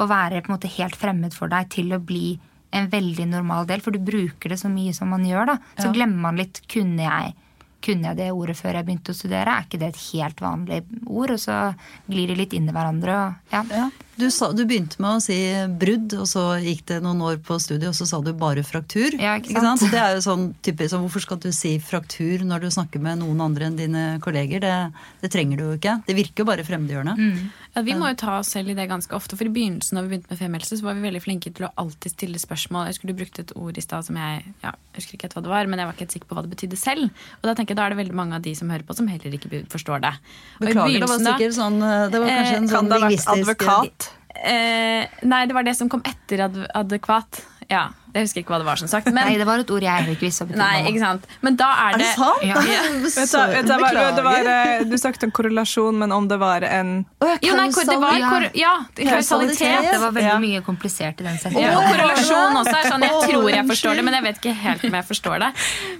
å 0.00 0.06
være 0.08 0.42
på 0.44 0.50
en 0.50 0.56
måte 0.58 0.70
helt 0.76 0.96
fremmed 0.96 1.32
for 1.36 1.48
deg 1.52 1.68
til 1.72 1.92
å 1.96 2.00
bli 2.04 2.38
en 2.76 2.88
veldig 2.92 3.28
normal 3.30 3.66
del. 3.68 3.80
For 3.84 3.94
du 3.94 4.00
bruker 4.04 4.52
det 4.52 4.58
så 4.60 4.68
mye 4.72 4.92
som 4.96 5.08
man 5.12 5.24
gjør. 5.24 5.46
da. 5.46 5.58
Så 5.78 5.86
Ja. 5.88 5.92
glemmer 5.92 6.20
man 6.28 6.36
litt 6.36 6.60
kunne 6.68 7.04
jeg, 7.06 7.34
kunne 7.80 8.08
jeg 8.10 8.16
det 8.16 8.30
ordet 8.32 8.56
før 8.58 8.74
jeg 8.74 8.86
begynte 8.86 9.12
å 9.14 9.16
studere. 9.16 9.46
Er 9.56 9.62
ikke 9.64 9.78
det 9.78 9.88
et 9.94 10.02
helt 10.12 10.40
vanlig 10.42 10.82
ord? 11.06 11.30
Og 11.30 11.38
så 11.38 11.74
glir 12.10 12.26
de 12.28 12.34
litt 12.34 12.52
inn 12.52 12.68
i 12.68 12.72
hverandre. 12.72 13.14
Og, 13.14 13.34
ja. 13.52 13.62
Ja. 13.70 13.90
Du, 14.16 14.30
sa, 14.32 14.48
du 14.56 14.62
begynte 14.64 14.96
med 15.02 15.18
å 15.18 15.20
si 15.20 15.36
brudd, 15.76 16.14
og 16.16 16.24
så 16.30 16.44
gikk 16.64 16.86
det 16.88 17.02
noen 17.04 17.20
år 17.26 17.36
på 17.44 17.58
studiet, 17.60 17.90
og 17.90 17.96
så 17.98 18.06
sa 18.08 18.22
du 18.24 18.30
bare 18.36 18.64
fraktur. 18.64 19.12
Ja, 19.20 19.34
ikke 19.36 19.60
sant? 19.60 19.84
Det 19.92 20.00
er 20.00 20.16
jo 20.16 20.22
sånn 20.24 20.46
typisk, 20.64 20.94
så 20.94 21.00
Hvorfor 21.02 21.22
skal 21.22 21.40
du 21.42 21.50
si 21.52 21.74
fraktur 21.84 22.44
når 22.48 22.64
du 22.64 22.70
snakker 22.72 23.02
med 23.02 23.20
noen 23.20 23.42
andre 23.44 23.68
enn 23.68 23.76
dine 23.76 24.04
kolleger? 24.24 24.64
Det, 24.64 24.72
det 25.20 25.32
trenger 25.34 25.60
du 25.60 25.66
jo 25.66 25.76
ikke. 25.76 25.98
Det 26.08 26.16
virker 26.16 26.44
jo 26.44 26.48
bare 26.48 26.64
fremmedgjørende. 26.64 27.28
Ja, 27.76 27.82
vi 27.84 27.92
må 27.92 28.08
jo 28.08 28.16
ta 28.16 28.38
oss 28.38 28.54
selv 28.54 28.72
i 28.72 28.76
det 28.78 28.88
ganske 28.88 29.12
ofte. 29.12 29.36
For 29.36 29.44
i 29.44 29.52
begynnelsen 29.52 29.98
når 29.98 30.06
vi 30.06 30.14
begynte 30.14 30.32
med 30.32 30.40
femhelse, 30.40 30.78
så 30.80 30.86
var 30.86 30.96
vi 30.96 31.04
veldig 31.04 31.20
flinke 31.20 31.52
til 31.52 31.68
å 31.68 31.72
alltid 31.76 32.14
stille 32.14 32.40
spørsmål. 32.40 32.88
Jeg 32.88 32.96
husker 32.96 33.12
du 33.12 33.16
brukte 33.20 33.44
et 33.44 33.52
ord 33.52 33.76
i 33.76 33.84
stad 33.84 34.08
som 34.08 34.16
jeg 34.16 34.40
ja, 34.64 34.72
jeg 34.72 35.02
husker 35.02 35.18
ikke 35.18 35.28
helt 35.28 35.36
hva 35.36 35.44
det 35.44 35.52
var, 35.52 35.68
men 35.68 35.82
jeg 35.82 35.90
var 35.90 35.96
ikke 35.98 36.06
helt 36.06 36.16
sikker 36.16 36.30
på 36.30 36.38
hva 36.38 36.46
det 36.46 36.54
betydde 36.54 36.80
selv. 36.80 37.10
Og 37.42 37.50
da 37.50 37.52
tenker 37.58 37.76
jeg 37.76 37.80
da 37.82 37.90
er 37.90 37.92
det 37.92 38.00
veldig 38.00 38.16
mange 38.16 38.40
av 38.40 38.46
de 38.48 38.56
som 38.56 38.72
hører 38.72 38.86
på, 38.88 38.96
som 38.96 39.12
heller 39.12 39.36
ikke 39.36 39.60
forstår 39.68 40.06
det. 40.06 40.14
Beklager, 40.62 41.04
det 41.04 41.10
var 41.12 41.24
sikkert 41.26 41.58
sånn 41.58 41.80
Det 41.84 42.22
var 42.22 42.32
kanskje 42.32 42.56
en 42.62 42.70
kan 42.70 42.76
sånn 42.78 42.88
det 42.88 42.96
ha 42.96 43.02
vært 43.04 43.12
lingvistisk 43.12 43.36
advokat? 43.36 44.05
Eh, 44.44 45.06
nei, 45.22 45.44
det 45.46 45.54
var 45.56 45.62
det 45.66 45.76
som 45.78 45.88
kom 45.88 46.02
etter 46.06 46.44
ad 46.48 46.56
adekvat. 46.74 47.44
Ja, 47.68 47.88
Jeg 48.14 48.22
husker 48.28 48.40
ikke 48.44 48.52
hva 48.54 48.58
det 48.62 48.66
var, 48.68 48.78
som 48.78 48.86
sagt. 48.88 49.08
Men, 49.10 49.26
Nei, 49.26 49.34
det 49.36 49.44
var 49.44 49.58
et 49.58 49.70
ord 49.74 49.82
jeg 49.82 50.04
ikke 50.12 50.22
visste 50.22 50.44
hva 50.44 50.52
betydde. 50.52 50.60
nei, 50.62 50.84
ikke 50.88 51.00
sant? 51.02 51.24
Men 51.42 51.56
da 51.58 51.66
er 51.66 51.96
Er 51.96 51.98
det 51.98 52.04
det 52.06 52.12
sant? 52.14 52.44
Ja. 52.46 52.60
Vet 52.62 53.66
du, 53.66 53.66
det 53.66 53.78
var, 53.80 53.90
Beklager. 53.90 54.46
eh, 54.52 54.84
du 54.86 54.94
snakket 54.96 55.24
om 55.26 55.32
korrelasjon, 55.34 55.98
men 55.98 56.12
om 56.14 56.28
det 56.30 56.38
var 56.38 56.62
en 56.62 56.92
oh, 57.20 57.26
ja, 57.28 57.34
Jo, 57.42 57.56
nei, 57.58 57.66
det 57.74 57.96
var 58.00 58.22
kor 58.30 58.46
ja, 58.54 58.70
Kausalitet. 58.94 59.10
kausalitet. 59.10 59.90
Det 59.90 60.00
var 60.00 60.14
veldig 60.16 60.38
mye 60.46 60.62
komplisert 60.64 61.20
i 61.20 61.26
den 61.26 61.36
setningen. 61.42 61.74
og 61.76 61.90
korrelasjon 61.90 62.60
også 62.62 62.76
er 62.78 62.90
sånn, 62.94 63.02
Jeg 63.08 63.18
tror 63.26 63.50
jeg 63.50 63.66
forstår 63.74 63.94
det, 64.00 64.04
men 64.08 64.14
jeg 64.14 64.26
vet 64.30 64.40
ikke 64.44 64.54
helt 64.62 64.84
om 64.88 64.94
jeg 65.00 65.08
forstår 65.10 65.38
det. 65.44 65.50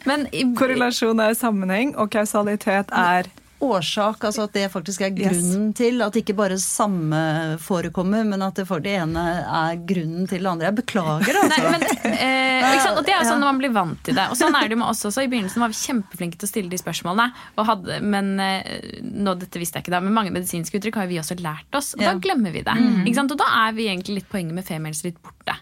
Men 0.07 0.29
i, 0.33 0.44
Korrelasjon 0.62 1.20
er 1.27 1.35
sammenheng, 1.35 1.96
og 1.99 2.11
kausalitet 2.14 2.94
er 2.94 3.27
årsak, 3.61 4.21
altså 4.29 4.42
at 4.45 4.53
det 4.53 4.66
faktisk 4.73 5.01
er 5.01 5.12
Yes. 5.16 5.31
grunnen 5.33 5.71
til 5.75 6.03
at 6.05 6.12
ikke 6.21 6.35
bare 6.37 6.59
samme 6.61 7.57
forekommer, 7.59 8.25
men 8.29 8.42
at 8.42 8.55
det 8.61 8.66
for 8.69 8.81
det 8.85 8.92
ene 9.01 9.23
er 9.47 9.77
grunnen 9.88 10.29
til 10.29 10.42
det 10.45 10.51
andre. 10.51 10.66
Jeg 10.69 10.77
beklager, 10.83 11.38
Nei, 11.49 11.57
altså. 11.57 11.71
men, 11.73 12.12
eh, 12.12 12.83
sant? 12.85 12.99
Og 12.99 13.05
det 13.07 13.14
er 13.14 13.23
jo 13.23 13.31
sånn 13.31 13.40
når 13.40 13.51
man 13.53 13.59
blir 13.62 13.73
vant 13.73 14.03
til 14.05 14.14
det. 14.14 14.27
Og 14.31 14.37
sånn 14.37 14.55
er 14.55 14.69
det 14.69 14.77
jo 14.77 14.81
med 14.83 14.88
oss 14.90 15.05
også. 15.09 15.25
I 15.25 15.31
begynnelsen 15.33 15.61
var 15.64 15.69
vi 15.73 15.79
kjempeflinke 15.81 16.37
til 16.38 16.47
å 16.49 16.53
stille 16.53 16.71
de 16.71 16.77
spørsmålene. 16.83 17.33
Og 17.57 17.66
hadde, 17.71 18.01
men 18.03 18.35
eh, 18.40 19.01
nå, 19.03 19.37
dette 19.40 19.59
visste 19.62 19.79
jeg 19.81 19.87
ikke 19.87 19.97
da, 19.97 20.01
men 20.05 20.12
mange 20.16 20.35
medisinske 20.35 20.77
uttrykk 20.81 21.01
har 21.01 21.09
jo 21.09 21.14
vi 21.16 21.21
også 21.23 21.38
lært 21.40 21.75
oss. 21.81 21.95
Og 21.97 22.03
Ja. 22.05 22.12
da 22.12 22.19
glemmer 22.21 22.53
vi 22.53 22.61
det. 22.66 22.77
Ikke 23.07 23.14
sant? 23.23 23.33
Og 23.33 23.38
da 23.38 23.49
er 23.69 23.73
vi 23.73 23.88
egentlig 23.88 24.21
litt 24.21 24.29
poenget 24.29 24.53
med 24.55 24.64
femihelse 24.69 25.05
litt 25.09 25.23
borte. 25.23 25.57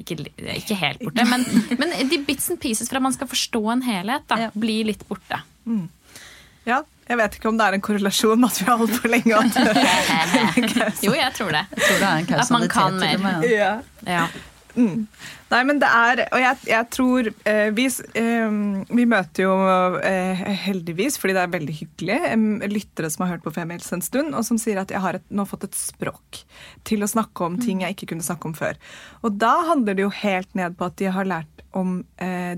Ikke, 0.00 0.16
ikke 0.56 0.76
helt 0.80 1.00
borte, 1.04 1.24
men, 1.32 1.44
men 1.78 1.90
de 2.08 2.18
bits 2.24 2.48
and 2.50 2.60
pieces 2.60 2.88
for 2.88 2.96
at 2.96 3.02
man 3.04 3.12
skal 3.12 3.28
forstå 3.28 3.60
en 3.72 3.82
helhet, 3.84 4.24
da, 4.28 4.36
Ja. 4.46 4.50
blir 4.56 4.84
litt 4.88 5.02
borte. 5.08 5.42
Ja, 6.68 6.82
jeg 7.10 7.18
vet 7.18 7.36
ikke 7.38 7.50
om 7.50 7.58
det 7.58 7.66
er 7.66 7.74
en 7.74 7.82
korrelasjon 7.82 8.38
med 8.38 8.52
at 8.52 8.60
vi 8.60 8.68
har 8.68 8.78
holdt 8.78 9.00
på 9.02 9.10
lenge. 9.10 9.40
Jo, 11.06 11.12
jeg 11.16 11.32
tror 11.34 11.50
det. 11.56 11.64
Jeg 11.74 11.82
tror 11.82 11.98
det 11.98 12.06
er 12.06 12.22
en 12.22 12.40
At 12.44 12.54
man 12.54 12.68
kan 12.70 13.00
og 13.02 13.20
med. 13.24 13.50
ja. 13.50 13.74
Ja. 14.06 14.28
Nei, 15.50 15.60
men 15.66 15.80
det 15.82 15.88
er 15.90 16.20
Og 16.30 16.38
jeg, 16.38 16.58
jeg 16.70 16.86
tror 16.94 17.26
eh, 17.48 17.70
vi, 17.74 17.88
eh, 18.20 18.52
vi 18.86 19.06
møter 19.10 19.42
jo 19.42 19.54
eh, 19.98 20.42
heldigvis, 20.64 21.18
fordi 21.18 21.34
det 21.36 21.42
er 21.42 21.52
veldig 21.56 21.74
hyggelig, 21.80 22.18
lyttere 22.70 23.10
som 23.10 23.26
har 23.26 23.34
hørt 23.34 23.44
på 23.44 23.52
Femihelse 23.56 23.98
en 23.98 24.04
stund, 24.06 24.30
og 24.38 24.46
som 24.46 24.60
sier 24.62 24.78
at 24.80 24.94
jeg 24.94 25.02
har 25.02 25.18
et, 25.18 25.26
nå 25.34 25.44
fått 25.50 25.66
et 25.66 25.76
språk 25.76 26.44
til 26.86 27.02
å 27.02 27.10
snakke 27.10 27.48
om 27.48 27.58
ting 27.60 27.82
jeg 27.82 27.96
ikke 27.98 28.12
kunne 28.14 28.26
snakke 28.26 28.50
om 28.50 28.54
før. 28.56 28.78
Og 29.26 29.40
da 29.42 29.56
handler 29.72 29.98
det 29.98 30.06
jo 30.06 30.14
helt 30.22 30.54
ned 30.58 30.78
på 30.78 30.86
at 30.86 30.98
de 31.02 31.10
har 31.18 31.28
lært 31.28 31.66
om 31.76 32.00
eh, 32.22 32.54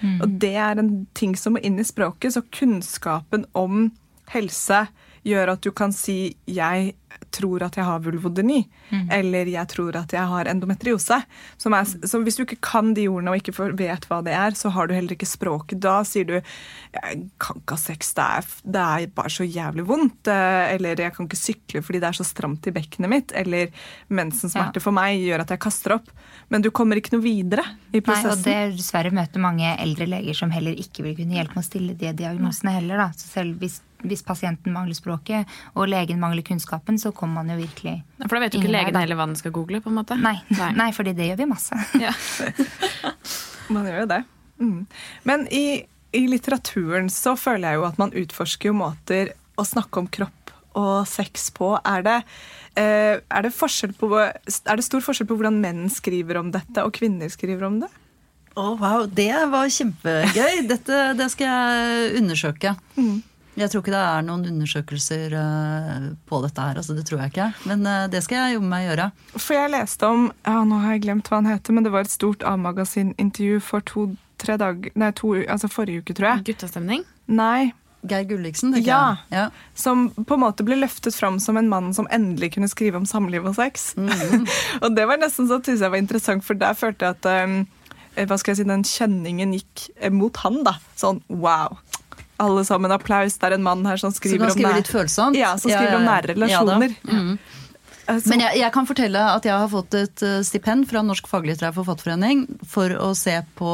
diagnosene. 0.00 0.22
Og 0.22 0.40
det 0.40 0.54
er 0.56 0.80
en 0.80 1.06
ting 1.14 1.36
som 1.38 1.56
må 1.56 1.62
inn 1.64 1.78
i 1.80 1.86
språket, 1.86 2.34
så 2.34 2.44
kunnskapen 2.52 3.46
om 3.54 3.90
helse 4.32 4.86
gjør 5.26 5.56
at 5.56 5.64
du 5.66 5.72
kan 5.72 5.92
si 5.92 6.36
'jeg 6.46 6.94
tror 7.32 7.62
at 7.64 7.76
jeg 7.76 7.84
har 7.84 8.00
vulvodyni', 8.00 8.66
eller 9.10 9.46
'jeg 9.46 9.68
tror 9.68 9.96
at 9.96 10.12
jeg 10.12 10.26
har 10.26 10.44
endometriose'. 10.44 11.22
Som 11.58 11.74
er, 11.74 11.84
så 11.84 12.20
hvis 12.22 12.36
du 12.36 12.44
ikke 12.44 12.60
kan 12.60 12.94
de 12.94 13.08
ordene 13.08 13.30
og 13.32 13.36
ikke 13.40 13.76
vet 13.76 14.06
hva 14.06 14.22
det 14.24 14.32
er, 14.36 14.50
så 14.52 14.70
har 14.70 14.86
du 14.86 14.94
heller 14.94 15.16
ikke 15.16 15.26
språket. 15.26 15.80
Da 15.80 16.02
sier 16.02 16.24
du 16.24 16.34
'jeg 16.34 17.30
kan 17.38 17.56
ikke 17.56 17.70
ha 17.72 17.76
sex, 17.76 18.12
det 18.14 18.24
er, 18.24 18.44
det 18.64 18.80
er 18.80 19.06
bare 19.14 19.32
så 19.32 19.44
jævlig 19.44 19.86
vondt', 19.86 20.28
eh, 20.28 20.74
eller 20.74 20.94
'jeg 20.96 21.14
kan 21.14 21.26
ikke 21.26 21.36
sykle 21.36 21.82
fordi 21.82 22.00
det 22.00 22.08
er 22.08 22.22
så 22.22 22.24
stramt 22.24 22.66
i 22.66 22.70
bekkenet 22.70 23.08
mitt', 23.10 23.32
eller 23.34 23.68
'mensensmerter 24.10 24.76
Ja. 24.76 24.80
for 24.80 24.92
meg 24.92 25.18
gjør 25.20 25.40
at 25.40 25.48
jeg 25.50 25.58
kaster 25.60 25.90
opp'. 25.98 26.10
Men 26.50 26.62
du 26.62 26.70
kommer 26.70 26.96
ikke 26.96 27.12
noe 27.16 27.22
videre 27.22 27.64
i 27.92 28.00
prosessen. 28.00 28.44
Nei, 28.44 28.64
og 28.64 28.70
det 28.70 28.78
dessverre 28.78 29.10
møter 29.10 29.40
mange 29.40 29.76
eldre 29.78 30.06
leger 30.06 30.34
som 30.34 30.50
heller 30.50 30.74
ikke 30.74 31.02
vil 31.02 31.16
kunne 31.16 31.34
hjelpe 31.34 31.56
med 31.56 31.64
å 31.64 31.70
stille 31.70 31.96
de 31.96 32.12
diagnosene 32.12 32.70
heller. 32.72 32.96
Da. 32.98 33.08
Så 33.16 33.26
selv 33.32 33.58
hvis, 33.58 33.80
hvis 34.10 34.24
pasienten 34.26 34.74
mangler 34.74 34.96
språket 34.96 35.50
og 35.74 35.88
legen 35.90 36.20
mangler 36.22 36.44
kunnskapen, 36.46 37.00
så 37.00 37.12
kommer 37.16 37.42
man 37.42 37.54
jo 37.54 37.58
virkelig 37.60 37.98
For 38.22 38.36
da 38.36 38.44
vet 38.44 38.56
jo 38.56 38.62
ikke 38.62 38.74
legen 38.74 38.98
heller 38.98 39.18
hva 39.18 39.28
den 39.30 39.38
skal 39.38 39.54
google. 39.54 39.80
på 39.84 39.92
en 39.92 39.98
måte. 40.00 40.16
Nei, 40.20 40.38
nei. 40.76 40.90
fordi 40.96 41.14
det 41.16 41.30
gjør 41.30 41.42
vi 41.42 41.50
masse. 41.50 41.78
Ja. 42.00 42.14
Man 43.74 43.86
gjør 43.88 44.04
jo 44.04 44.08
det. 44.10 44.22
Mm. 44.62 44.86
Men 45.26 45.46
i, 45.50 45.82
i 46.14 46.22
litteraturen 46.30 47.10
så 47.12 47.34
føler 47.38 47.72
jeg 47.72 47.80
jo 47.80 47.86
at 47.88 47.98
man 47.98 48.14
utforsker 48.14 48.70
jo 48.70 48.76
måter 48.78 49.32
å 49.58 49.64
snakke 49.66 50.00
om 50.00 50.06
kropp 50.06 50.52
og 50.76 51.06
sex 51.08 51.48
på. 51.56 51.72
Er 51.82 52.04
det, 52.06 52.16
eh, 52.78 53.18
er, 53.18 53.46
det 53.46 53.52
på, 53.98 54.10
er 54.16 54.76
det 54.78 54.86
stor 54.86 55.04
forskjell 55.04 55.28
på 55.28 55.38
hvordan 55.38 55.60
menn 55.62 55.86
skriver 55.92 56.40
om 56.40 56.52
dette, 56.54 56.84
og 56.84 56.94
kvinner 56.96 57.32
skriver 57.32 57.66
om 57.68 57.80
det? 57.84 57.90
Å, 58.56 58.70
wow, 58.80 59.04
det 59.04 59.32
var 59.52 59.68
kjempegøy. 59.68 60.62
Dette 60.70 61.00
det 61.18 61.30
skal 61.32 61.50
jeg 61.50 62.12
undersøke. 62.22 62.76
Jeg 63.56 63.70
tror 63.72 63.80
ikke 63.80 63.92
det 63.94 64.00
er 64.04 64.24
noen 64.26 64.42
undersøkelser 64.50 65.32
eh, 65.40 66.08
på 66.28 66.40
dette 66.44 66.60
her. 66.60 66.76
altså 66.76 66.92
Det 66.96 67.06
tror 67.08 67.22
jeg 67.22 67.32
ikke. 67.32 67.46
Men 67.70 67.86
eh, 67.88 68.02
det 68.12 68.20
skal 68.26 68.36
jeg 68.42 68.58
jobbe 68.58 68.68
med 68.68 68.82
å 68.84 68.90
gjøre. 68.90 69.06
For 69.38 69.56
jeg 69.56 69.72
leste 69.72 70.10
om 70.12 70.26
ja, 70.44 70.58
Nå 70.68 70.82
har 70.82 70.92
jeg 70.96 71.04
glemt 71.06 71.30
hva 71.32 71.40
han 71.40 71.48
heter, 71.48 71.72
men 71.76 71.86
det 71.86 71.92
var 71.94 72.04
et 72.04 72.12
stort 72.12 72.44
A-magasin-intervju 72.44 73.62
for 73.64 73.80
to-tre 73.88 74.58
dager 74.60 74.92
Nei, 75.00 75.08
to, 75.16 75.32
altså 75.48 75.70
forrige 75.72 76.04
uke, 76.04 76.16
tror 76.18 76.34
jeg. 76.34 76.44
Guttastemning. 76.52 77.06
Nei. 77.32 77.72
Geir 78.06 78.26
Gulliksen, 78.28 78.70
tenker 78.76 78.86
Ja. 78.92 78.98
jeg. 79.32 79.38
Ja. 79.40 79.46
Som 79.74 80.10
på 80.14 80.36
en 80.36 80.44
måte 80.44 80.62
ble 80.62 80.76
løftet 80.78 81.16
fram 81.16 81.40
som 81.42 81.56
en 81.58 81.68
mann 81.72 81.88
som 81.96 82.06
endelig 82.14 82.52
kunne 82.54 82.68
skrive 82.70 83.00
om 83.00 83.06
samliv 83.08 83.48
og 83.48 83.56
sex. 83.56 83.94
og 84.84 84.92
det 84.94 85.08
var 85.08 85.18
nesten 85.18 85.48
så 85.48 85.58
synes 85.64 85.80
jeg 85.82 85.90
var 85.90 85.98
interessant, 86.04 86.44
for 86.46 86.54
der 86.60 86.76
følte 86.78 87.08
jeg 87.08 87.16
at 87.16 87.48
um, 87.48 87.56
hva 88.20 88.38
skal 88.38 88.52
jeg 88.52 88.60
si, 88.60 88.68
den 88.68 88.84
kjenningen 88.86 89.56
gikk 89.56 89.88
mot 90.14 90.36
han. 90.44 90.60
da. 90.68 90.76
Sånn 90.96 91.18
wow. 91.32 91.80
Alle 92.38 92.64
sammen 92.68 92.92
applaus. 92.92 93.38
Det 93.40 93.48
er 93.48 93.54
en 93.56 93.62
mann 93.64 93.84
her 93.88 93.96
som 93.96 94.12
skriver 94.12 94.38
kan 94.46 94.50
om 94.52 94.62
nær- 94.66 94.76
litt. 94.76 95.38
Ja, 95.38 95.54
som 95.56 95.70
skriver 95.70 95.96
om 95.96 96.04
nære 96.04 96.34
relasjoner. 96.34 96.96
Ja. 97.04 97.12
Mm. 97.12 97.38
Eh, 98.08 98.20
Men 98.26 98.40
jeg, 98.40 98.58
jeg 98.60 98.72
kan 98.72 98.86
fortelle 98.86 99.22
at 99.34 99.44
jeg 99.48 99.52
har 99.58 99.68
fått 99.72 99.94
et 99.98 100.22
eh, 100.22 100.42
stipend 100.46 100.86
fra 100.88 101.02
Norsk 101.02 101.26
faglitterær 101.26 101.72
forfatterforening 101.74 102.44
for 102.68 102.90
å 102.90 103.14
se 103.16 103.40
på 103.58 103.72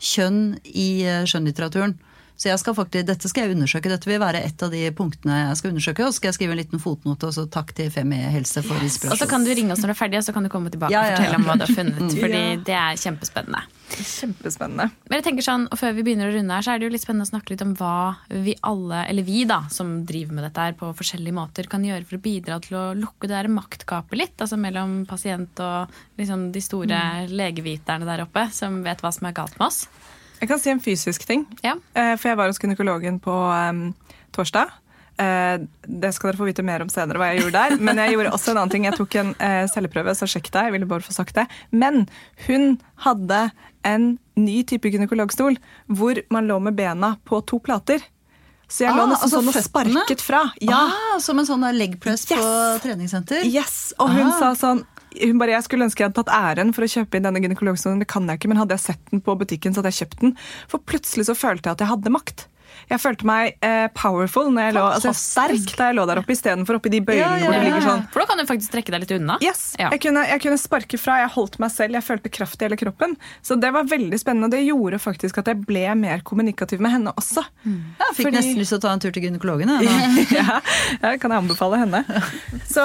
kjønn 0.00 0.58
i 0.74 0.88
eh, 1.06 1.22
skjønnlitteraturen. 1.24 1.94
Så 2.36 2.48
jeg 2.50 2.58
skal 2.58 2.74
faktisk, 2.74 3.06
dette 3.06 3.28
skal 3.30 3.44
jeg 3.46 3.54
undersøke. 3.54 3.88
Dette 3.92 4.10
vil 4.10 4.18
være 4.18 4.40
et 4.42 4.62
av 4.66 4.72
de 4.74 4.80
punktene 4.90 5.36
jeg 5.52 5.56
skal 5.60 5.70
undersøke. 5.70 6.02
Og 6.02 6.10
så 6.10 6.18
skal 6.18 6.28
jeg 6.32 6.34
skrive 6.40 6.56
en 6.56 6.58
liten 6.58 6.82
fotnote, 6.82 7.28
og 7.30 7.32
så 7.36 7.44
takk 7.46 7.70
til 7.78 7.92
Femi 7.94 8.18
Helse 8.34 8.60
for 8.66 8.74
Og 8.82 9.14
så 9.20 9.28
kan 9.30 9.46
du 9.46 9.52
ringe 9.54 9.70
oss 9.72 9.78
når 9.84 9.92
du 9.92 9.94
er 9.94 10.00
ferdig, 10.00 10.18
og 10.18 10.26
så 10.26 10.34
kan 10.34 10.42
du 10.42 10.50
komme 10.50 10.72
tilbake 10.74 10.90
Ja, 10.90 11.04
og 11.04 11.06
ja, 11.06 11.14
og 11.14 11.22
fortelle 11.22 11.38
om 11.38 11.46
hva 11.46 11.54
du 11.60 11.64
har 11.68 11.74
funnet. 11.78 12.18
Fordi 12.18 12.42
Ja. 12.42 12.56
det 12.66 12.74
er 12.80 12.98
kjempespennende. 13.06 13.62
Kjempespennende. 13.94 14.88
Men 15.08 15.18
jeg 15.18 15.24
tenker 15.26 15.44
sånn, 15.46 15.66
og 15.70 15.78
Før 15.78 15.92
vi 15.96 16.04
begynner 16.06 16.30
å 16.30 16.34
runde 16.34 16.56
her, 16.56 16.64
så 16.64 16.72
er 16.72 16.80
det 16.80 16.88
jo 16.88 16.94
litt 16.94 17.04
spennende 17.04 17.26
å 17.28 17.30
snakke 17.30 17.52
litt 17.52 17.64
om 17.64 17.74
hva 17.78 18.16
vi 18.30 18.54
alle, 18.66 19.02
eller 19.10 19.26
vi 19.26 19.44
da, 19.48 19.60
som 19.70 19.92
driver 20.08 20.38
med 20.38 20.46
dette 20.48 20.66
her 20.66 20.76
på 20.78 20.90
forskjellige 20.96 21.36
måter, 21.36 21.68
kan 21.70 21.84
gjøre 21.84 22.06
for 22.08 22.18
å 22.18 22.24
bidra 22.24 22.58
til 22.64 22.78
å 22.80 22.84
lukke 22.98 23.28
det 23.28 23.36
der 23.36 23.50
maktgapet 23.52 24.18
litt. 24.18 24.36
Altså 24.40 24.58
mellom 24.60 25.02
pasient 25.10 25.60
og 25.64 25.94
liksom 26.20 26.48
de 26.54 26.62
store 26.64 27.00
legeviterne 27.30 28.08
der 28.08 28.24
oppe, 28.24 28.48
som 28.56 28.82
vet 28.86 29.04
hva 29.04 29.12
som 29.14 29.28
er 29.28 29.36
galt 29.36 29.58
med 29.60 29.68
oss. 29.68 29.84
Jeg 30.40 30.50
kan 30.50 30.60
si 30.60 30.72
en 30.72 30.82
fysisk 30.82 31.26
ting. 31.28 31.46
Ja. 31.64 31.76
Eh, 31.94 32.16
For 32.18 32.32
jeg 32.32 32.40
var 32.40 32.50
hos 32.50 32.58
gynekologen 32.60 33.20
på 33.22 33.32
um, 33.32 33.86
torsdag. 34.34 34.72
Eh, 35.18 35.58
det 35.86 36.10
skal 36.14 36.32
dere 36.32 36.40
få 36.40 36.48
vite 36.48 36.64
mer 36.66 36.82
om 36.82 36.88
senere 36.90 37.20
hva 37.20 37.28
jeg 37.32 37.44
gjorde 37.44 37.60
der. 37.60 37.76
Men 37.78 38.00
jeg 38.02 38.16
gjorde 38.16 38.32
også 38.34 38.50
en 38.50 38.58
annen 38.62 38.72
ting. 38.72 38.84
Jeg 38.88 38.96
tok 38.98 39.14
en 39.20 39.34
eh, 39.38 39.66
celleprøve, 39.70 40.14
så 40.18 40.26
sjekk 40.26 40.50
deg. 40.50 40.70
Jeg 40.70 40.72
ville 40.78 40.88
bare 40.90 41.06
få 41.06 41.14
sagt 41.14 41.36
det. 41.38 41.46
Men 41.70 42.06
hun 42.48 42.78
hadde 43.06 43.44
en 43.84 44.18
ny 44.40 44.62
type 44.66 44.90
gynekologstol 44.90 45.58
hvor 45.92 46.18
man 46.34 46.48
lå 46.50 46.56
med 46.64 46.74
bena 46.78 47.14
på 47.28 47.38
to 47.46 47.60
plater. 47.62 48.02
Så 48.66 48.86
jeg 48.86 48.96
lå 48.96 49.04
Ah, 49.04 49.10
nesten 49.12 49.28
altså 49.28 49.38
sånn 49.42 49.52
og 49.52 49.66
sparket 49.68 50.22
fra. 50.24 50.40
Ja. 50.64 50.80
Ah, 50.88 51.18
som 51.22 51.38
en 51.38 51.46
sånn 51.46 51.62
der 51.62 51.76
leg 51.76 51.98
press 52.02 52.24
på 52.26 52.38
treningssenter? 52.82 53.44
Yes, 53.44 53.92
Og 54.00 54.08
hun 54.10 54.26
Ah. 54.32 54.38
sa 54.40 54.54
sånn 54.56 54.84
hun 55.20 55.38
bare, 55.38 55.50
Jeg 55.54 55.62
skulle 55.62 55.84
ønske 55.86 56.00
jeg 56.02 56.10
hadde 56.10 56.24
tatt 56.24 56.34
æren 56.34 56.72
for 56.74 56.82
å 56.82 56.90
kjøpe 56.90 57.14
inn 57.14 57.22
denne 57.22 57.38
gynekologstolen. 57.38 58.00
Det 58.00 58.08
kan 58.08 58.26
jeg 58.26 58.40
ikke, 58.40 58.48
men 58.48 58.56
hadde 58.58 58.74
jeg 58.74 58.80
sett 58.80 59.10
den 59.12 59.20
på 59.20 59.36
butikken, 59.38 59.70
så 59.72 59.78
hadde 59.78 59.92
jeg 59.94 60.08
kjøpt 60.08 60.20
den. 60.24 60.36
For 60.66 60.78
plutselig 60.78 61.26
så 61.28 61.36
følte 61.38 61.68
jeg 61.70 61.76
at 61.76 61.84
jeg 61.84 61.88
hadde 61.92 62.10
makt. 62.10 62.46
Jeg 62.90 63.00
følte 63.00 63.26
meg 63.28 63.54
eh, 63.64 63.86
powerful 63.96 64.50
når 64.52 64.68
jeg 64.68 64.74
lå, 64.76 64.84
altså 64.98 65.12
sterk 65.16 65.72
da 65.78 65.88
jeg 65.90 65.96
lå 65.98 66.04
der 66.10 66.20
oppe, 66.20 66.34
istedenfor 66.36 66.78
oppi 66.78 66.92
de 66.92 67.00
bøylene 67.04 67.24
Ja, 67.24 67.38
ja, 67.40 67.46
hvor 67.48 67.54
det 67.56 67.62
ligger 67.68 67.84
sånn. 67.86 68.02
For 68.12 68.22
da 68.24 68.26
kan 68.30 68.40
du 68.42 68.44
faktisk 68.50 68.74
trekke 68.74 68.94
deg 68.94 69.04
litt 69.04 69.14
unna. 69.16 69.38
Yes, 69.44 69.62
Ja. 69.80 69.88
jeg, 69.94 70.02
kunne, 70.04 70.24
jeg 70.28 70.42
kunne 70.44 70.58
sparke 70.60 70.98
fra, 71.00 71.18
jeg 71.24 71.32
holdt 71.34 71.58
meg 71.62 71.72
selv, 71.74 71.96
jeg 71.98 72.06
følte 72.06 72.32
kraft 72.32 72.60
i 72.60 72.68
hele 72.68 72.78
kroppen. 72.80 73.16
Så 73.44 73.56
det 73.60 73.72
var 73.74 73.88
veldig 73.90 74.18
spennende, 74.20 74.50
og 74.50 74.54
det 74.56 74.62
gjorde 74.66 75.00
faktisk 75.02 75.38
at 75.42 75.50
jeg 75.52 75.62
ble 75.66 75.86
mer 75.98 76.22
kommunikativ 76.26 76.80
med 76.84 76.92
henne 76.94 77.14
også. 77.16 77.44
Jeg 77.64 78.16
fikk 78.18 78.28
Fordi- 78.28 78.36
nesten 78.38 78.60
lyst 78.60 78.74
til 78.74 78.78
å 78.78 78.84
ta 78.84 78.92
en 78.92 79.00
tur 79.04 79.10
til 79.14 79.24
gynekologen. 79.28 79.72
ja, 80.38 80.60
det 81.02 81.14
kan 81.22 81.32
jeg 81.34 81.40
anbefale 81.44 81.80
henne. 81.84 82.04
Så, 82.68 82.84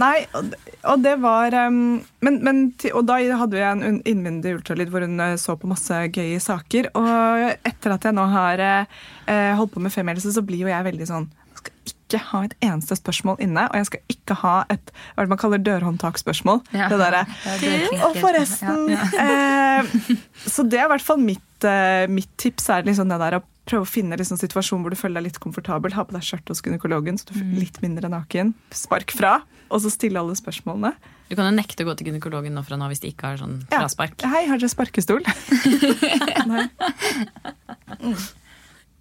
nei, 0.00 0.26
og, 0.36 0.52
og 0.92 1.02
det 1.04 1.14
var 1.22 1.54
um, 1.68 2.00
men, 2.24 2.40
men, 2.44 2.60
Og 2.94 3.04
da 3.06 3.18
hadde 3.40 3.58
jeg 3.60 3.78
en 3.78 4.00
innvendig 4.08 4.56
ultralyd 4.58 4.90
hvor 4.92 5.04
hun 5.06 5.18
eh, 5.22 5.36
så 5.40 5.54
på 5.58 5.68
masse 5.70 5.94
gøye 6.14 6.40
saker. 6.42 6.90
Og 6.98 7.44
etter 7.68 7.94
at 7.94 8.08
jeg 8.08 8.16
nå 8.16 8.24
har 8.32 8.62
eh, 9.28 9.52
holdt 9.58 9.74
på 9.76 9.82
med 9.84 9.92
femihelse, 9.94 10.32
så 10.34 10.42
blir 10.44 10.64
jo 10.64 10.70
jeg 10.72 10.84
veldig 10.88 11.06
sånn 11.10 11.28
Jeg 11.28 11.58
skal 11.60 11.74
ikke 11.92 12.18
ha 12.30 12.40
et 12.46 12.54
eneste 12.64 12.96
spørsmål 12.96 13.40
inne, 13.44 13.64
og 13.68 13.76
jeg 13.76 13.86
skal 13.90 14.00
ikke 14.14 14.34
ha 14.40 14.54
et 14.72 14.92
hva 15.18 15.26
man 15.28 15.40
kaller 15.40 15.58
dørhåndtakspørsmål. 15.60 16.62
Ja. 16.72 16.86
Det 16.88 16.98
derre 17.02 17.22
Ja, 17.44 17.56
er 17.68 18.06
Og 18.08 18.16
forresten 18.22 18.88
eh, 18.94 19.92
Så 20.46 20.64
det 20.64 20.78
er 20.80 20.86
i 20.86 20.92
hvert 20.94 21.04
fall 21.04 21.20
mitt, 21.20 21.64
eh, 21.68 22.06
mitt 22.08 22.30
tips. 22.40 22.68
er 22.70 22.86
liksom 22.88 23.10
det 23.12 23.18
der 23.20 23.38
å 23.40 23.42
prøve 23.68 23.84
å 23.84 23.90
finne 23.90 24.16
liksom 24.16 24.38
situasjon 24.40 24.80
hvor 24.80 24.94
du 24.94 24.96
føler 24.96 25.20
deg 25.20 25.26
litt 25.28 25.40
komfortabel. 25.44 25.92
Ha 25.92 26.06
på 26.08 26.14
deg 26.16 26.24
skjørt 26.24 26.48
hos 26.48 26.62
gynekologen, 26.64 27.18
så 27.20 27.28
du 27.28 27.34
føler 27.36 27.58
litt 27.66 27.82
mindre 27.84 28.08
naken. 28.08 28.54
Spark 28.72 29.12
fra, 29.12 29.34
og 29.68 29.82
så 29.84 29.90
stille 29.92 30.16
alle 30.22 30.32
spørsmålene. 30.38 30.94
Du 31.28 31.34
kan 31.36 31.44
jo 31.44 31.52
nekte 31.52 31.84
å 31.84 31.90
gå 31.90 31.98
til 32.00 32.08
gynekologen 32.08 32.54
nå 32.56 32.62
fra 32.64 32.78
nå 32.80 32.88
hvis 32.88 33.02
de 33.04 33.10
ikke 33.12 33.34
har 33.34 33.36
sånn 33.42 33.58
Ja. 33.68 33.82
fraspark. 33.82 34.16
Hei, 34.24 34.46
har 34.48 34.56
dere 34.56 34.72
sparkestol? 34.72 35.20
Nei. 36.48 38.14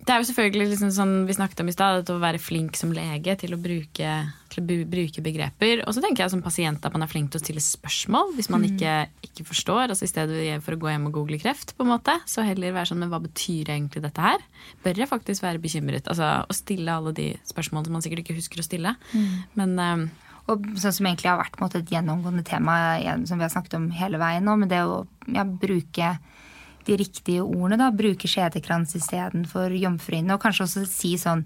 Det 0.08 0.13
er 0.15 0.22
jo 0.22 0.28
selvfølgelig 0.30 0.70
liksom 0.72 0.91
sånn 0.96 1.13
vi 1.28 1.36
snakket 1.36 1.60
om 1.60 1.67
i 1.67 1.74
stad, 1.76 2.08
å 2.08 2.22
være 2.22 2.39
flink 2.39 2.78
som 2.80 2.93
lege 2.96 3.34
til 3.41 3.52
å 3.52 3.58
bruke, 3.60 4.12
til 4.54 4.62
å 4.63 4.84
bruke 4.88 5.24
begreper. 5.26 5.82
Og 5.84 5.91
så 5.91 6.00
tenker 6.04 6.24
jeg 6.24 6.32
som 6.32 6.43
pasient 6.46 6.86
at 6.88 6.93
man 6.96 7.04
er 7.04 7.12
flink 7.12 7.34
til 7.34 7.41
å 7.41 7.43
stille 7.43 7.63
spørsmål 7.63 8.32
hvis 8.38 8.48
man 8.54 8.63
ikke, 8.63 8.93
ikke 9.28 9.43
forstår. 9.50 9.91
altså 9.91 10.08
I 10.08 10.12
stedet 10.13 10.62
for 10.63 10.78
å 10.78 10.80
gå 10.80 10.93
hjem 10.93 11.10
og 11.10 11.17
google 11.17 11.41
kreft, 11.41 11.76
på 11.76 11.84
en 11.84 11.91
måte, 11.91 12.15
så 12.24 12.46
heller 12.48 12.72
være 12.78 12.88
sånn 12.93 13.04
Men 13.04 13.12
hva 13.12 13.20
betyr 13.26 13.74
egentlig 13.74 14.06
dette 14.06 14.24
her? 14.24 14.46
Bør 14.86 15.04
jeg 15.04 15.12
faktisk 15.12 15.43
være 15.43 15.60
bekymret? 15.60 16.08
Altså 16.08 16.32
Å 16.48 16.56
stille 16.56 16.96
alle 16.96 17.12
de 17.17 17.28
spørsmålene 17.52 17.91
som 17.91 18.00
man 18.00 18.08
sikkert 18.08 18.24
ikke 18.24 18.39
husker 18.39 18.63
å 18.63 18.67
stille. 18.70 18.96
Men 19.60 19.76
Um, 19.78 20.08
Og 20.48 20.63
sånn 20.80 20.93
som 20.96 21.08
egentlig 21.10 21.28
har 21.28 21.41
vært 21.41 21.60
måte, 21.60 21.82
et 21.84 21.89
gjennomgående 21.91 22.46
tema 22.48 22.96
som 23.28 23.36
vi 23.36 23.43
har 23.43 23.52
snakket 23.52 23.74
om 23.76 23.89
hele 23.91 24.15
veien 24.22 24.46
nå, 24.48 24.54
men 24.56 24.70
det 24.72 24.80
å 24.80 25.02
ja, 25.28 25.43
bruke 25.43 26.13
de 26.88 26.97
riktige 27.00 27.43
ordene, 27.45 27.78
da, 27.82 27.91
bruke 27.93 28.30
skjedekrans 28.30 28.95
istedenfor 28.97 29.73
jomfruhinne, 29.78 30.36
og 30.36 30.43
kanskje 30.43 30.67
også 30.67 30.86
si 30.89 31.15
sånn 31.21 31.45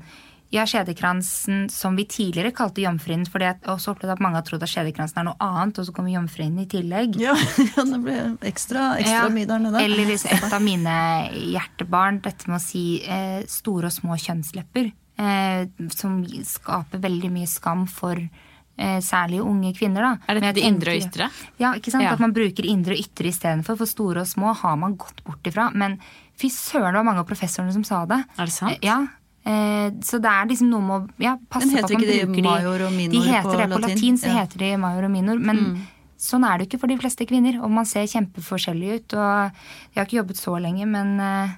ja, 0.51 0.65
skjedekransen 0.67 1.69
som 1.71 1.95
vi 1.95 2.03
tidligere 2.11 2.51
kalte 2.51 2.83
jomfruhinnen, 2.83 3.27
for 3.31 3.39
jeg 3.43 3.55
har 3.55 3.71
også 3.71 3.93
opplevd 3.93 4.17
at 4.17 4.23
mange 4.23 4.35
har 4.35 4.43
trodd 4.47 4.65
at 4.65 4.71
skjedekransen 4.73 5.21
er 5.21 5.27
noe 5.29 5.39
annet, 5.39 5.79
og 5.79 5.87
så 5.87 5.93
kommer 5.95 6.11
jomfruhinnen 6.11 6.65
i 6.65 6.69
tillegg. 6.71 7.15
Ja, 7.23 7.37
ja, 7.71 7.85
det 7.87 7.99
ble 8.03 8.17
ekstra, 8.49 8.89
ekstra 8.99 9.29
Ja. 9.29 9.29
mye 9.31 9.47
der 9.47 9.63
nede. 9.63 9.83
Eller 9.87 10.11
et 10.35 10.47
av 10.51 10.61
mine 10.63 10.95
hjertebarn, 11.53 12.19
dette 12.25 12.51
med 12.51 12.59
å 12.59 12.63
si 12.63 12.85
eh, 13.07 13.45
store 13.47 13.87
og 13.87 13.95
små 13.95 14.19
kjønnslepper. 14.19 14.91
Eh, 15.21 15.63
som 15.95 16.19
skaper 16.47 16.99
veldig 17.03 17.31
mye 17.31 17.47
skam 17.47 17.85
for 17.87 18.19
særlig 19.05 19.39
unge 19.45 19.73
kvinner. 19.77 20.01
Da. 20.01 20.11
er 20.27 20.33
det 20.39 20.41
dette 20.43 20.49
jeg 20.51 20.55
de 20.55 20.67
indre 20.71 20.91
og 20.95 21.05
ytre? 21.05 21.29
Ja, 21.61 21.73
ikke 21.77 21.91
sant? 21.93 22.03
Ja. 22.03 22.13
At 22.15 22.19
man 22.23 22.33
bruker 22.33 22.65
indre 22.65 22.95
og 22.97 23.01
ytre 23.03 23.29
istedenfor. 23.31 23.77
For 23.77 23.85
store 23.89 24.21
og 24.25 24.27
små 24.27 24.53
har 24.61 24.75
man 24.81 24.95
gått 24.97 25.23
bort 25.27 25.43
ifra. 25.49 25.69
Men 25.73 25.99
fy 26.39 26.49
søren, 26.49 26.93
det 26.93 26.99
var 27.01 27.07
mange 27.07 27.23
av 27.23 27.27
professorene 27.29 27.73
som 27.75 27.83
sa 27.87 28.05
det. 28.09 28.23
Er 28.37 28.45
det 28.49 28.53
sant? 28.55 28.71
Eh, 28.77 28.85
Ja. 28.89 28.99
Eh, 29.43 29.89
så 30.05 30.19
det 30.21 30.29
er 30.29 30.45
liksom 30.51 30.69
noe 30.69 30.81
med 30.85 30.95
å 31.01 31.09
ja, 31.17 31.31
passe 31.49 31.65
på 31.71 31.79
at 31.81 31.89
man 31.89 32.01
bruker 32.03 32.35
de 32.35 32.43
major 32.45 32.83
og 32.85 32.91
minor 32.93 33.11
De 33.15 33.21
heter 33.25 33.47
på 33.49 33.55
det 33.57 33.69
på 33.71 33.79
latin? 33.81 33.95
latin, 33.95 34.17
så 34.21 34.27
Ja. 34.29 34.35
heter 34.43 34.57
de 34.59 34.77
major 34.77 35.03
og 35.05 35.11
minor. 35.11 35.39
Men 35.39 35.87
sånn 36.19 36.43
er 36.45 36.57
det 36.59 36.67
jo 36.67 36.77
ikke 36.77 36.79
for 36.81 36.87
de 36.87 36.97
fleste 37.01 37.25
kvinner. 37.25 37.57
Og 37.63 37.71
man 37.71 37.85
ser 37.85 38.05
kjempeforskjellig 38.05 38.93
ut. 38.99 39.13
Og 39.17 39.51
jeg 39.51 39.97
har 39.97 40.05
ikke 40.05 40.19
jobbet 40.21 40.37
så 40.37 40.53
lenge, 40.61 40.85
men 40.85 41.19
eh, 41.19 41.49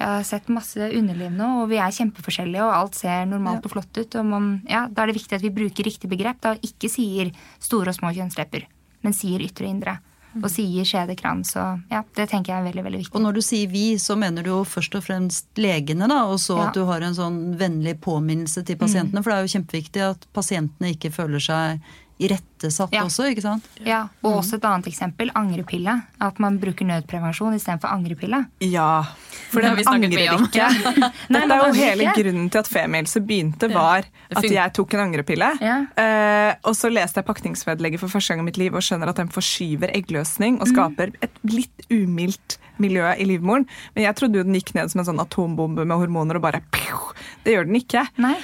jeg 0.00 0.08
har 0.08 0.22
sett 0.24 0.48
masse 0.48 0.80
underliv 0.96 1.30
nå, 1.36 1.46
og 1.62 1.68
vi 1.70 1.76
er 1.76 1.92
kjempeforskjellige, 1.92 2.64
og 2.64 2.72
alt 2.72 2.94
ser 2.96 3.26
normalt 3.28 3.66
og 3.68 3.74
flott 3.76 3.98
ut. 4.00 4.14
Og 4.16 4.24
man, 4.26 4.50
ja, 4.68 4.86
da 4.88 5.02
er 5.04 5.12
det 5.12 5.18
viktig 5.20 5.36
at 5.36 5.44
vi 5.44 5.50
bruker 5.52 5.84
riktig 5.84 6.08
begrep, 6.10 6.40
da 6.40 6.54
ikke 6.64 6.88
sier 6.88 7.30
store 7.60 7.92
og 7.92 7.98
små 7.98 8.14
kjønnslepper, 8.16 8.64
men 9.04 9.12
sier 9.16 9.44
ytre 9.44 9.68
og 9.68 9.74
indre. 9.76 9.98
Og 10.40 10.46
sier 10.46 10.84
skjedekrans. 10.86 11.56
Og 11.58 11.80
ja, 11.90 12.04
det 12.14 12.28
tenker 12.30 12.52
jeg 12.52 12.60
er 12.62 12.66
veldig, 12.68 12.84
veldig 12.86 12.98
viktig. 13.00 13.14
Og 13.18 13.22
når 13.24 13.34
du 13.34 13.40
sier 13.42 13.66
vi, 13.66 13.96
så 13.98 14.14
mener 14.16 14.46
du 14.46 14.52
jo 14.52 14.60
først 14.62 14.94
og 14.94 15.02
fremst 15.02 15.48
legene, 15.58 16.06
da, 16.06 16.20
og 16.30 16.38
så 16.38 16.56
Ja. 16.56 16.68
at 16.68 16.74
du 16.78 16.84
har 16.86 17.02
en 17.02 17.16
sånn 17.18 17.40
vennlig 17.58 17.96
påminnelse 18.00 18.62
til 18.64 18.76
pasientene. 18.78 19.24
For 19.24 19.32
det 19.32 19.38
er 19.40 19.42
jo 19.48 19.58
kjempeviktig 19.58 20.04
at 20.08 20.26
pasientene 20.32 20.94
ikke 20.94 21.10
føler 21.10 21.42
seg 21.42 21.80
irettesatt 22.20 22.92
Ja. 22.92 23.02
også, 23.08 23.26
ikke 23.32 23.42
sant? 23.42 23.64
Ja, 23.84 24.08
Og 24.22 24.38
også 24.44 24.54
et 24.60 24.62
annet 24.68 24.86
eksempel, 24.86 25.30
angrepille. 25.34 26.02
At 26.20 26.38
man 26.38 26.58
bruker 26.60 26.84
nødprevensjon 26.86 27.54
istedenfor 27.56 27.90
angrepille. 27.90 28.46
Ja. 28.60 29.02
For 29.50 29.60
Det 29.60 29.68
har 29.68 29.76
den 29.76 29.80
vi 29.80 29.84
snakket 29.84 30.04
angrer 30.06 30.20
mye 30.20 30.34
om. 30.36 30.44
ikke. 30.46 30.66
Nei, 31.34 31.40
Dette 31.40 31.56
er 31.56 31.66
jo 31.66 31.78
hele 31.80 32.12
grunnen 32.14 32.50
til 32.54 32.58
at 32.62 32.68
Femihelse 32.70 33.20
begynte, 33.26 33.70
var 33.74 34.06
at 34.30 34.46
jeg 34.46 34.72
tok 34.78 34.94
en 34.94 35.00
angrepille. 35.08 35.48
Ja. 35.60 35.76
Eh, 35.98 36.54
og 36.64 36.76
så 36.78 36.90
leste 36.92 37.18
jeg 37.20 37.26
pakningsvedlegget 37.26 37.98
for 38.02 38.08
første 38.12 38.32
gang 38.34 38.44
i 38.44 38.48
mitt 38.50 38.60
liv 38.62 38.74
og 38.78 38.82
skjønner 38.86 39.10
at 39.10 39.18
den 39.20 39.28
forskyver 39.34 39.90
eggløsning 39.96 40.56
Mm. 40.56 40.60
og 40.62 40.68
skaper 40.70 41.12
et 41.22 41.30
litt 41.44 41.84
umildt 41.90 42.58
miljø 42.80 43.04
i 43.18 43.24
livmoren. 43.28 43.66
Men 43.94 44.04
jeg 44.06 44.16
trodde 44.16 44.38
jo 44.40 44.44
den 44.46 44.54
gikk 44.56 44.72
ned 44.74 44.90
som 44.90 45.00
en 45.02 45.06
sånn 45.10 45.20
atombombe 45.22 45.84
med 45.84 45.96
hormoner 46.00 46.36
og 46.38 46.42
bare 46.46 46.62
pju, 46.72 46.96
Det 47.44 47.54
gjør 47.54 47.66
den 47.66 47.76
ikke. 47.80 48.06
Nei. 48.20 48.36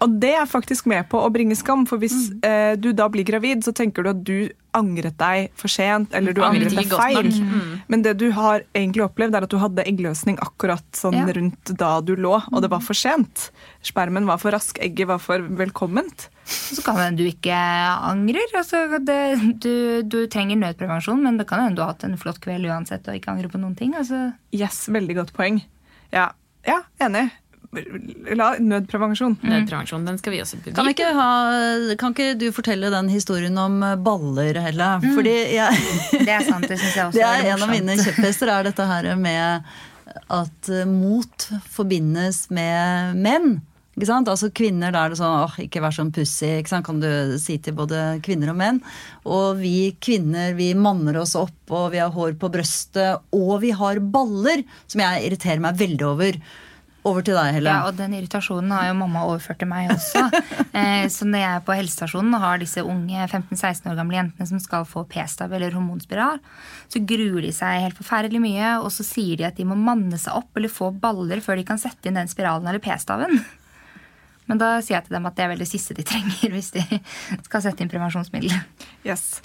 Og 0.00 0.18
det 0.20 0.32
er 0.38 0.46
faktisk 0.46 0.86
med 0.90 1.08
på 1.10 1.18
å 1.22 1.30
bringe 1.32 1.54
skam, 1.56 1.84
for 1.86 1.98
hvis 1.98 2.30
Mm. 2.30 2.40
eh, 2.44 2.76
du 2.76 2.92
da 2.92 3.08
blir 3.08 3.24
gravid, 3.24 3.62
så 3.64 3.72
tenker 3.74 4.02
du 4.02 4.10
at 4.10 4.24
du 4.24 4.48
angret 4.74 5.16
deg 5.20 5.50
for 5.58 5.72
sent, 5.72 6.14
eller 6.14 6.34
du 6.34 6.42
Angret 6.44 6.72
angret 6.72 6.90
deg 6.90 6.92
feil. 6.92 7.30
Mm. 7.32 7.80
Men 7.88 8.04
det 8.04 8.16
du 8.20 8.28
har 8.36 8.64
egentlig 8.74 9.04
opplevd, 9.06 9.34
er 9.38 9.46
at 9.46 9.52
du 9.52 9.58
hadde 9.62 9.86
eggløsning 9.86 10.38
akkurat 10.42 10.84
sånn 10.96 11.16
Ja. 11.18 11.26
rundt 11.36 11.72
da 11.78 12.00
du 12.00 12.14
lå, 12.16 12.36
og 12.52 12.62
det 12.62 12.70
var 12.70 12.80
for 12.84 12.94
sent. 12.98 13.50
Spermen 13.82 14.26
var 14.26 14.38
for 14.42 14.50
rask, 14.54 14.78
egget 14.82 15.06
var 15.10 15.18
for 15.22 15.38
velkomment. 15.38 16.28
Så 16.44 16.82
kan 16.84 16.96
det 16.96 17.04
hende 17.06 17.22
du 17.22 17.28
ikke 17.30 17.54
angrer. 17.54 18.50
Altså, 18.54 18.98
det, 19.00 19.20
du, 19.62 20.02
du 20.02 20.26
trenger 20.28 20.56
nødprevensjon, 20.60 21.22
men 21.22 21.38
det 21.38 21.46
kan 21.48 21.62
hende 21.64 21.76
du 21.78 21.82
har 21.82 21.94
hatt 21.94 22.04
en 22.04 22.18
flott 22.20 22.40
kveld 22.44 22.66
uansett 22.68 23.06
og 23.08 23.16
ikke 23.16 23.32
angrer 23.32 23.52
på 23.52 23.60
noen 23.62 23.76
ting. 23.78 23.94
Altså. 23.96 24.34
Yes, 24.52 24.84
veldig 24.92 25.16
godt 25.22 25.32
poeng. 25.36 25.62
Ja, 26.12 26.32
ja 26.68 26.82
enig. 27.00 27.30
La 28.38 28.50
nødprevensjon. 28.60 29.36
Nødprevensjon, 29.42 30.06
den 30.06 30.20
skal 30.20 30.34
vi 30.34 30.40
også 30.44 30.60
Kan, 30.70 30.88
ikke 30.90 31.10
ha, 31.16 31.28
kan 32.00 32.14
ikke 32.14 32.34
du 32.40 32.46
fortelle 32.54 32.92
den 32.94 33.10
historien 33.12 33.58
om 33.60 33.82
eh, 33.82 33.96
baller, 34.00 34.60
Helle? 34.64 34.90
Fordi 35.16 35.34
jeg, 35.56 35.82
Det 36.14 36.30
er 36.30 36.46
sant, 36.46 36.68
det 36.68 36.78
syns 36.80 36.94
jeg 36.94 37.08
også 37.08 37.18
det 37.18 37.26
er 37.26 37.44
er 37.44 37.52
en 37.54 37.66
av 37.66 37.72
mine 37.72 37.98
kjepphester, 38.00 38.50
er 38.52 38.70
dette 38.70 38.88
her 38.88 39.12
med 39.20 39.76
at 40.32 40.72
eh, 40.72 40.88
mot 40.88 41.48
forbindes 41.74 42.46
med 42.54 43.20
menn. 43.20 43.56
Ikke 43.94 44.08
sant? 44.08 44.28
Altså 44.30 44.50
Kvinner, 44.50 44.90
da 44.94 45.04
er 45.04 45.12
det 45.12 45.20
sånn 45.20 45.36
åh, 45.44 45.54
ikke 45.62 45.82
vær 45.84 45.94
sånn 45.94 46.10
sant? 46.14 46.86
kan 46.86 46.98
du 47.02 47.36
si 47.38 47.58
til 47.62 47.76
både 47.78 48.18
kvinner 48.26 48.50
og 48.50 48.58
menn. 48.58 48.80
Og 49.24 49.60
vi 49.60 49.94
kvinner 50.02 50.54
vi 50.58 50.72
manner 50.74 51.20
oss 51.22 51.36
opp, 51.38 51.56
og 51.70 51.92
vi 51.94 52.02
har 52.02 52.10
hår 52.14 52.34
på 52.40 52.50
brøstet, 52.50 53.22
og 53.30 53.60
vi 53.62 53.70
har 53.70 54.02
baller, 54.02 54.64
som 54.86 55.04
jeg 55.04 55.28
irriterer 55.28 55.62
meg 55.62 55.78
veldig 55.78 56.08
over. 56.10 56.40
Over 57.04 57.24
til 57.24 57.36
deg, 57.36 57.50
Helle. 57.58 57.68
Ja, 57.68 57.84
og 57.84 57.98
den 57.98 58.14
irritasjonen 58.16 58.70
har 58.72 58.86
jo 58.88 58.94
mamma 58.96 59.26
overført 59.28 59.60
til 59.60 59.68
meg 59.70 59.92
også. 59.94 60.24
Eh, 60.74 61.04
så 61.06 61.22
når 61.22 61.38
jeg 61.38 61.54
er 61.54 61.60
på 61.62 61.74
helsestasjonen 61.78 62.34
og 62.34 62.42
har 62.42 62.58
disse 62.58 62.82
unge 62.82 63.26
15-16 63.28 63.84
år 63.92 63.98
gamle 64.00 64.16
jentene 64.16 64.46
som 64.48 64.58
skal 64.58 64.82
få 64.90 65.04
p-stav 65.06 65.52
eller 65.54 65.70
hormonspiral, 65.76 66.40
så 66.90 67.02
gruer 67.06 67.46
de 67.46 67.52
seg 67.54 67.84
helt 67.84 67.98
forferdelig 68.00 68.40
mye, 68.42 68.72
og 68.82 68.90
så 68.90 69.06
sier 69.06 69.38
de 69.38 69.46
at 69.46 69.54
de 69.54 69.68
må 69.70 69.76
manne 69.78 70.18
seg 70.18 70.34
opp 70.34 70.58
eller 70.58 70.72
få 70.72 70.90
baller 70.90 71.38
før 71.44 71.60
de 71.60 71.66
kan 71.68 71.78
sette 71.78 72.10
inn 72.10 72.18
den 72.18 72.30
spiralen 72.32 72.66
eller 72.66 72.82
p-staven. 72.82 73.38
Men 74.50 74.60
da 74.60 74.72
sier 74.82 74.98
jeg 74.98 75.06
til 75.06 75.16
dem 75.20 75.30
at 75.30 75.38
det 75.38 75.46
er 75.46 75.52
vel 75.54 75.62
det 75.62 75.70
siste 75.70 75.94
de 75.94 76.04
trenger 76.10 76.56
hvis 76.56 76.72
de 76.74 76.82
skal 77.46 77.62
sette 77.68 77.86
inn 77.86 77.92
prevensjonsmiddel. 77.92 78.58
Yes. 79.06 79.38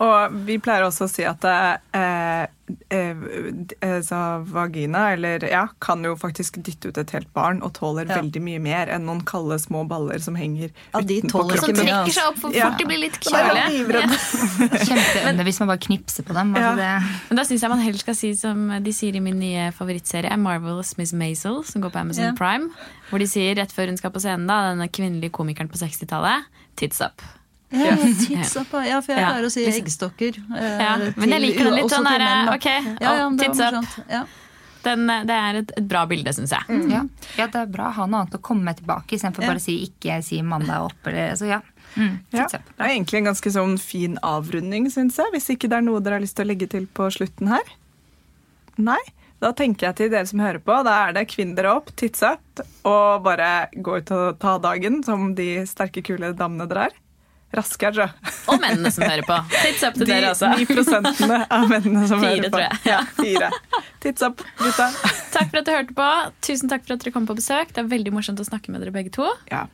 Og 0.00 0.32
vi 0.46 0.54
pleier 0.58 0.86
også 0.86 1.04
å 1.04 1.10
si 1.12 1.24
at 1.28 1.42
eh, 1.44 1.74
eh, 1.92 2.46
eh, 2.88 3.98
så 4.06 4.20
vagina 4.48 5.10
eller, 5.12 5.44
ja, 5.50 5.66
kan 5.82 6.00
jo 6.06 6.14
faktisk 6.16 6.56
dytte 6.64 6.88
ut 6.88 7.00
et 7.02 7.10
helt 7.12 7.28
barn 7.36 7.60
og 7.66 7.74
tåler 7.76 8.08
Ja. 8.08 8.16
veldig 8.22 8.40
mye 8.40 8.60
mer 8.64 8.88
enn 8.94 9.04
noen 9.04 9.20
kalde 9.28 9.58
små 9.60 9.82
baller 9.90 10.18
som 10.24 10.38
henger 10.40 10.70
Ja, 10.94 11.00
de 11.02 11.18
utenpå 11.20 11.28
tåler 11.42 11.56
Som 11.60 11.68
kroppen. 11.74 11.84
mye. 11.84 11.92
trekker 11.98 12.12
seg 12.16 12.28
opp 12.30 12.38
for 12.40 12.50
Ja. 12.56 12.70
fort, 12.70 12.78
de 12.78 12.84
blir 12.88 12.98
litt 13.02 13.18
kjølige. 13.20 13.66
livredd. 13.76 15.44
Hvis 15.50 15.60
man 15.60 15.68
bare 15.68 15.78
knipser 15.84 16.24
på 16.24 16.32
dem. 16.34 16.54
Altså 16.54 16.80
Ja. 16.80 16.98
det, 17.00 17.18
Men 17.28 17.36
da 17.36 17.42
syns 17.44 17.60
jeg 17.60 17.70
man 17.70 17.80
heller 17.80 17.98
skal 17.98 18.14
si 18.14 18.34
som 18.34 18.82
de 18.82 18.92
sier 18.92 19.16
i 19.16 19.20
min 19.20 19.38
nye 19.38 19.70
favorittserie, 19.72 20.32
Marvelous 20.38 20.96
Miss 20.96 21.12
Maisel, 21.12 21.62
som 21.64 21.82
går 21.82 21.90
på 21.92 22.00
Amazon 22.00 22.24
Ja. 22.24 22.32
Prime. 22.32 22.70
Hvor 23.10 23.18
de 23.18 23.26
sier 23.26 23.54
rett 23.56 23.72
før 23.72 23.86
hun 23.88 23.96
skal 23.98 24.10
på 24.12 24.20
scenen, 24.20 24.46
da, 24.46 24.70
denne 24.72 24.88
kvinnelige 24.88 25.30
komikeren 25.30 25.68
på 25.68 25.76
60-tallet, 25.76 26.44
tits 26.76 27.00
up. 27.02 27.20
Ja, 27.70 27.94
ja, 27.94 28.66
for 28.66 28.82
jeg 28.82 28.90
Ja, 28.90 29.30
pleier 29.30 29.46
å 29.46 29.50
si 29.50 29.64
liksom. 29.64 29.84
eggstokker. 29.84 30.38
eh, 30.58 30.80
Ja, 30.82 30.96
men 31.16 31.30
jeg 31.36 31.40
liker 31.44 31.64
den 31.68 31.74
litt 31.78 31.90
sånn 31.92 32.06
til 32.08 32.18
der, 32.18 32.48
ok, 32.54 32.68
Ja, 33.00 33.12
ja, 33.20 33.30
tits 33.38 33.60
up. 33.60 34.06
Ja. 34.10 34.24
Den, 34.82 35.06
det 35.06 35.34
er 35.36 35.54
et, 35.60 35.72
et 35.76 35.84
bra 35.86 36.06
bilde, 36.08 36.32
syns 36.32 36.50
jeg. 36.56 36.64
ja. 36.90 37.02
ja, 37.36 37.46
det 37.46 37.54
er 37.60 37.66
bra 37.66 37.90
å 37.90 37.96
ha 37.98 38.06
noe 38.06 38.22
annet 38.22 38.34
å 38.38 38.40
komme 38.40 38.64
med 38.64 38.78
tilbake 38.80 39.12
istedenfor 39.18 39.44
Ja. 39.44 39.50
bare 39.52 39.60
å 39.60 39.64
si 39.66 39.76
ikke 39.84 40.22
si 40.24 40.40
mann 40.42 40.64
deg 40.66 40.86
opp. 40.88 41.06
Eller, 41.06 41.30
altså, 41.34 41.46
ja. 41.50 41.60
Mm, 41.96 42.18
Ja, 42.32 42.46
det 42.48 42.60
er 42.78 42.88
egentlig 42.94 43.18
en 43.18 43.28
ganske 43.28 43.50
sånn 43.52 43.76
fin 43.78 44.16
avrunding, 44.22 44.88
syns 44.90 45.16
jeg. 45.20 45.26
Hvis 45.34 45.50
ikke 45.52 45.68
det 45.68 45.76
er 45.78 45.82
noe 45.82 46.00
dere 46.00 46.14
har 46.16 46.20
lyst 46.24 46.36
til 46.38 46.46
å 46.46 46.48
legge 46.48 46.68
til 46.70 46.86
på 46.86 47.10
slutten 47.12 47.48
her. 47.52 47.62
Nei? 48.78 48.98
Da 49.40 49.52
tenker 49.56 49.86
jeg 49.90 49.96
til 49.96 50.10
dere 50.12 50.26
som 50.28 50.40
hører 50.42 50.60
på, 50.60 50.74
da 50.84 50.96
er 51.08 51.12
det 51.16 51.26
kvinn 51.32 51.54
dere 51.56 51.72
opp, 51.78 51.92
tits 51.96 52.22
up, 52.22 52.60
og 52.84 53.22
bare 53.24 53.68
gå 53.76 53.98
ut 54.02 54.10
og 54.16 54.38
ta 54.42 54.58
dagen 54.60 55.02
som 55.04 55.30
de 55.34 55.62
sterke, 55.68 56.02
kule 56.04 56.32
damene 56.36 56.66
dere 56.68 56.88
er. 56.90 56.98
Raske 57.56 57.88
er. 57.90 58.12
Og 58.46 58.60
mennene 58.62 58.92
som 58.94 59.02
hører 59.02 59.24
på. 59.26 59.36
Tits 59.50 59.82
up 59.82 59.96
til 59.98 60.06
De 60.06 60.12
dere 60.12 60.28
også. 60.30 60.52
ni 60.56 60.66
prosentene 60.68 61.40
av 61.50 61.64
mennene 61.70 62.04
som 62.06 62.20
Fire, 62.22 62.36
hører 62.36 62.52
på. 62.52 62.60
Fire, 62.60 62.60
tror 62.60 62.62
jeg. 62.62 62.78
Ja, 62.86 63.00
fire. 63.18 63.50
Tits 64.04 64.22
up, 64.22 64.44
gutta. 64.60 64.86
Takk 65.34 65.50
for 65.50 65.58
at 65.62 65.66
du 65.66 65.72
hørte 65.74 65.96
på. 65.98 66.08
Tusen 66.46 66.70
takk 66.70 66.86
for 66.86 66.94
at 66.94 67.02
dere 67.04 67.14
kom 67.16 67.26
på 67.26 67.34
besøk. 67.40 67.72
Det 67.74 67.82
er 67.82 67.90
veldig 67.90 68.12
morsomt 68.14 68.38
å 68.42 68.46
snakke 68.46 68.70
med 68.70 68.84
dere 68.84 68.94
begge 68.94 69.10
to. 69.18 69.26
Ja, 69.50 69.64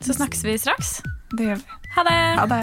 Så 0.00 0.16
snakkes 0.16 0.42
vi 0.48 0.56
straks. 0.58 1.02
det 1.36 1.50
gjør 1.50 1.60
vi. 1.60 1.78
Ha 1.98 2.06
det! 2.08 2.18
Ha 2.40 2.46
det. 2.54 2.62